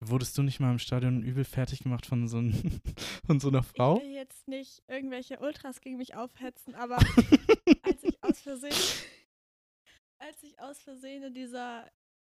Wurdest 0.00 0.38
du 0.38 0.42
nicht 0.42 0.60
mal 0.60 0.70
im 0.70 0.78
Stadion 0.78 1.22
übel 1.22 1.44
fertig 1.44 1.80
gemacht 1.80 2.06
von 2.06 2.28
so, 2.28 2.38
ein, 2.38 2.52
von 3.26 3.38
so 3.40 3.48
einer 3.48 3.62
Frau? 3.62 3.98
Ich 3.98 4.04
will 4.04 4.14
jetzt 4.14 4.46
nicht 4.48 4.82
irgendwelche 4.86 5.40
Ultras 5.40 5.80
gegen 5.80 5.96
mich 5.96 6.14
aufhetzen, 6.14 6.74
aber 6.76 6.96
als 7.82 8.02
Versehen, 8.48 8.72
als 10.18 10.42
ich 10.42 10.58
aus 10.58 10.78
Versehen 10.80 11.22
in 11.22 11.34
dieser, 11.34 11.90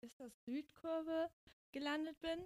ist 0.00 0.18
das 0.18 0.32
Südkurve 0.44 1.28
gelandet 1.72 2.18
bin, 2.20 2.38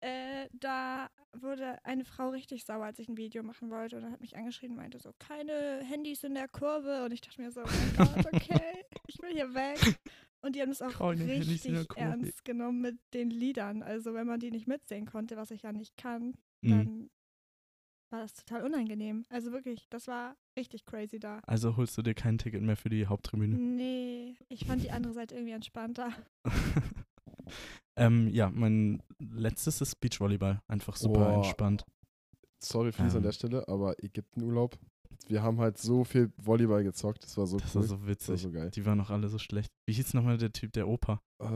äh, 0.00 0.48
da 0.52 1.10
wurde 1.36 1.84
eine 1.84 2.04
Frau 2.04 2.30
richtig 2.30 2.64
sauer, 2.64 2.86
als 2.86 2.98
ich 2.98 3.08
ein 3.08 3.18
Video 3.18 3.42
machen 3.42 3.70
wollte 3.70 3.96
und 3.98 4.10
hat 4.10 4.20
mich 4.20 4.36
angeschrien 4.36 4.72
und 4.72 4.78
meinte 4.78 4.98
so, 4.98 5.12
keine 5.18 5.82
Handys 5.84 6.24
in 6.24 6.34
der 6.34 6.48
Kurve 6.48 7.04
und 7.04 7.12
ich 7.12 7.20
dachte 7.20 7.40
mir 7.42 7.52
so, 7.52 7.60
oh 7.60 7.96
Gott, 7.96 8.26
okay, 8.32 8.84
ich 9.06 9.20
will 9.20 9.32
hier 9.32 9.52
weg. 9.54 9.78
Und 10.40 10.56
die 10.56 10.62
haben 10.62 10.70
es 10.70 10.82
auch 10.82 10.90
Keine 10.90 11.24
richtig 11.24 11.86
ernst 11.94 12.44
genommen 12.44 12.80
mit 12.80 12.98
den 13.14 13.30
Liedern. 13.30 13.82
Also 13.84 14.12
wenn 14.14 14.26
man 14.26 14.40
die 14.40 14.50
nicht 14.50 14.66
mitsehen 14.66 15.06
konnte, 15.06 15.36
was 15.36 15.52
ich 15.52 15.62
ja 15.62 15.72
nicht 15.72 15.96
kann, 15.96 16.34
Mhm. 16.62 17.10
War 18.12 18.20
das 18.20 18.34
total 18.34 18.64
unangenehm. 18.64 19.24
Also 19.30 19.52
wirklich, 19.52 19.88
das 19.90 20.06
war 20.06 20.36
richtig 20.56 20.84
crazy 20.84 21.18
da. 21.18 21.40
Also 21.46 21.76
holst 21.76 21.96
du 21.98 22.02
dir 22.02 22.14
kein 22.14 22.38
Ticket 22.38 22.62
mehr 22.62 22.76
für 22.76 22.90
die 22.90 23.06
Haupttribüne? 23.06 23.56
Nee, 23.56 24.36
ich 24.48 24.66
fand 24.66 24.82
die 24.82 24.90
andere 24.90 25.12
Seite 25.12 25.34
irgendwie 25.34 25.54
entspannter. 25.54 26.12
ähm, 27.96 28.28
ja, 28.28 28.50
mein 28.50 29.02
letztes 29.18 29.80
ist 29.80 30.00
Beachvolleyball. 30.00 30.60
Einfach 30.68 30.96
super 30.96 31.24
Boah. 31.24 31.34
entspannt. 31.34 31.84
Sorry, 32.58 32.92
an 32.98 33.10
Ähm. 33.16 33.22
der 33.22 33.32
Stelle, 33.32 33.66
aber 33.66 34.02
Ägyptenurlaub. 34.02 34.78
Wir 35.28 35.42
haben 35.42 35.58
halt 35.60 35.78
so 35.78 36.04
viel 36.04 36.32
Volleyball 36.36 36.82
gezockt. 36.84 37.24
Das 37.24 37.36
war 37.36 37.46
so 37.46 37.58
Das 37.58 37.74
cool. 37.74 37.82
war 37.82 37.88
so 37.88 37.94
das 37.96 38.02
war 38.02 38.08
witzig. 38.08 38.42
so 38.42 38.50
geil. 38.50 38.70
Die 38.70 38.84
waren 38.86 39.00
auch 39.00 39.10
alle 39.10 39.28
so 39.28 39.38
schlecht. 39.38 39.70
Wie 39.86 39.92
hieß 39.92 40.14
nochmal 40.14 40.38
der 40.38 40.52
Typ 40.52 40.72
der 40.72 40.88
Oper? 40.88 41.20
Äh, 41.40 41.46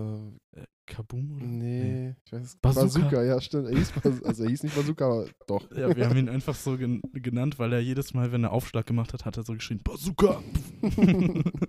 Äh, 0.60 0.64
Kaboom 0.86 1.36
oder? 1.36 1.44
nee, 1.46 2.14
ich 2.24 2.32
weiß 2.32 2.56
Bazooka. 2.62 2.84
Bazooka, 2.84 3.22
ja, 3.24 3.40
stimmt. 3.40 3.68
Er 3.68 3.76
hieß, 3.76 3.92
also 4.24 4.44
er 4.44 4.48
hieß 4.50 4.62
nicht 4.62 4.76
Bazooka, 4.76 5.04
aber 5.04 5.26
doch. 5.48 5.68
Ja, 5.76 5.94
wir 5.96 6.08
haben 6.08 6.16
ihn 6.16 6.28
einfach 6.28 6.54
so 6.54 6.76
gen 6.78 7.02
genannt, 7.12 7.58
weil 7.58 7.72
er 7.72 7.80
jedes 7.80 8.14
Mal, 8.14 8.30
wenn 8.30 8.44
er 8.44 8.52
Aufschlag 8.52 8.86
gemacht 8.86 9.12
hat, 9.12 9.24
hat 9.24 9.36
er 9.36 9.42
so 9.42 9.52
geschrien, 9.54 9.80
Bazooka! 9.82 10.40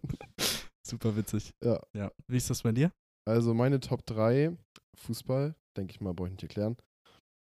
Super 0.85 1.15
witzig. 1.15 1.51
Ja. 1.63 1.79
Ja. 1.93 2.11
Wie 2.27 2.37
ist 2.37 2.49
das 2.49 2.61
bei 2.63 2.71
dir? 2.71 2.91
Also 3.25 3.53
meine 3.53 3.79
Top 3.79 4.05
3, 4.05 4.55
Fußball, 4.95 5.55
denke 5.75 5.91
ich 5.91 5.99
mal, 6.01 6.13
brauche 6.13 6.27
ich 6.29 6.33
nicht 6.33 6.43
erklären. 6.43 6.77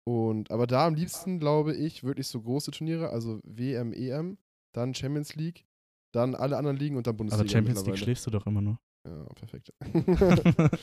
Und, 0.08 0.52
aber 0.52 0.68
da 0.68 0.86
am 0.86 0.96
liebsten, 0.96 1.40
glaube 1.40 1.76
ich, 1.76 2.04
wirklich 2.04 2.28
so 2.28 2.42
große 2.42 2.72
Turniere, 2.72 3.10
also 3.10 3.40
WM, 3.44 3.92
EM, 3.92 4.38
dann 4.74 4.94
Champions 4.94 5.36
League, 5.36 5.66
dann 6.14 6.36
alle 6.36 6.58
anderen 6.58 6.78
Ligen 6.78 6.96
und 6.96 7.08
dann 7.08 7.18
Bundesliga. 7.18 7.42
Aber 7.42 7.50
Champions 7.50 7.86
League 7.86 7.98
schläfst 7.98 8.26
du 8.28 8.32
doch 8.32 8.46
immer 8.46 8.62
nur. 8.62 8.80
Ja, 9.08 9.24
perfekt. 9.34 9.74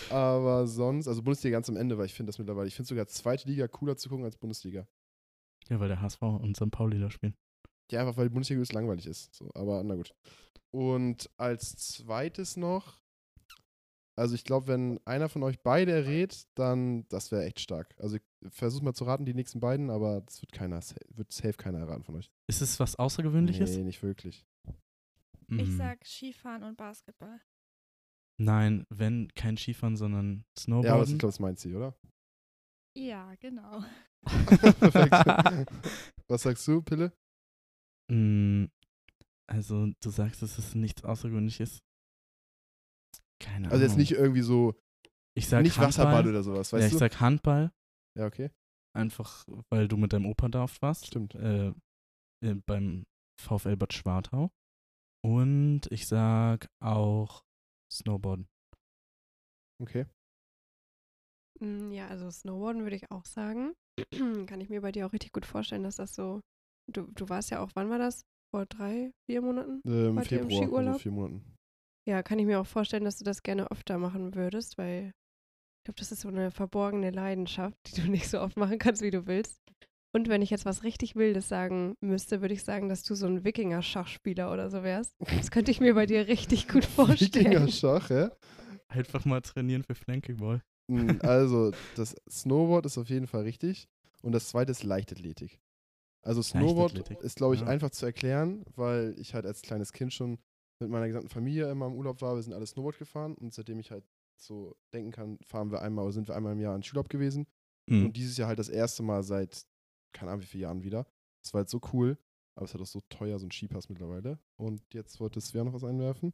aber 0.10 0.66
sonst, 0.66 1.08
also 1.08 1.22
Bundesliga 1.22 1.56
ganz 1.56 1.68
am 1.68 1.76
Ende, 1.76 1.96
weil 1.96 2.06
ich 2.06 2.14
finde 2.14 2.28
das 2.28 2.38
mittlerweile, 2.38 2.68
ich 2.68 2.74
finde 2.74 2.88
sogar 2.88 3.06
zweite 3.06 3.48
Liga 3.48 3.68
cooler 3.68 3.96
zu 3.96 4.10
gucken 4.10 4.24
als 4.24 4.36
Bundesliga. 4.36 4.86
ja, 5.68 5.80
weil 5.80 5.88
der 5.88 6.02
HSV 6.02 6.20
und 6.22 6.56
St. 6.56 6.70
Pauli 6.70 7.00
da 7.00 7.10
spielen. 7.10 7.34
Ja, 7.90 8.00
einfach 8.00 8.18
weil 8.18 8.28
die 8.28 8.34
Bundesliga 8.34 8.58
übelst 8.58 8.74
langweilig 8.74 9.06
ist. 9.06 9.34
So, 9.34 9.50
aber 9.54 9.82
na 9.82 9.94
gut. 9.94 10.14
Und 10.70 11.30
als 11.38 11.74
zweites 11.76 12.58
noch, 12.58 13.00
also 14.18 14.34
ich 14.34 14.44
glaube, 14.44 14.66
wenn 14.66 15.00
einer 15.06 15.28
von 15.28 15.42
euch 15.42 15.60
beide 15.60 15.92
errät, 15.92 16.46
dann 16.54 17.06
das 17.08 17.30
wäre 17.32 17.44
echt 17.44 17.60
stark. 17.60 17.94
Also 17.98 18.16
ich 18.16 18.22
versuche 18.50 18.84
mal 18.84 18.94
zu 18.94 19.04
raten, 19.04 19.24
die 19.24 19.34
nächsten 19.34 19.60
beiden, 19.60 19.90
aber 19.90 20.20
das 20.22 20.42
wird 20.42 20.52
keiner, 20.52 20.80
wird 21.14 21.32
safe 21.32 21.54
keiner 21.54 21.78
erraten 21.78 22.04
von 22.04 22.16
euch. 22.16 22.30
Ist 22.48 22.60
es 22.60 22.78
was 22.80 22.96
Außergewöhnliches? 22.96 23.76
Nee, 23.76 23.84
nicht 23.84 24.02
wirklich. 24.02 24.44
Ich 25.50 25.68
Mhm. 25.70 25.76
sag 25.76 26.04
Skifahren 26.04 26.62
und 26.62 26.76
Basketball. 26.76 27.40
Nein, 28.40 28.84
wenn 28.90 29.28
kein 29.34 29.56
Skifahren, 29.56 29.96
sondern 29.96 30.44
Snowboarden. 30.58 30.86
Ja, 30.86 30.92
aber 30.94 31.02
das- 31.04 31.12
ich 31.12 31.18
glaube, 31.18 31.32
das 31.32 31.40
meint 31.40 31.58
sie, 31.58 31.74
oder? 31.74 31.98
Ja, 32.96 33.34
genau. 33.36 33.82
Perfekt. 34.24 35.12
Was 36.28 36.42
sagst 36.42 36.66
du, 36.68 36.82
Pille? 36.82 37.12
Mm, 38.10 38.66
also, 39.46 39.86
du 40.00 40.10
sagst, 40.10 40.42
dass 40.42 40.58
es 40.58 40.74
nichts 40.74 41.04
Außergewöhnliches. 41.04 41.82
Keine 43.40 43.66
Ahnung. 43.66 43.72
Also 43.72 43.84
jetzt 43.84 43.96
nicht 43.96 44.12
irgendwie 44.12 44.42
so, 44.42 44.74
ich 45.36 45.48
sag 45.48 45.62
nicht 45.62 45.78
Handball. 45.78 46.06
Wasserball 46.06 46.28
oder 46.28 46.42
sowas, 46.42 46.70
ja, 46.70 46.78
weißt 46.78 46.86
ich 46.88 46.92
du? 46.94 46.98
sag 46.98 47.20
Handball, 47.20 47.72
ja, 48.18 48.26
okay. 48.26 48.50
einfach 48.96 49.44
weil 49.70 49.86
du 49.88 49.96
mit 49.96 50.12
deinem 50.12 50.26
Opa 50.26 50.48
da 50.48 50.64
oft 50.64 50.80
warst. 50.82 51.06
Stimmt. 51.06 51.34
Äh, 51.34 51.72
äh, 52.44 52.54
beim 52.66 53.04
VfL 53.40 53.76
Bad 53.76 53.92
Schwartau. 53.92 54.50
Und 55.24 55.82
ich 55.90 56.06
sag 56.06 56.68
auch 56.82 57.42
Snowboarden. 57.92 58.46
Okay. 59.82 60.06
Mm, 61.60 61.90
Ja, 61.92 62.08
also 62.08 62.30
Snowboarden 62.30 62.82
würde 62.82 62.96
ich 62.96 63.10
auch 63.10 63.24
sagen. 63.24 63.74
Kann 64.46 64.60
ich 64.60 64.68
mir 64.68 64.80
bei 64.80 64.92
dir 64.92 65.06
auch 65.06 65.12
richtig 65.12 65.32
gut 65.32 65.46
vorstellen, 65.46 65.82
dass 65.82 65.96
das 65.96 66.14
so. 66.14 66.40
Du, 66.90 67.02
du 67.12 67.28
warst 67.28 67.50
ja 67.50 67.60
auch, 67.60 67.70
wann 67.74 67.90
war 67.90 67.98
das? 67.98 68.22
Vor 68.54 68.64
drei, 68.66 69.12
vier 69.28 69.42
Monaten? 69.42 69.82
Ähm, 69.84 69.92
ihr 69.92 70.08
im 70.08 70.22
Februar, 70.22 70.62
also 70.62 70.66
Skiurlaub? 70.66 71.00
vier 71.00 71.12
Monaten. 71.12 71.56
Ja, 72.08 72.22
kann 72.22 72.38
ich 72.38 72.46
mir 72.46 72.58
auch 72.58 72.66
vorstellen, 72.66 73.04
dass 73.04 73.18
du 73.18 73.24
das 73.24 73.42
gerne 73.42 73.70
öfter 73.70 73.98
machen 73.98 74.34
würdest, 74.34 74.78
weil 74.78 75.12
ich 75.76 75.84
glaube, 75.84 75.98
das 75.98 76.10
ist 76.10 76.22
so 76.22 76.28
eine 76.28 76.50
verborgene 76.50 77.10
Leidenschaft, 77.10 77.76
die 77.86 78.00
du 78.00 78.10
nicht 78.10 78.30
so 78.30 78.40
oft 78.40 78.56
machen 78.56 78.78
kannst, 78.78 79.02
wie 79.02 79.10
du 79.10 79.26
willst. 79.26 79.60
Und 80.14 80.30
wenn 80.30 80.40
ich 80.40 80.48
jetzt 80.48 80.64
was 80.64 80.84
richtig 80.84 81.16
Wildes 81.16 81.48
sagen 81.48 81.96
müsste, 82.00 82.40
würde 82.40 82.54
ich 82.54 82.64
sagen, 82.64 82.88
dass 82.88 83.02
du 83.02 83.14
so 83.14 83.26
ein 83.26 83.44
Wikinger-Schachspieler 83.44 84.50
oder 84.50 84.70
so 84.70 84.82
wärst. 84.82 85.12
Das 85.18 85.50
könnte 85.50 85.70
ich 85.70 85.80
mir 85.80 85.92
bei 85.92 86.06
dir 86.06 86.28
richtig 86.28 86.66
gut 86.66 86.86
vorstellen. 86.86 87.44
Wikinger-Schach, 87.44 88.08
ja? 88.08 88.32
Einfach 88.88 89.26
mal 89.26 89.42
trainieren 89.42 89.82
für 89.82 89.94
Flankyball. 89.94 90.62
Mm, 90.90 91.10
Also, 91.20 91.72
das 91.94 92.16
Snowboard 92.30 92.86
ist 92.86 92.96
auf 92.96 93.10
jeden 93.10 93.26
Fall 93.26 93.42
richtig. 93.42 93.86
Und 94.22 94.32
das 94.32 94.48
zweite 94.48 94.72
ist 94.72 94.82
Leichtathletik. 94.82 95.60
Also, 96.22 96.40
Snowboard 96.40 96.94
Leichtathletik, 96.94 97.22
ist, 97.22 97.36
glaube 97.36 97.54
ich, 97.54 97.60
ja. 97.60 97.66
einfach 97.66 97.90
zu 97.90 98.06
erklären, 98.06 98.64
weil 98.76 99.14
ich 99.18 99.34
halt 99.34 99.44
als 99.44 99.60
kleines 99.60 99.92
Kind 99.92 100.14
schon 100.14 100.38
mit 100.80 100.90
meiner 100.90 101.06
gesamten 101.06 101.28
Familie 101.28 101.70
immer 101.70 101.86
im 101.86 101.94
Urlaub 101.94 102.20
war. 102.20 102.36
Wir 102.36 102.42
sind 102.42 102.52
alle 102.52 102.66
Snowboard 102.66 102.98
gefahren 102.98 103.34
und 103.34 103.52
seitdem 103.54 103.78
ich 103.80 103.90
halt 103.90 104.04
so 104.36 104.76
denken 104.92 105.10
kann, 105.10 105.38
fahren 105.44 105.70
wir 105.70 105.82
einmal 105.82 106.04
oder 106.04 106.12
sind 106.12 106.28
wir 106.28 106.36
einmal 106.36 106.52
im 106.52 106.60
Jahr 106.60 106.76
in 106.76 106.82
Schulurlaub 106.82 107.08
gewesen. 107.08 107.46
Mhm. 107.86 108.06
Und 108.06 108.16
dieses 108.16 108.36
Jahr 108.36 108.48
halt 108.48 108.58
das 108.58 108.68
erste 108.68 109.02
Mal 109.02 109.22
seit, 109.22 109.66
keine 110.12 110.30
Ahnung 110.30 110.42
wie 110.42 110.46
viele 110.46 110.62
Jahren 110.62 110.82
wieder. 110.82 111.06
Das 111.42 111.52
war 111.52 111.60
halt 111.60 111.68
so 111.68 111.80
cool. 111.92 112.18
Aber 112.54 112.64
es 112.64 112.74
hat 112.74 112.80
auch 112.80 112.86
so 112.86 113.00
teuer, 113.08 113.38
so 113.38 113.46
ein 113.46 113.52
Skipass 113.52 113.88
mittlerweile. 113.88 114.38
Und 114.56 114.82
jetzt 114.92 115.20
wollte 115.20 115.40
Svea 115.40 115.62
noch 115.62 115.74
was 115.74 115.84
einwerfen. 115.84 116.32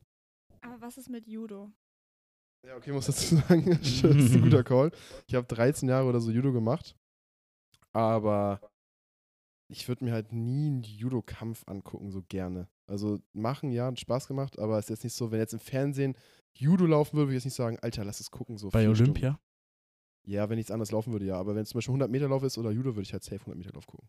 Aber 0.62 0.80
was 0.80 0.97
ist 0.97 1.11
mit 1.11 1.26
Judo? 1.26 1.70
Ja, 2.66 2.76
okay, 2.76 2.92
muss 2.92 3.07
dazu 3.07 3.36
sagen, 3.49 3.66
das 3.66 4.03
ist 4.03 4.34
ein 4.34 4.40
guter 4.40 4.64
Call. 4.64 4.90
Ich 5.26 5.34
habe 5.34 5.47
13 5.47 5.88
Jahre 5.88 6.09
oder 6.09 6.20
so 6.20 6.30
Judo 6.30 6.53
gemacht, 6.53 6.97
aber 7.92 8.61
ich 9.69 9.89
würde 9.89 10.05
mir 10.05 10.12
halt 10.12 10.33
nie 10.33 10.67
einen 10.67 10.83
Judo-Kampf 10.83 11.65
angucken, 11.67 12.11
so 12.11 12.23
gerne. 12.29 12.69
Also 12.87 13.21
machen, 13.33 13.71
ja, 13.71 13.87
hat 13.87 13.99
Spaß 13.99 14.27
gemacht, 14.29 14.59
aber 14.59 14.79
es 14.79 14.87
ist 14.87 14.91
jetzt 14.91 15.05
nicht 15.05 15.15
so, 15.15 15.31
wenn 15.31 15.41
jetzt 15.41 15.55
im 15.55 15.61
Fernsehen 15.61 16.17
Judo 16.57 16.87
laufen 16.87 17.17
würde, 17.17 17.29
würde 17.29 17.37
ich 17.37 17.45
jetzt 17.45 17.47
nicht 17.47 17.55
sagen, 17.55 17.79
Alter, 17.81 18.05
lass 18.05 18.21
es 18.21 18.31
gucken. 18.31 18.59
So 18.59 18.69
Bei 18.71 18.89
Olympia? 18.89 19.33
Stunden. 19.33 19.39
Ja, 20.27 20.49
wenn 20.49 20.57
nichts 20.57 20.71
anderes 20.71 20.93
laufen 20.93 21.12
würde, 21.12 21.27
ja. 21.27 21.37
Aber 21.37 21.55
wenn 21.55 21.62
es 21.62 21.71
zum 21.71 21.79
Beispiel 21.79 21.93
100 21.93 22.11
Meter 22.11 22.29
Lauf 22.29 22.43
ist 22.43 22.57
oder 22.59 22.71
Judo, 22.71 22.91
würde 22.91 23.03
ich 23.03 23.12
halt 23.12 23.25
safe 23.25 23.41
100 23.41 23.59
Meter 23.59 23.73
Lauf 23.73 23.87
gucken. 23.87 24.09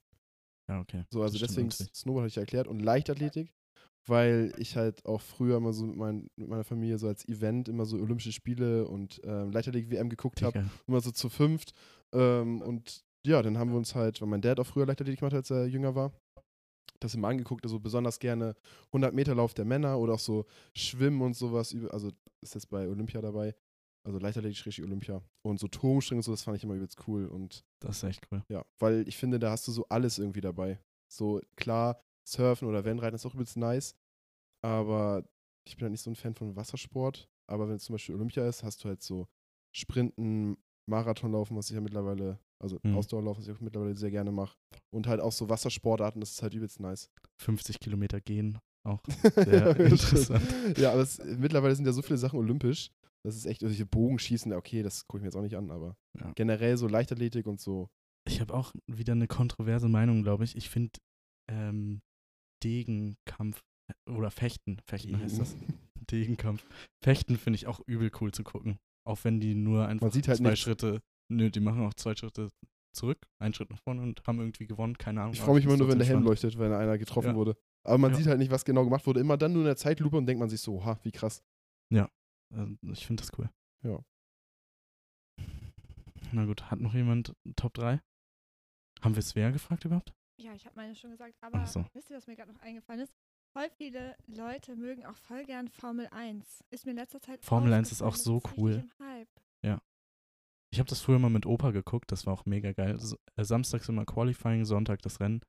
Ja, 0.67 0.79
okay. 0.79 1.03
So, 1.09 1.21
also 1.23 1.37
deswegen 1.37 1.67
natürlich. 1.67 1.93
Snowboard 1.93 2.23
hatte 2.23 2.31
ich 2.31 2.37
erklärt 2.37 2.67
und 2.67 2.79
Leichtathletik. 2.79 3.53
weil 4.07 4.53
ich 4.57 4.75
halt 4.77 5.05
auch 5.05 5.21
früher 5.21 5.57
immer 5.57 5.73
so 5.73 5.85
mit, 5.85 5.95
mein, 5.95 6.29
mit 6.35 6.47
meiner 6.47 6.63
Familie 6.63 6.97
so 6.99 7.07
als 7.07 7.27
Event 7.27 7.67
immer 7.69 7.85
so 7.85 7.97
Olympische 7.97 8.31
Spiele 8.31 8.87
und 8.87 9.19
ähm, 9.23 9.51
Leichtathletik-WM 9.51 10.09
geguckt 10.09 10.41
habe, 10.43 10.69
immer 10.87 11.01
so 11.01 11.11
zu 11.11 11.29
fünft. 11.29 11.73
Ähm, 12.13 12.61
und 12.61 13.03
ja, 13.25 13.41
dann 13.41 13.57
haben 13.57 13.71
wir 13.71 13.77
uns 13.77 13.95
halt, 13.95 14.21
weil 14.21 14.27
mein 14.27 14.41
Dad 14.41 14.59
auch 14.59 14.65
früher 14.65 14.85
Leichtathletik 14.85 15.19
gemacht 15.19 15.33
hat, 15.33 15.39
als 15.39 15.49
er 15.51 15.65
jünger 15.67 15.95
war, 15.95 16.11
das 16.99 17.13
immer 17.13 17.27
angeguckt, 17.27 17.63
also 17.65 17.79
besonders 17.79 18.19
gerne 18.19 18.55
100 18.87 19.13
Meter 19.13 19.35
Lauf 19.35 19.53
der 19.53 19.65
Männer 19.65 19.99
oder 19.99 20.13
auch 20.13 20.19
so 20.19 20.45
Schwimmen 20.75 21.21
und 21.21 21.35
sowas, 21.35 21.75
also 21.89 22.11
ist 22.41 22.55
jetzt 22.55 22.69
bei 22.69 22.87
Olympia 22.87 23.21
dabei, 23.21 23.55
also 24.05 24.19
Leichtathletik 24.19 24.65
richtig 24.65 24.83
Olympia 24.83 25.21
und 25.45 25.59
so 25.59 25.67
Turmspringen 25.67 26.19
und 26.19 26.23
so, 26.23 26.31
das 26.31 26.43
fand 26.43 26.57
ich 26.57 26.63
immer 26.63 26.75
übelst 26.75 27.07
cool 27.07 27.27
und 27.27 27.65
Das 27.81 27.97
ist 27.97 28.03
echt 28.03 28.27
cool. 28.31 28.43
ja, 28.49 28.63
weil 28.79 29.07
ich 29.07 29.17
finde, 29.17 29.39
da 29.39 29.51
hast 29.51 29.67
du 29.67 29.71
so 29.71 29.85
alles 29.89 30.19
irgendwie 30.19 30.41
dabei. 30.41 30.79
So 31.11 31.41
klar, 31.55 32.01
Surfen 32.27 32.67
oder 32.67 32.85
Rennreiten 32.85 33.15
ist 33.15 33.25
auch 33.25 33.33
übelst 33.33 33.57
nice, 33.57 33.95
aber 34.63 35.27
ich 35.67 35.75
bin 35.75 35.83
halt 35.83 35.91
nicht 35.91 36.01
so 36.01 36.09
ein 36.11 36.15
Fan 36.15 36.35
von 36.35 36.55
Wassersport, 36.55 37.27
aber 37.47 37.67
wenn 37.67 37.75
es 37.75 37.83
zum 37.83 37.93
Beispiel 37.93 38.15
Olympia 38.15 38.47
ist, 38.47 38.63
hast 38.63 38.83
du 38.83 38.89
halt 38.89 39.01
so 39.01 39.27
Sprinten, 39.75 40.57
Marathonlaufen, 40.89 41.57
was 41.57 41.69
ich 41.69 41.75
ja 41.75 41.81
mittlerweile, 41.81 42.39
also 42.61 42.79
Mhm. 42.83 42.95
Ausdauerlaufen, 42.95 43.41
was 43.43 43.47
ich 43.49 43.55
auch 43.55 43.61
mittlerweile 43.61 43.95
sehr 43.95 44.11
gerne 44.11 44.31
mache 44.31 44.55
und 44.93 45.07
halt 45.07 45.19
auch 45.21 45.31
so 45.31 45.49
Wassersportarten, 45.49 46.19
das 46.21 46.31
ist 46.31 46.41
halt 46.41 46.53
übelst 46.53 46.79
nice. 46.79 47.09
50 47.41 47.79
Kilometer 47.79 48.21
gehen 48.21 48.59
auch. 48.83 49.01
Ja, 49.47 49.71
interessant. 49.71 50.43
Ja, 50.77 50.91
aber 50.93 51.01
es, 51.01 51.17
mittlerweile 51.23 51.75
sind 51.75 51.85
ja 51.85 51.91
so 51.93 52.01
viele 52.01 52.17
Sachen 52.17 52.39
olympisch. 52.39 52.91
Das 53.23 53.35
ist 53.35 53.45
echt, 53.45 53.63
also 53.63 53.75
hier 53.75 53.85
Bogenschießen, 53.87 54.53
okay, 54.53 54.83
das 54.83 55.07
gucke 55.07 55.19
ich 55.19 55.21
mir 55.23 55.27
jetzt 55.29 55.35
auch 55.35 55.41
nicht 55.41 55.55
an, 55.57 55.71
aber 55.71 55.95
Ja. 56.19 56.31
generell 56.35 56.77
so 56.77 56.87
Leichtathletik 56.87 57.47
und 57.47 57.59
so. 57.59 57.89
Ich 58.27 58.39
habe 58.41 58.53
auch 58.53 58.73
wieder 58.87 59.13
eine 59.13 59.27
kontroverse 59.27 59.87
Meinung, 59.89 60.21
glaube 60.23 60.43
ich. 60.43 60.55
Ich 60.55 60.69
finde 60.69 60.91
ähm, 61.51 62.01
Degenkampf 62.63 63.61
äh, 64.07 64.11
oder 64.11 64.31
Fechten, 64.31 64.79
Fechten 64.87 65.19
heißt 65.19 65.39
das. 65.39 65.55
Degenkampf. 66.11 66.65
Fechten 67.03 67.37
finde 67.37 67.55
ich 67.57 67.67
auch 67.67 67.79
übel 67.87 68.11
cool 68.21 68.31
zu 68.31 68.43
gucken. 68.43 68.77
Auch 69.07 69.23
wenn 69.23 69.39
die 69.39 69.55
nur 69.55 69.87
einfach 69.87 70.11
halt 70.11 70.23
zwei 70.25 70.49
nichts. 70.49 70.59
Schritte, 70.59 71.01
nö, 71.29 71.49
die 71.49 71.59
machen 71.59 71.85
auch 71.85 71.93
zwei 71.93 72.15
Schritte 72.15 72.49
zurück, 72.93 73.27
einen 73.39 73.53
Schritt 73.53 73.69
nach 73.71 73.79
vorne 73.79 74.01
und 74.01 74.25
haben 74.25 74.39
irgendwie 74.39 74.67
gewonnen, 74.67 74.97
keine 74.97 75.21
Ahnung. 75.21 75.33
Ich 75.33 75.41
freue 75.41 75.55
mich 75.55 75.65
immer 75.65 75.75
nur, 75.77 75.89
wenn 75.89 75.97
der 75.99 76.07
Helm 76.07 76.19
spannend. 76.19 76.27
leuchtet, 76.29 76.57
wenn 76.57 76.71
einer 76.71 76.97
getroffen 76.97 77.29
Ja. 77.31 77.35
wurde. 77.35 77.57
Aber 77.83 77.97
man 77.97 78.11
Ja. 78.11 78.17
sieht 78.17 78.27
halt 78.27 78.39
nicht, 78.39 78.51
was 78.51 78.63
genau 78.65 78.83
gemacht 78.85 79.05
wurde. 79.05 79.19
Immer 79.19 79.37
dann 79.37 79.51
nur 79.53 79.61
in 79.63 79.67
der 79.67 79.75
Zeitlupe 79.75 80.15
und 80.17 80.25
denkt 80.25 80.39
man 80.39 80.49
sich 80.49 80.61
so, 80.61 80.83
ha, 80.85 80.97
wie 81.03 81.11
krass. 81.11 81.43
Ähm, 82.53 82.77
Ich 82.93 83.05
finde 83.05 83.21
das 83.23 83.37
cool. 83.37 83.49
Ja. 83.83 83.99
Na 86.31 86.45
gut, 86.45 86.69
hat 86.69 86.79
noch 86.79 86.93
jemand 86.93 87.33
Top 87.55 87.73
3? 87.73 87.99
Haben 89.01 89.15
wir 89.15 89.21
Svea 89.23 89.49
gefragt 89.51 89.83
überhaupt? 89.85 90.13
Ja, 90.39 90.53
ich 90.53 90.65
habe 90.65 90.75
meine 90.75 90.95
schon 90.95 91.11
gesagt, 91.11 91.33
aber 91.41 91.65
so. 91.65 91.85
wisst 91.93 92.09
ihr, 92.09 92.17
was 92.17 92.27
mir 92.27 92.35
gerade 92.35 92.51
noch 92.53 92.61
eingefallen 92.61 93.01
ist? 93.01 93.13
Voll 93.53 93.69
viele 93.77 94.15
Leute 94.27 94.75
mögen 94.75 95.05
auch 95.05 95.15
voll 95.17 95.45
gern 95.45 95.67
Formel 95.69 96.07
1. 96.11 96.63
Ist 96.71 96.85
mir 96.85 96.91
in 96.91 96.97
letzter 96.97 97.21
Zeit 97.21 97.43
Formel 97.43 97.71
1 97.73 97.91
ist 97.91 98.01
auch 98.01 98.15
so 98.15 98.41
cool. 98.57 98.85
Ich 100.75 100.79
habe 100.79 100.89
das 100.89 100.99
früher 100.99 101.19
mal 101.19 101.29
mit 101.29 101.45
Opa 101.45 101.71
geguckt, 101.71 102.11
das 102.11 102.25
war 102.25 102.33
auch 102.33 102.45
mega 102.45 102.73
geil. 102.73 102.99
Äh, 103.37 103.43
Samstags 103.45 103.87
immer 103.87 104.03
Qualifying, 104.03 104.65
Sonntag 104.65 105.01
das 105.03 105.21
Rennen. 105.21 105.39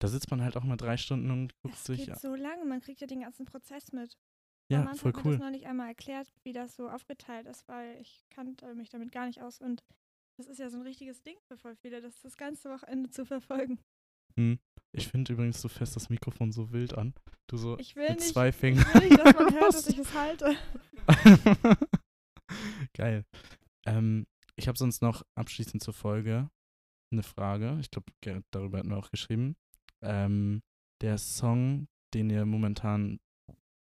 Da 0.00 0.08
sitzt 0.08 0.30
man 0.30 0.40
halt 0.42 0.56
auch 0.56 0.64
mal 0.64 0.78
drei 0.78 0.96
Stunden 0.96 1.30
und 1.30 1.54
guckt 1.60 1.74
Es 1.74 1.84
sich. 1.84 2.06
geht 2.06 2.18
so 2.18 2.34
lange, 2.34 2.64
man 2.64 2.80
kriegt 2.80 3.02
ja 3.02 3.06
den 3.06 3.20
ganzen 3.20 3.44
Prozess 3.44 3.92
mit. 3.92 4.16
Ja, 4.70 4.78
Mama 4.78 4.94
voll 4.94 5.12
hat 5.12 5.16
mir 5.18 5.24
cool. 5.26 5.32
das 5.32 5.40
neulich 5.42 5.66
einmal 5.66 5.88
erklärt, 5.88 6.32
wie 6.42 6.54
das 6.54 6.74
so 6.74 6.88
aufgeteilt 6.88 7.46
ist, 7.48 7.68
weil 7.68 8.00
ich 8.00 8.24
kannte 8.30 8.74
mich 8.74 8.88
damit 8.88 9.12
gar 9.12 9.26
nicht 9.26 9.42
aus 9.42 9.60
und 9.60 9.84
das 10.38 10.46
ist 10.46 10.58
ja 10.58 10.70
so 10.70 10.78
ein 10.78 10.82
richtiges 10.84 11.22
Ding 11.22 11.36
für 11.46 11.58
voll 11.58 11.76
viele, 11.76 12.00
das 12.00 12.22
das 12.22 12.38
ganze 12.38 12.70
Wochenende 12.70 13.10
zu 13.10 13.26
verfolgen. 13.26 13.78
Hm. 14.38 14.58
Ich 14.92 15.08
finde 15.08 15.34
übrigens, 15.34 15.60
du 15.60 15.68
fährst 15.68 15.96
das 15.96 16.08
Mikrofon 16.08 16.50
so 16.50 16.72
wild 16.72 16.96
an. 16.96 17.12
Du 17.46 17.58
so 17.58 17.78
Ich 17.78 17.94
will 17.94 18.08
mit 18.08 18.20
nicht, 18.20 18.32
zwei 18.32 18.48
ich 18.48 18.56
Fingern. 18.56 18.86
will 18.94 19.08
nicht, 19.10 19.18
dass 19.20 19.34
man 19.34 19.52
hört, 19.54 19.74
dass 19.74 19.86
ich 19.88 19.98
es 19.98 20.14
halte. 20.14 20.56
Geil. 22.94 23.26
Ähm, 23.84 24.26
ich 24.58 24.68
habe 24.68 24.78
sonst 24.78 25.02
noch 25.02 25.22
abschließend 25.34 25.82
zur 25.82 25.94
Folge 25.94 26.48
eine 27.12 27.22
Frage. 27.22 27.78
Ich 27.80 27.90
glaube, 27.90 28.12
Gerrit, 28.22 28.44
darüber 28.50 28.78
hatten 28.78 28.90
wir 28.90 28.98
auch 28.98 29.10
geschrieben. 29.10 29.54
Ähm, 30.02 30.62
der 31.02 31.18
Song, 31.18 31.86
den 32.14 32.30
ihr 32.30 32.44
momentan 32.44 33.18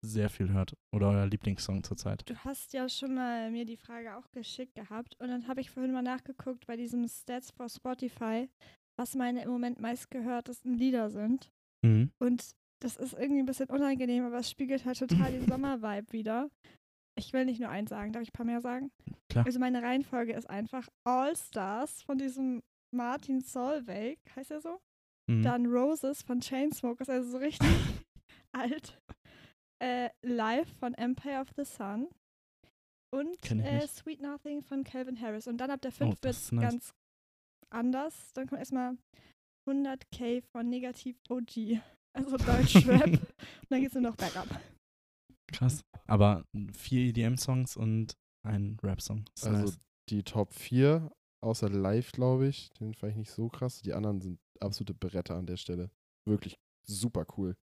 sehr 0.02 0.30
viel 0.30 0.50
hört 0.50 0.74
oder 0.94 1.10
euer 1.10 1.26
Lieblingssong 1.26 1.84
zurzeit. 1.84 2.28
Du 2.28 2.34
hast 2.36 2.72
ja 2.72 2.88
schon 2.88 3.14
mal 3.14 3.50
mir 3.50 3.66
die 3.66 3.76
Frage 3.76 4.16
auch 4.16 4.30
geschickt 4.32 4.74
gehabt 4.74 5.14
und 5.20 5.28
dann 5.28 5.46
habe 5.46 5.60
ich 5.60 5.70
vorhin 5.70 5.92
mal 5.92 6.02
nachgeguckt 6.02 6.66
bei 6.66 6.76
diesem 6.76 7.06
Stats 7.06 7.50
for 7.50 7.68
Spotify, 7.68 8.48
was 8.98 9.14
meine 9.14 9.42
im 9.42 9.50
Moment 9.50 9.78
meistgehörtesten 9.80 10.78
Lieder 10.78 11.10
sind. 11.10 11.50
Mhm. 11.82 12.10
Und 12.18 12.52
das 12.82 12.96
ist 12.96 13.12
irgendwie 13.12 13.40
ein 13.40 13.46
bisschen 13.46 13.68
unangenehm, 13.68 14.24
aber 14.24 14.38
es 14.38 14.50
spiegelt 14.50 14.86
halt 14.86 14.98
total 14.98 15.32
den 15.32 15.46
Sommervibe 15.48 16.12
wieder. 16.12 16.50
Ich 17.26 17.32
will 17.32 17.44
nicht 17.44 17.60
nur 17.60 17.68
eins 17.68 17.90
sagen, 17.90 18.12
darf 18.12 18.22
ich 18.22 18.30
ein 18.30 18.32
paar 18.32 18.46
mehr 18.46 18.60
sagen? 18.60 18.90
Klar. 19.28 19.46
Also 19.46 19.58
meine 19.58 19.82
Reihenfolge 19.82 20.32
ist 20.32 20.48
einfach 20.48 20.88
All 21.04 21.36
Stars 21.36 22.02
von 22.02 22.18
diesem 22.18 22.62
Martin 22.94 23.40
Solveig, 23.40 24.18
heißt 24.34 24.50
er 24.50 24.60
so? 24.60 24.80
Mhm. 25.30 25.42
Dann 25.42 25.66
Roses 25.66 26.22
von 26.22 26.40
Chainsmokers, 26.40 27.08
also 27.08 27.30
so 27.30 27.38
richtig 27.38 27.68
alt. 28.52 28.98
Äh, 29.82 30.10
Live 30.22 30.68
von 30.78 30.94
Empire 30.94 31.40
of 31.40 31.48
the 31.56 31.64
Sun. 31.64 32.08
Und 33.12 33.50
äh. 33.50 33.86
Sweet 33.86 34.20
Nothing 34.20 34.62
von 34.62 34.84
Calvin 34.84 35.20
Harris. 35.20 35.46
Und 35.46 35.58
dann 35.58 35.70
ab 35.70 35.80
der 35.82 35.92
5 35.92 36.10
Oh, 36.10 36.22
wird 36.22 36.34
ist 36.34 36.52
nice. 36.52 36.62
ganz 36.62 36.94
anders. 37.70 38.32
Dann 38.34 38.46
kommt 38.46 38.60
erstmal 38.60 38.96
100k 39.68 40.42
von 40.52 40.68
Negativ 40.68 41.16
OG. 41.28 41.80
Also 42.12 42.36
Deutschrap. 42.36 43.06
und 43.06 43.20
dann 43.70 43.80
geht's 43.80 43.94
nur 43.94 44.02
noch 44.02 44.16
bergab. 44.16 44.46
Krass. 45.52 45.82
Aber 46.06 46.44
vier 46.72 47.06
EDM-Songs 47.08 47.76
und 47.76 48.16
ein 48.46 48.76
Rap-Song. 48.82 49.24
Also 49.42 49.50
nice. 49.56 49.78
die 50.08 50.22
Top 50.22 50.54
4, 50.54 51.10
außer 51.42 51.68
Live, 51.68 52.12
glaube 52.12 52.48
ich, 52.48 52.70
den 52.80 52.94
fand 52.94 53.12
ich 53.12 53.18
nicht 53.18 53.30
so 53.30 53.48
krass. 53.48 53.80
Die 53.82 53.92
anderen 53.92 54.20
sind 54.20 54.38
absolute 54.60 54.94
Bretter 54.94 55.36
an 55.36 55.46
der 55.46 55.56
Stelle. 55.56 55.90
Wirklich 56.26 56.58
super 56.86 57.26
cool. 57.36 57.56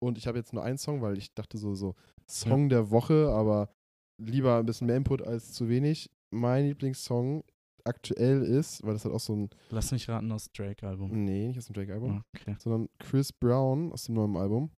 Und 0.00 0.16
ich 0.18 0.26
habe 0.26 0.38
jetzt 0.38 0.52
nur 0.52 0.62
einen 0.62 0.78
Song, 0.78 1.02
weil 1.02 1.18
ich 1.18 1.34
dachte 1.34 1.58
so, 1.58 1.74
so 1.74 1.94
Song 2.28 2.68
der 2.68 2.90
Woche, 2.90 3.28
aber 3.30 3.72
lieber 4.20 4.58
ein 4.58 4.66
bisschen 4.66 4.86
mehr 4.86 4.96
Input 4.96 5.22
als 5.22 5.52
zu 5.52 5.68
wenig. 5.68 6.10
Mein 6.30 6.66
Lieblingssong 6.66 7.42
aktuell 7.84 8.42
ist, 8.42 8.82
weil 8.84 8.92
das 8.92 9.04
hat 9.04 9.12
auch 9.12 9.20
so 9.20 9.34
ein, 9.34 9.50
Lass 9.70 9.90
mich 9.92 10.08
raten 10.08 10.30
aus 10.30 10.52
Drake-Album. 10.52 11.24
nee, 11.24 11.48
nicht 11.48 11.58
aus 11.58 11.66
dem 11.66 11.74
Drake-Album, 11.74 12.18
Ah, 12.18 12.24
Okay. 12.36 12.56
sondern 12.58 12.88
Chris 12.98 13.32
Brown 13.32 13.92
aus 13.92 14.04
dem 14.04 14.14
neuen 14.16 14.36
Album. 14.36 14.70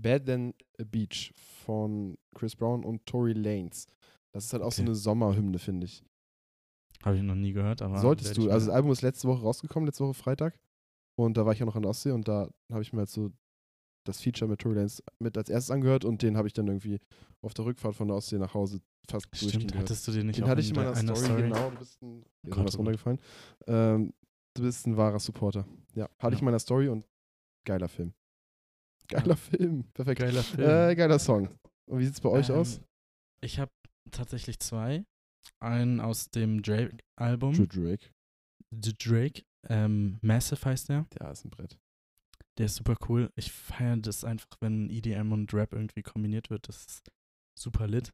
Bad 0.00 0.26
Than 0.26 0.54
a 0.78 0.84
Beach 0.84 1.32
von 1.64 2.16
Chris 2.34 2.54
Brown 2.56 2.84
und 2.84 3.04
Tory 3.06 3.32
Lanez. 3.32 3.86
Das 4.32 4.44
ist 4.44 4.52
halt 4.52 4.62
auch 4.62 4.72
so 4.72 4.82
Okay. 4.82 4.88
eine 4.90 4.94
Sommerhymne, 4.94 5.58
finde 5.58 5.86
ich. 5.86 6.02
Habe 7.02 7.16
ich 7.16 7.22
noch 7.22 7.34
nie 7.34 7.52
gehört, 7.52 7.80
aber. 7.82 7.98
Solltest 7.98 8.32
ich 8.32 8.44
du. 8.44 8.50
Also 8.50 8.66
das 8.66 8.74
Album 8.74 8.90
ist 8.92 9.02
letzte 9.02 9.28
Woche 9.28 9.42
rausgekommen, 9.42 9.86
letzte 9.86 10.04
Woche 10.04 10.14
Freitag. 10.14 10.58
Und 11.18 11.36
da 11.36 11.44
war 11.46 11.52
ich 11.52 11.58
ja 11.58 11.66
noch 11.66 11.76
in 11.76 11.82
der 11.82 11.90
Ostsee 11.90 12.12
und 12.12 12.28
da 12.28 12.48
habe 12.72 12.82
ich 12.82 12.92
mir 12.92 13.00
halt 13.00 13.10
so 13.10 13.30
das 14.06 14.20
Feature 14.20 14.48
mit 14.48 14.60
Tory 14.60 14.76
Lanez 14.76 15.02
mit 15.22 15.36
als 15.36 15.48
erstes 15.50 15.70
angehört 15.70 16.04
und 16.04 16.22
den 16.22 16.36
habe 16.36 16.46
ich 16.48 16.54
dann 16.54 16.66
irgendwie 16.68 16.98
auf 17.44 17.54
der 17.54 17.64
Rückfahrt 17.66 17.94
von 17.96 18.08
der 18.08 18.16
Ostsee 18.16 18.38
nach 18.38 18.54
Hause 18.54 18.80
fast 19.10 19.26
Stimmt, 19.34 19.68
gehört. 19.72 19.84
hattest 19.84 20.06
du 20.06 20.12
den 20.12 20.26
nicht 20.28 20.38
Den 20.38 20.46
hatte 20.46 20.60
ich 20.60 20.70
in 20.70 20.76
meiner 20.76 20.94
einer 20.96 21.16
Story, 21.16 21.42
genau. 21.42 21.70
Du 21.70 21.78
bist 21.78 22.00
ein, 22.02 22.22
ist 22.46 22.50
Gott, 22.54 22.64
was 22.64 22.74
oh 22.74 22.78
runtergefallen. 22.78 23.20
Ähm, 23.66 24.12
du 24.54 24.62
bist 24.62 24.86
ein 24.86 24.96
wahrer 24.96 25.18
Supporter. 25.18 25.66
Ja, 25.94 26.08
hatte 26.20 26.34
ich 26.34 26.38
Ja. 26.38 26.38
in 26.40 26.44
meiner 26.44 26.58
Story 26.58 26.88
und 26.88 27.04
geiler 27.66 27.88
Film. 27.88 28.12
Geiler 29.08 29.36
Film. 29.36 29.84
Perfekt. 29.94 30.20
Geiler 30.20 30.42
Film. 30.42 30.68
Äh, 30.90 30.94
geiler 30.94 31.18
Song. 31.18 31.48
Und 31.86 31.98
wie 31.98 32.04
sieht's 32.04 32.20
bei 32.20 32.28
euch 32.28 32.48
Ähm, 32.50 32.56
aus? 32.56 32.80
Ich 33.40 33.58
habe 33.58 33.72
tatsächlich 34.10 34.58
zwei. 34.60 35.04
Einen 35.60 36.00
aus 36.00 36.30
dem 36.30 36.62
Drake-Album. 36.62 37.54
True 37.54 37.66
Drake. 37.68 38.10
The 38.70 38.92
Drake. 38.94 39.42
Ähm, 39.68 40.18
Massive 40.22 40.64
heißt 40.64 40.88
der. 40.90 41.06
Ja, 41.20 41.30
ist 41.30 41.44
ein 41.44 41.50
Brett. 41.50 41.78
Der 42.58 42.66
ist 42.66 42.74
super 42.76 42.96
cool. 43.08 43.30
Ich 43.36 43.52
feiere 43.52 43.96
das 43.96 44.24
einfach, 44.24 44.48
wenn 44.60 44.90
EDM 44.90 45.32
und 45.32 45.52
Rap 45.54 45.72
irgendwie 45.72 46.02
kombiniert 46.02 46.50
wird. 46.50 46.68
Das 46.68 46.84
ist 46.84 47.10
super 47.58 47.86
lit. 47.86 48.12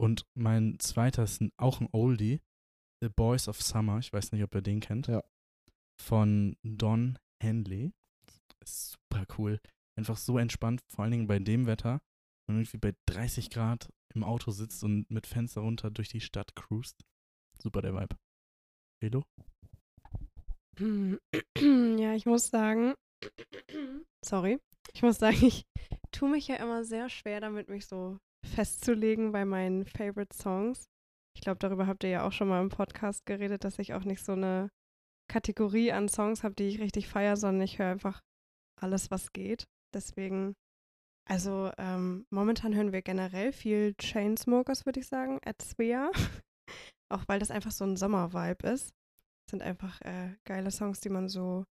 Und 0.00 0.26
mein 0.34 0.78
zweiter 0.78 1.24
ist 1.24 1.40
ein, 1.40 1.50
auch 1.56 1.80
ein 1.80 1.88
Oldie. 1.92 2.40
The 3.02 3.08
Boys 3.08 3.48
of 3.48 3.60
Summer. 3.60 3.98
Ich 3.98 4.12
weiß 4.12 4.32
nicht, 4.32 4.44
ob 4.44 4.54
ihr 4.54 4.62
den 4.62 4.80
kennt. 4.80 5.06
Ja. 5.08 5.22
Von 6.00 6.56
Don 6.62 7.18
Henley. 7.42 7.92
Ist 8.62 8.92
super 8.92 9.24
cool. 9.38 9.58
Einfach 10.00 10.16
so 10.16 10.38
entspannt, 10.38 10.80
vor 10.88 11.02
allen 11.02 11.12
Dingen 11.12 11.26
bei 11.26 11.38
dem 11.38 11.66
Wetter. 11.66 12.00
Und 12.48 12.56
irgendwie 12.56 12.78
bei 12.78 12.94
30 13.06 13.50
Grad 13.50 13.90
im 14.14 14.24
Auto 14.24 14.50
sitzt 14.50 14.82
und 14.82 15.10
mit 15.10 15.26
Fenster 15.26 15.60
runter 15.60 15.90
durch 15.90 16.08
die 16.08 16.22
Stadt 16.22 16.56
cruist. 16.56 17.04
Super 17.62 17.82
der 17.82 17.94
Vibe. 17.94 18.16
Elo? 19.04 19.24
Ja, 21.58 22.14
ich 22.14 22.24
muss 22.24 22.48
sagen, 22.48 22.94
sorry, 24.24 24.58
ich 24.94 25.02
muss 25.02 25.18
sagen, 25.18 25.36
ich 25.44 25.66
tue 26.12 26.30
mich 26.30 26.48
ja 26.48 26.56
immer 26.56 26.82
sehr 26.82 27.10
schwer 27.10 27.42
damit, 27.42 27.68
mich 27.68 27.86
so 27.86 28.16
festzulegen 28.46 29.32
bei 29.32 29.44
meinen 29.44 29.84
Favorite 29.84 30.34
Songs. 30.34 30.86
Ich 31.36 31.42
glaube, 31.42 31.58
darüber 31.58 31.86
habt 31.86 32.04
ihr 32.04 32.10
ja 32.10 32.26
auch 32.26 32.32
schon 32.32 32.48
mal 32.48 32.62
im 32.62 32.70
Podcast 32.70 33.26
geredet, 33.26 33.64
dass 33.64 33.78
ich 33.78 33.92
auch 33.92 34.04
nicht 34.04 34.24
so 34.24 34.32
eine 34.32 34.70
Kategorie 35.30 35.92
an 35.92 36.08
Songs 36.08 36.42
habe, 36.42 36.54
die 36.54 36.68
ich 36.68 36.80
richtig 36.80 37.06
feiere, 37.06 37.36
sondern 37.36 37.60
ich 37.60 37.78
höre 37.78 37.90
einfach 37.90 38.22
alles, 38.80 39.10
was 39.10 39.34
geht. 39.34 39.66
Deswegen 39.94 40.54
Also 41.28 41.70
ähm, 41.78 42.26
momentan 42.30 42.74
hören 42.74 42.92
wir 42.92 43.02
generell 43.02 43.52
viel 43.52 43.94
Chainsmokers, 44.00 44.86
würde 44.86 45.00
ich 45.00 45.06
sagen, 45.06 45.40
at 45.44 45.62
Svea. 45.62 46.10
Auch 47.12 47.24
weil 47.28 47.38
das 47.40 47.50
einfach 47.50 47.72
so 47.72 47.84
ein 47.84 47.96
Sommer-Vibe 47.96 48.68
ist. 48.68 48.90
Das 49.46 49.52
sind 49.52 49.62
einfach 49.62 50.00
äh, 50.02 50.36
geile 50.44 50.70
Songs, 50.70 51.00
die 51.00 51.08
man 51.08 51.28
so 51.28 51.64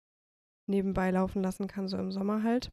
nebenbei 0.68 1.10
laufen 1.10 1.42
lassen 1.42 1.68
kann, 1.68 1.88
so 1.88 1.96
im 1.98 2.12
Sommer 2.12 2.42
halt. 2.42 2.70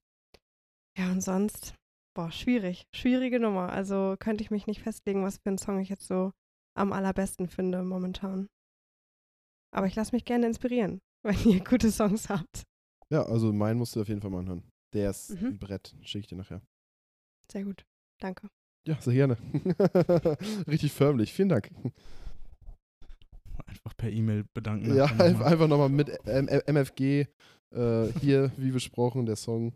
Ja, 0.98 1.12
und 1.12 1.22
sonst, 1.22 1.76
boah, 2.16 2.32
schwierig. 2.32 2.86
Schwierige 2.96 3.40
Nummer. 3.40 3.72
Also 3.72 4.16
könnte 4.20 4.44
ich 4.44 4.52
mich 4.52 4.68
nicht 4.68 4.82
festlegen, 4.82 5.24
was 5.24 5.38
für 5.38 5.50
einen 5.50 5.58
Song 5.58 5.80
ich 5.80 5.90
jetzt 5.90 6.08
so 6.08 6.32
am 6.76 6.92
allerbesten 6.94 7.48
finde 7.48 7.84
momentan. 7.84 8.48
Aber 9.74 9.88
ich 9.88 9.96
lasse 9.96 10.16
mich 10.16 10.26
gerne 10.26 10.48
inspirieren, 10.48 11.00
wenn 11.24 11.38
ihr 11.46 11.64
gute 11.64 11.92
Songs 11.92 12.30
habt. 12.30 12.64
Ja, 13.10 13.24
also 13.24 13.54
meinen 13.54 13.78
musst 13.78 13.96
du 13.96 14.02
auf 14.02 14.08
jeden 14.08 14.22
Fall 14.22 14.32
mal 14.32 14.40
anhören. 14.40 14.64
Der 14.94 15.10
ist 15.10 15.32
Mhm. 15.42 15.48
ein 15.48 15.60
Brett. 15.60 15.96
Schicke 16.02 16.20
ich 16.22 16.28
dir 16.28 16.36
nachher. 16.38 16.62
Sehr 17.52 17.64
gut. 17.64 17.86
Danke. 18.20 18.48
Ja, 18.88 19.00
sehr 19.02 19.14
gerne. 19.14 19.38
Richtig 20.68 20.92
förmlich. 20.92 21.34
Vielen 21.34 21.50
Dank. 21.50 21.70
Einfach 23.66 23.96
per 23.98 24.12
E-Mail 24.12 24.46
bedanken. 24.54 24.96
Ja, 24.96 25.08
nochmal. 25.08 25.44
einfach 25.44 25.68
nochmal 25.68 25.90
mit 25.90 26.10
MFG. 26.26 27.28
Äh, 27.74 28.08
hier, 28.22 28.52
wie 28.58 28.72
besprochen, 28.72 29.26
der 29.26 29.36
Song. 29.36 29.74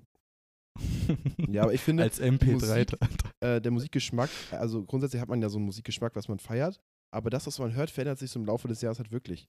Ja, 1.49 1.63
aber 1.63 1.73
ich 1.73 1.81
finde, 1.81 2.03
Als 2.03 2.21
MP3. 2.21 2.51
Musik- 2.51 2.97
äh, 3.39 3.59
der 3.61 3.71
Musikgeschmack, 3.71 4.29
also 4.51 4.83
grundsätzlich 4.83 5.21
hat 5.21 5.29
man 5.29 5.41
ja 5.41 5.49
so 5.49 5.57
einen 5.57 5.65
Musikgeschmack, 5.65 6.15
was 6.15 6.27
man 6.27 6.37
feiert, 6.39 6.79
aber 7.11 7.29
das, 7.31 7.47
was 7.47 7.57
man 7.57 7.73
hört, 7.73 7.89
verändert 7.89 8.19
sich 8.19 8.29
so 8.29 8.39
im 8.39 8.45
Laufe 8.45 8.67
des 8.67 8.81
Jahres 8.81 8.99
halt 8.99 9.11
wirklich. 9.11 9.47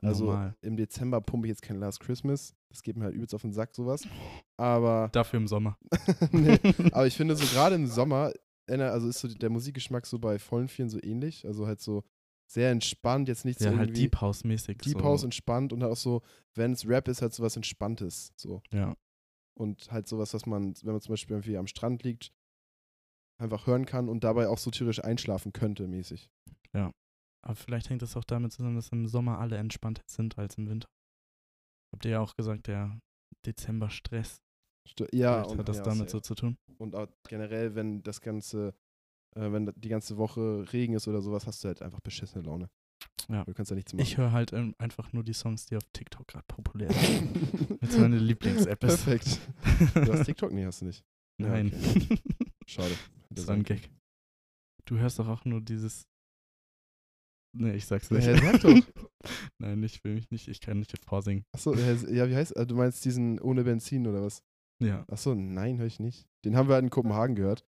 Also 0.00 0.26
Normal. 0.26 0.54
im 0.60 0.76
Dezember 0.76 1.20
pumpe 1.20 1.46
ich 1.46 1.50
jetzt 1.50 1.62
kein 1.62 1.80
Last 1.80 2.00
Christmas, 2.00 2.54
das 2.68 2.82
geht 2.82 2.96
mir 2.96 3.04
halt 3.04 3.14
übelst 3.14 3.34
auf 3.34 3.42
den 3.42 3.52
Sack, 3.52 3.74
sowas. 3.74 4.06
Aber, 4.56 5.08
Dafür 5.12 5.38
im 5.38 5.48
Sommer. 5.48 5.76
nee, 6.32 6.58
aber 6.92 7.06
ich 7.06 7.16
finde 7.16 7.34
so 7.34 7.44
gerade 7.46 7.74
im 7.74 7.86
Sommer, 7.86 8.32
also 8.68 9.08
ist 9.08 9.18
so 9.18 9.28
der 9.28 9.50
Musikgeschmack 9.50 10.06
so 10.06 10.18
bei 10.18 10.38
vollen 10.38 10.68
Vieren 10.68 10.90
so 10.90 11.02
ähnlich, 11.02 11.46
also 11.46 11.66
halt 11.66 11.80
so 11.80 12.04
sehr 12.50 12.70
entspannt, 12.70 13.28
jetzt 13.28 13.44
nichts 13.44 13.62
ja, 13.62 13.72
so 13.72 13.78
halt 13.78 13.88
irgendwie 13.88 14.02
Deep 14.02 14.20
House-mäßig. 14.20 14.78
Deep 14.78 14.98
so. 14.98 15.04
House 15.04 15.24
entspannt 15.24 15.72
und 15.72 15.82
halt 15.82 15.92
auch 15.92 15.96
so, 15.96 16.22
wenn 16.54 16.72
es 16.72 16.86
Rap 16.86 17.08
ist, 17.08 17.20
halt 17.20 17.34
so 17.34 17.42
was 17.42 17.56
Entspanntes, 17.56 18.32
so. 18.36 18.62
Ja. 18.72 18.96
und 19.58 19.90
halt 19.90 20.06
sowas, 20.06 20.32
was 20.32 20.46
man, 20.46 20.74
wenn 20.82 20.92
man 20.92 21.00
zum 21.00 21.12
Beispiel 21.12 21.34
irgendwie 21.34 21.56
am 21.56 21.66
Strand 21.66 22.04
liegt, 22.04 22.32
einfach 23.40 23.66
hören 23.66 23.86
kann 23.86 24.08
und 24.08 24.24
dabei 24.24 24.48
auch 24.48 24.58
so 24.58 24.70
tierisch 24.70 25.02
einschlafen 25.02 25.52
könnte, 25.52 25.88
mäßig. 25.88 26.30
Aber 27.42 27.54
vielleicht 27.54 27.88
hängt 27.90 28.02
das 28.02 28.16
auch 28.16 28.24
damit 28.24 28.52
zusammen, 28.52 28.76
dass 28.76 28.88
im 28.90 29.06
Sommer 29.06 29.38
alle 29.38 29.56
entspannter 29.56 30.02
sind 30.06 30.38
als 30.38 30.56
im 30.56 30.68
Winter. 30.68 30.88
Habt 31.92 32.04
ihr 32.04 32.12
ja 32.12 32.20
auch 32.20 32.36
gesagt, 32.36 32.66
der 32.66 33.00
Dezember-Stress. 33.46 34.42
St 34.88 35.00
ja, 35.12 35.34
Vielleicht 35.34 35.50
und, 35.50 35.58
hat 35.58 35.68
das 35.68 35.78
ja, 35.78 35.82
damit 35.84 36.10
so 36.10 36.20
zu 36.20 36.34
tun. 36.34 36.56
und 36.78 36.94
auch 36.94 37.08
generell, 37.28 37.74
wenn 37.74 38.02
das 38.02 38.20
ganze, 38.20 38.74
äh, 39.36 39.52
wenn 39.52 39.72
die 39.76 39.88
ganze 39.88 40.16
Woche 40.16 40.64
Regen 40.72 40.94
ist 40.94 41.08
oder 41.08 41.20
sowas, 41.20 41.46
hast 41.46 41.62
du 41.62 41.68
halt 41.68 41.82
einfach 41.82 42.00
beschissene 42.00 42.44
Laune. 42.44 42.70
Ja. 43.28 43.44
Du 43.44 43.52
kannst 43.52 43.70
ja 43.70 43.74
nichts 43.74 43.92
machen. 43.92 44.02
Ich 44.02 44.16
höre 44.16 44.32
halt 44.32 44.52
ähm, 44.52 44.74
einfach 44.78 45.12
nur 45.12 45.22
die 45.22 45.34
Songs, 45.34 45.66
die 45.66 45.76
auf 45.76 45.84
TikTok 45.92 46.26
gerade 46.26 46.44
populär 46.48 46.92
sind. 46.92 47.78
Es 47.80 47.96
meine 47.98 48.18
Lieblings-App 48.18 48.82
ist. 48.84 49.04
Perfekt. 49.04 49.40
Du 49.94 50.12
hast 50.12 50.24
TikTok? 50.24 50.52
Nee, 50.52 50.64
hast 50.64 50.80
du 50.80 50.86
nicht. 50.86 51.04
Ja, 51.38 51.48
Nein. 51.48 51.66
okay. 51.66 52.18
Schade. 52.66 52.94
das 53.30 53.46
war 53.46 53.54
ein 53.54 53.62
Gag. 53.62 53.90
Du 54.84 54.98
hörst 54.98 55.18
doch 55.18 55.28
auch 55.28 55.44
nur 55.44 55.60
dieses. 55.60 56.06
Nee, 57.56 57.74
ich 57.74 57.86
sag's 57.86 58.10
nicht. 58.10 58.26
Hä, 58.26 58.36
sag 58.36 58.60
doch. 58.60 58.74
Nein, 59.58 59.82
ich 59.82 60.02
will 60.04 60.14
mich 60.14 60.30
nicht, 60.30 60.48
ich 60.48 60.60
kann 60.60 60.78
nicht 60.78 60.96
vorsingen. 61.04 61.44
Achso, 61.52 61.74
ja, 61.74 62.28
wie 62.28 62.36
heißt, 62.36 62.54
äh, 62.56 62.66
du 62.66 62.74
meinst 62.76 63.04
diesen 63.04 63.40
ohne 63.40 63.64
Benzin 63.64 64.06
oder 64.06 64.22
was? 64.22 64.42
Ja. 64.80 65.04
Achso, 65.08 65.34
nein, 65.34 65.78
höre 65.78 65.86
ich 65.86 65.98
nicht. 65.98 66.28
Den 66.44 66.56
haben 66.56 66.68
wir 66.68 66.74
halt 66.74 66.84
in 66.84 66.90
Kopenhagen 66.90 67.34
gehört. 67.34 67.66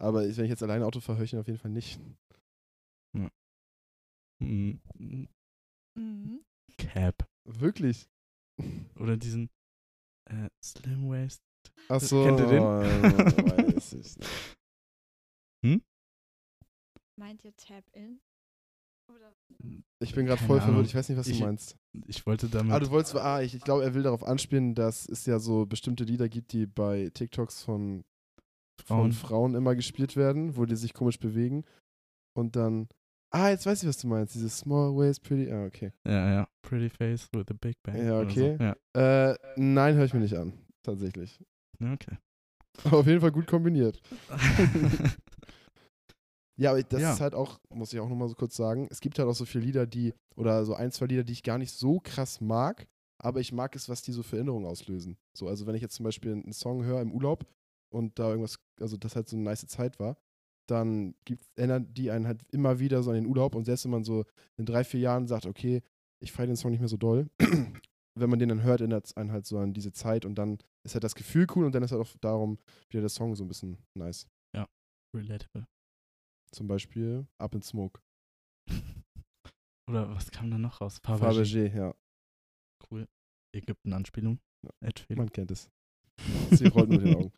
Aber 0.00 0.26
ich, 0.26 0.36
wenn 0.36 0.44
ich 0.44 0.50
jetzt 0.50 0.62
alleine 0.62 0.86
Auto 0.86 1.00
fahre, 1.00 1.18
höre 1.18 1.24
ich 1.24 1.32
ihn 1.32 1.40
auf 1.40 1.46
jeden 1.48 1.58
Fall 1.58 1.72
nicht. 1.72 2.00
Mm, 3.14 3.26
mm, 4.40 5.28
Mhm. 5.94 6.44
Cap. 6.78 7.28
Wirklich? 7.44 8.08
Oder 8.98 9.16
diesen 9.16 9.50
äh, 10.30 10.48
Slim 10.64 11.08
Waist. 11.10 11.42
Achso. 11.88 12.24
Kennt 12.24 12.40
ihr 12.40 12.46
den? 12.46 12.62
weiß 12.62 13.92
ich 13.94 14.16
nicht. 15.62 15.82
Meint 17.18 17.44
ihr 17.44 17.54
Tap-In? 17.56 18.20
Oder 18.20 18.31
Ich 20.00 20.14
bin 20.14 20.26
gerade 20.26 20.42
voll 20.42 20.60
verwirrt. 20.60 20.86
Ich 20.86 20.94
weiß 20.94 21.08
nicht, 21.08 21.18
was 21.18 21.28
Ich- 21.28 21.38
du 21.38 21.44
meinst. 21.44 21.76
Ich 22.06 22.26
wollte 22.26 22.48
damit. 22.48 22.72
Ah, 22.72 22.80
du 22.80 22.90
wolltest, 22.90 23.14
ah, 23.16 23.40
ich, 23.42 23.54
ich 23.54 23.62
glaube, 23.62 23.84
er 23.84 23.94
will 23.94 24.02
darauf 24.02 24.24
anspielen, 24.24 24.74
dass 24.74 25.08
es 25.08 25.26
ja 25.26 25.38
so 25.38 25.66
bestimmte 25.66 26.04
Lieder 26.04 26.28
gibt, 26.28 26.52
die 26.52 26.66
bei 26.66 27.10
TikToks 27.14 27.62
von 27.62 28.04
Frauen. 28.84 29.00
von 29.00 29.12
Frauen 29.12 29.54
immer 29.54 29.76
gespielt 29.76 30.16
werden, 30.16 30.56
wo 30.56 30.64
die 30.64 30.74
sich 30.76 30.94
komisch 30.94 31.18
bewegen. 31.20 31.64
Und 32.34 32.56
dann, 32.56 32.88
ah, 33.30 33.50
jetzt 33.50 33.66
weiß 33.66 33.82
ich, 33.82 33.88
was 33.88 33.98
du 33.98 34.08
meinst. 34.08 34.34
Dieses 34.34 34.58
Small 34.58 34.96
Waist 34.96 35.22
Pretty, 35.22 35.52
ah, 35.52 35.66
okay. 35.66 35.92
Ja, 36.06 36.30
ja. 36.32 36.48
Pretty 36.62 36.88
Face 36.88 37.28
with 37.32 37.46
a 37.50 37.54
Big 37.60 37.76
Bang. 37.84 38.04
Ja, 38.04 38.20
okay. 38.20 38.56
So. 38.58 38.64
Ja. 38.98 39.30
Äh, 39.30 39.36
nein, 39.56 39.94
höre 39.94 40.06
ich 40.06 40.14
mir 40.14 40.20
nicht 40.20 40.36
an. 40.36 40.52
Tatsächlich. 40.82 41.38
okay. 41.80 42.16
Aber 42.84 42.98
auf 43.00 43.06
jeden 43.06 43.20
Fall 43.20 43.32
gut 43.32 43.46
kombiniert. 43.46 44.00
Ja, 46.56 46.70
aber 46.70 46.82
das 46.82 47.00
Ja. 47.00 47.14
ist 47.14 47.20
halt 47.20 47.34
auch, 47.34 47.60
muss 47.70 47.92
ich 47.92 48.00
auch 48.00 48.08
nochmal 48.08 48.28
so 48.28 48.34
kurz 48.34 48.56
sagen, 48.56 48.86
es 48.90 49.00
gibt 49.00 49.18
halt 49.18 49.28
auch 49.28 49.34
so 49.34 49.44
viele 49.44 49.64
Lieder, 49.64 49.86
die, 49.86 50.12
oder 50.36 50.64
so 50.64 50.74
ein, 50.74 50.92
zwei 50.92 51.06
Lieder, 51.06 51.24
die 51.24 51.32
ich 51.32 51.42
gar 51.42 51.58
nicht 51.58 51.72
so 51.72 52.00
krass 52.00 52.40
mag, 52.40 52.86
aber 53.18 53.40
ich 53.40 53.52
mag 53.52 53.74
es, 53.76 53.88
was 53.88 54.02
die 54.02 54.12
so 54.12 54.22
für 54.22 54.36
Erinnerungen 54.36 54.66
auslösen. 54.66 55.16
So, 55.36 55.48
also 55.48 55.66
wenn 55.66 55.74
ich 55.74 55.82
jetzt 55.82 55.94
zum 55.94 56.04
Beispiel 56.04 56.32
einen 56.32 56.52
Song 56.52 56.84
höre 56.84 57.00
im 57.00 57.12
Urlaub 57.12 57.46
und 57.92 58.18
da 58.18 58.30
irgendwas, 58.30 58.58
also 58.80 58.96
das 58.96 59.16
halt 59.16 59.28
so 59.28 59.36
eine 59.36 59.44
nice 59.44 59.66
Zeit 59.66 59.98
war, 59.98 60.16
dann 60.68 61.14
gibt, 61.24 61.44
erinnern 61.56 61.92
die 61.92 62.10
einen 62.10 62.26
halt 62.26 62.42
immer 62.52 62.78
wieder 62.78 63.02
so 63.02 63.10
an 63.10 63.16
den 63.16 63.26
Urlaub 63.26 63.54
und 63.54 63.64
selbst 63.64 63.84
wenn 63.84 63.90
man 63.90 64.04
so 64.04 64.24
in 64.56 64.66
drei, 64.66 64.84
vier 64.84 65.00
Jahren 65.00 65.26
sagt, 65.26 65.46
okay, 65.46 65.82
ich 66.22 66.32
feiere 66.32 66.46
den 66.48 66.56
Song 66.56 66.70
nicht 66.70 66.80
mehr 66.80 66.88
so 66.88 66.96
doll, 66.96 67.28
wenn 68.18 68.30
man 68.30 68.38
den 68.38 68.48
dann 68.50 68.62
hört, 68.62 68.80
erinnert 68.80 69.06
es 69.06 69.16
einen 69.16 69.32
halt 69.32 69.46
so 69.46 69.58
an 69.58 69.72
diese 69.72 69.92
Zeit 69.92 70.24
und 70.24 70.34
dann 70.36 70.58
ist 70.84 70.94
halt 70.94 71.04
das 71.04 71.14
Gefühl 71.14 71.46
cool 71.56 71.64
und 71.64 71.74
dann 71.74 71.82
ist 71.82 71.92
halt 71.92 72.02
auch 72.02 72.10
darum 72.20 72.58
wieder 72.90 73.00
der 73.00 73.08
Song 73.08 73.34
so 73.34 73.44
ein 73.44 73.48
bisschen 73.48 73.78
nice. 73.94 74.26
Relatable. 75.14 75.66
Zum 76.54 76.66
Beispiel 76.68 77.26
Up 77.38 77.54
in 77.54 77.62
Smoke. 77.62 78.00
Oder 79.90 80.14
was 80.14 80.30
kam 80.30 80.50
da 80.50 80.58
noch 80.58 80.80
raus? 80.80 80.98
Fabergé, 81.02 81.70
Fabergé. 81.70 81.76
ja. 81.76 81.94
Cool. 82.90 83.08
Ägypten-Anspielung. 83.54 84.38
Ja. 84.62 85.16
Man 85.16 85.30
kennt 85.32 85.50
es. 85.50 85.70
Sie 86.50 86.68
rollt 86.68 86.88
mit 86.88 87.02
den 87.02 87.14
Augen. 87.16 87.32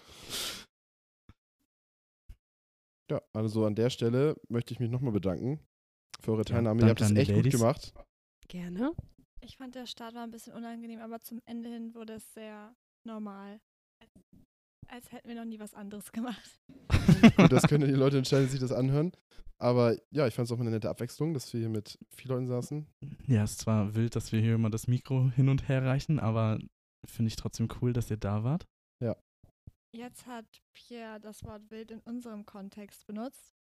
Ja, 3.10 3.22
also 3.32 3.66
an 3.66 3.74
der 3.74 3.90
Stelle 3.90 4.36
möchte 4.48 4.72
ich 4.72 4.80
mich 4.80 4.90
nochmal 4.90 5.12
bedanken 5.12 5.60
für 6.20 6.32
eure 6.32 6.44
Teilnahme. 6.44 6.80
Ihr 6.80 6.86
danke 6.86 7.04
habt 7.04 7.16
die 7.16 7.20
echt 7.20 7.30
gut 7.30 7.44
Ladies. 7.44 7.60
gemacht. 7.60 7.94
Gerne. 8.48 8.92
ich 9.40 9.56
fand 9.56 9.74
der 9.74 9.86
Start 9.86 10.14
war 10.14 10.22
ein 10.22 10.30
bisschen 10.30 10.54
unangenehm, 10.54 11.00
aber 11.00 11.20
zum 11.20 11.40
Ende 11.44 11.68
hin 11.68 11.94
wurde 11.94 12.14
es 12.14 12.34
sehr 12.34 12.74
normal. 13.06 13.60
Als, 14.88 15.12
hätten 15.12 15.28
wir 15.28 15.34
noch 15.34 15.44
nie 15.44 15.58
was 15.58 15.74
anderes 15.74 16.12
gemacht. 16.12 16.60
Gut, 17.36 17.52
das 17.52 17.64
können 17.64 17.88
die 17.88 17.94
Leute 17.94 18.18
entscheiden, 18.18 18.46
die 18.46 18.52
sich 18.52 18.60
das 18.60 18.72
anhören. 18.72 19.12
Aber 19.58 19.96
ja, 20.10 20.26
ich 20.26 20.34
fand 20.34 20.46
es 20.46 20.52
auch 20.52 20.56
mal 20.56 20.62
eine 20.62 20.72
nette 20.72 20.90
Abwechslung, 20.90 21.32
dass 21.32 21.52
wir 21.52 21.60
hier 21.60 21.68
mit 21.68 21.98
vier 22.10 22.30
Leuten 22.30 22.46
saßen. 22.46 22.86
Ja, 23.26 23.44
es 23.44 23.52
ist 23.52 23.60
zwar 23.60 23.94
wild, 23.94 24.16
dass 24.16 24.32
wir 24.32 24.40
hier 24.40 24.54
immer 24.54 24.70
das 24.70 24.88
Mikro 24.88 25.30
hin 25.30 25.48
und 25.48 25.68
her 25.68 25.84
reichen, 25.84 26.18
aber 26.18 26.58
finde 27.06 27.28
ich 27.28 27.36
trotzdem 27.36 27.68
cool, 27.80 27.92
dass 27.92 28.10
ihr 28.10 28.16
da 28.16 28.44
wart. 28.44 28.66
Jetzt 29.94 30.26
hat 30.26 30.44
Pierre 30.72 31.20
das 31.20 31.44
Wort 31.44 31.70
wild 31.70 31.92
in 31.92 32.00
unserem 32.00 32.44
Kontext 32.44 33.06
benutzt. 33.06 33.54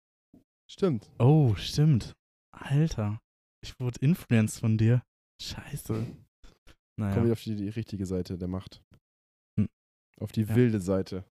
Stimmt. 0.66 1.10
Oh, 1.18 1.54
stimmt. 1.56 2.14
Alter, 2.56 3.20
ich 3.62 3.78
wurde 3.78 3.98
influenced 4.00 4.60
von 4.60 4.78
dir. 4.78 5.02
Scheiße. 5.42 5.92
Kommen 5.92 6.26
Naja, 6.98 7.24
wir 7.26 7.32
auf 7.32 7.42
die, 7.42 7.54
die 7.56 7.68
richtige 7.68 8.06
Seite 8.06 8.38
der 8.38 8.48
Macht. 8.48 8.80
Auf 10.22 10.32
die 10.32 10.42
Ja. 10.42 10.54
wilde 10.54 10.80
Seite. 10.80 11.24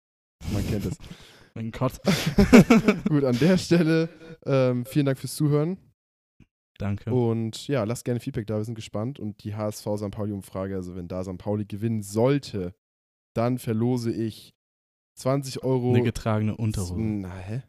Man 0.52 0.66
kennt 0.68 0.86
es. 0.86 0.98
mein 1.54 1.72
Gott. 1.72 2.00
Gut, 3.10 3.24
an 3.24 3.38
der 3.40 3.58
Stelle 3.58 4.10
ähm, 4.46 4.86
vielen 4.86 5.06
Dank 5.06 5.18
fürs 5.20 5.36
Zuhören. 5.36 5.78
Danke. 6.80 7.14
Und 7.14 7.68
ja, 7.68 7.84
lasst 7.84 8.06
gerne 8.06 8.20
Feedback 8.22 8.48
da, 8.48 8.58
wir 8.58 8.64
sind 8.64 8.76
gespannt. 8.76 9.20
Und 9.20 9.44
die 9.44 9.54
HSV 9.56 9.86
St. 9.98 10.12
Pauli-Umfrage, 10.12 10.76
also 10.76 10.96
wenn 10.96 11.08
da 11.10 11.24
St. 11.24 11.38
Pauli 11.38 11.66
gewinnen 11.66 12.02
sollte, 12.04 12.74
dann 13.36 13.58
verlose 13.60 14.12
ich 14.14 14.54
20 15.20 15.64
Euro. 15.64 15.90
Eine 15.90 16.04
getragene 16.04 16.56
Unterhose. 16.56 16.96
Na, 16.98 17.36
hä? 17.36 17.64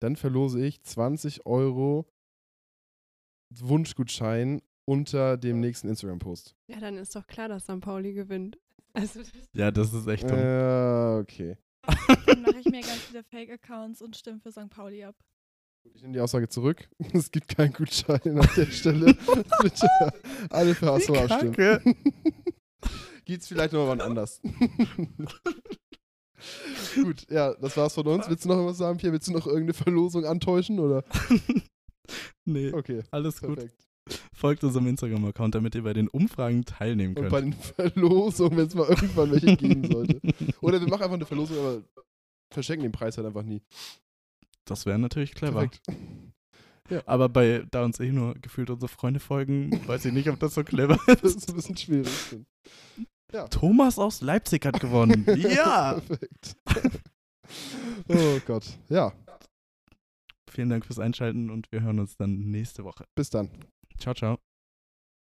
Dann 0.00 0.14
verlose 0.16 0.64
ich 0.64 0.80
20 0.82 1.44
Euro 1.46 2.06
Wunschgutschein 3.52 4.62
unter 4.88 5.36
dem 5.36 5.58
nächsten 5.60 5.88
Instagram-Post. 5.88 6.54
Ja, 6.70 6.78
dann 6.78 6.96
ist 6.96 7.16
doch 7.16 7.26
klar, 7.26 7.48
dass 7.48 7.64
St. 7.64 7.80
Pauli 7.80 8.12
gewinnt. 8.12 8.58
Also, 8.96 9.18
das 9.20 9.28
Ja, 9.52 9.70
das 9.70 9.92
ist 9.92 10.06
echt 10.06 10.24
dumm. 10.24 10.38
Äh, 10.38 11.18
okay. 11.20 11.58
Dann 12.26 12.42
mache 12.42 12.58
ich 12.60 12.64
mir 12.64 12.80
ganz 12.80 13.02
viele 13.08 13.22
Fake-Accounts 13.22 14.00
und 14.00 14.16
stimme 14.16 14.40
für 14.40 14.50
St. 14.50 14.70
Pauli 14.70 15.04
ab. 15.04 15.14
Ich 15.94 16.00
nehme 16.02 16.14
die 16.14 16.20
Aussage 16.20 16.48
zurück. 16.48 16.88
Es 17.12 17.30
gibt 17.30 17.54
keinen 17.54 17.74
Gutschein 17.74 18.20
an 18.24 18.48
der 18.56 18.66
Stelle. 18.66 19.14
Bitte 19.62 19.86
alle 20.50 20.74
für 20.74 20.92
HSV 20.92 21.10
abstimmen. 21.10 21.96
Gibt's 23.26 23.48
vielleicht 23.48 23.74
noch 23.74 23.86
mal 23.86 24.00
anders. 24.00 24.40
Gut, 26.94 27.30
ja, 27.30 27.54
das 27.54 27.76
war's 27.76 27.94
von 27.94 28.06
uns. 28.06 28.28
Willst 28.28 28.44
du 28.44 28.48
noch 28.48 28.64
was 28.64 28.78
sagen, 28.78 28.98
Pierre? 28.98 29.12
Willst 29.12 29.28
du 29.28 29.32
noch 29.32 29.46
irgendeine 29.46 29.74
Verlosung 29.74 30.24
antäuschen? 30.24 30.80
Oder? 30.80 31.04
nee, 32.46 32.72
Okay, 32.72 33.02
alles 33.10 33.40
gut. 33.40 33.70
Folgt 34.32 34.62
unserem 34.64 34.86
Instagram-Account, 34.86 35.54
damit 35.54 35.74
ihr 35.74 35.82
bei 35.82 35.92
den 35.92 36.08
Umfragen 36.08 36.64
teilnehmen 36.64 37.16
Und 37.16 37.22
könnt. 37.28 37.32
bei 37.32 37.40
den 37.40 37.52
Verlosungen, 37.54 38.56
wenn 38.58 38.66
es 38.66 38.74
mal 38.74 38.88
irgendwann 38.88 39.32
welche 39.32 39.56
geben 39.56 39.90
sollte. 39.90 40.20
Oder 40.60 40.80
wir 40.80 40.88
machen 40.88 41.02
einfach 41.02 41.14
eine 41.14 41.26
Verlosung, 41.26 41.58
aber 41.58 41.82
verschenken 42.52 42.84
den 42.84 42.92
Preis 42.92 43.16
halt 43.16 43.26
einfach 43.26 43.42
nie. 43.42 43.62
das 44.64 44.86
wäre 44.86 44.98
natürlich 44.98 45.34
clever. 45.34 45.66
Perfekt. 45.68 45.80
Aber 47.06 47.28
bei, 47.28 47.64
da 47.72 47.84
uns 47.84 47.98
eh 47.98 48.12
nur 48.12 48.34
gefühlt 48.34 48.70
unsere 48.70 48.88
Freunde 48.88 49.18
folgen, 49.18 49.72
weiß 49.88 50.04
ich 50.04 50.12
nicht, 50.12 50.28
ob 50.28 50.38
das 50.38 50.54
so 50.54 50.62
clever 50.62 50.96
Das 51.06 51.22
ist. 51.22 51.36
ist 51.38 51.48
ein 51.50 51.56
bisschen 51.56 51.76
schwierig. 51.76 52.08
stimmt. 52.26 52.46
Thomas 53.50 53.98
aus 53.98 54.20
Leipzig 54.20 54.64
hat 54.64 54.78
gewonnen. 54.78 55.26
ja! 55.36 56.00
Perfekt. 56.00 56.54
Oh 58.08 58.38
Gott. 58.46 58.64
Ja, 58.88 59.12
Vielen 60.48 60.70
Dank 60.70 60.86
fürs 60.86 60.98
Einschalten 61.00 61.50
und 61.50 61.70
wir 61.70 61.82
hören 61.82 61.98
uns 61.98 62.16
dann 62.16 62.38
nächste 62.38 62.84
Woche. 62.84 63.04
bis 63.14 63.28
dann. 63.30 63.50
Ciao, 63.98 64.14
ciao. 64.14 64.55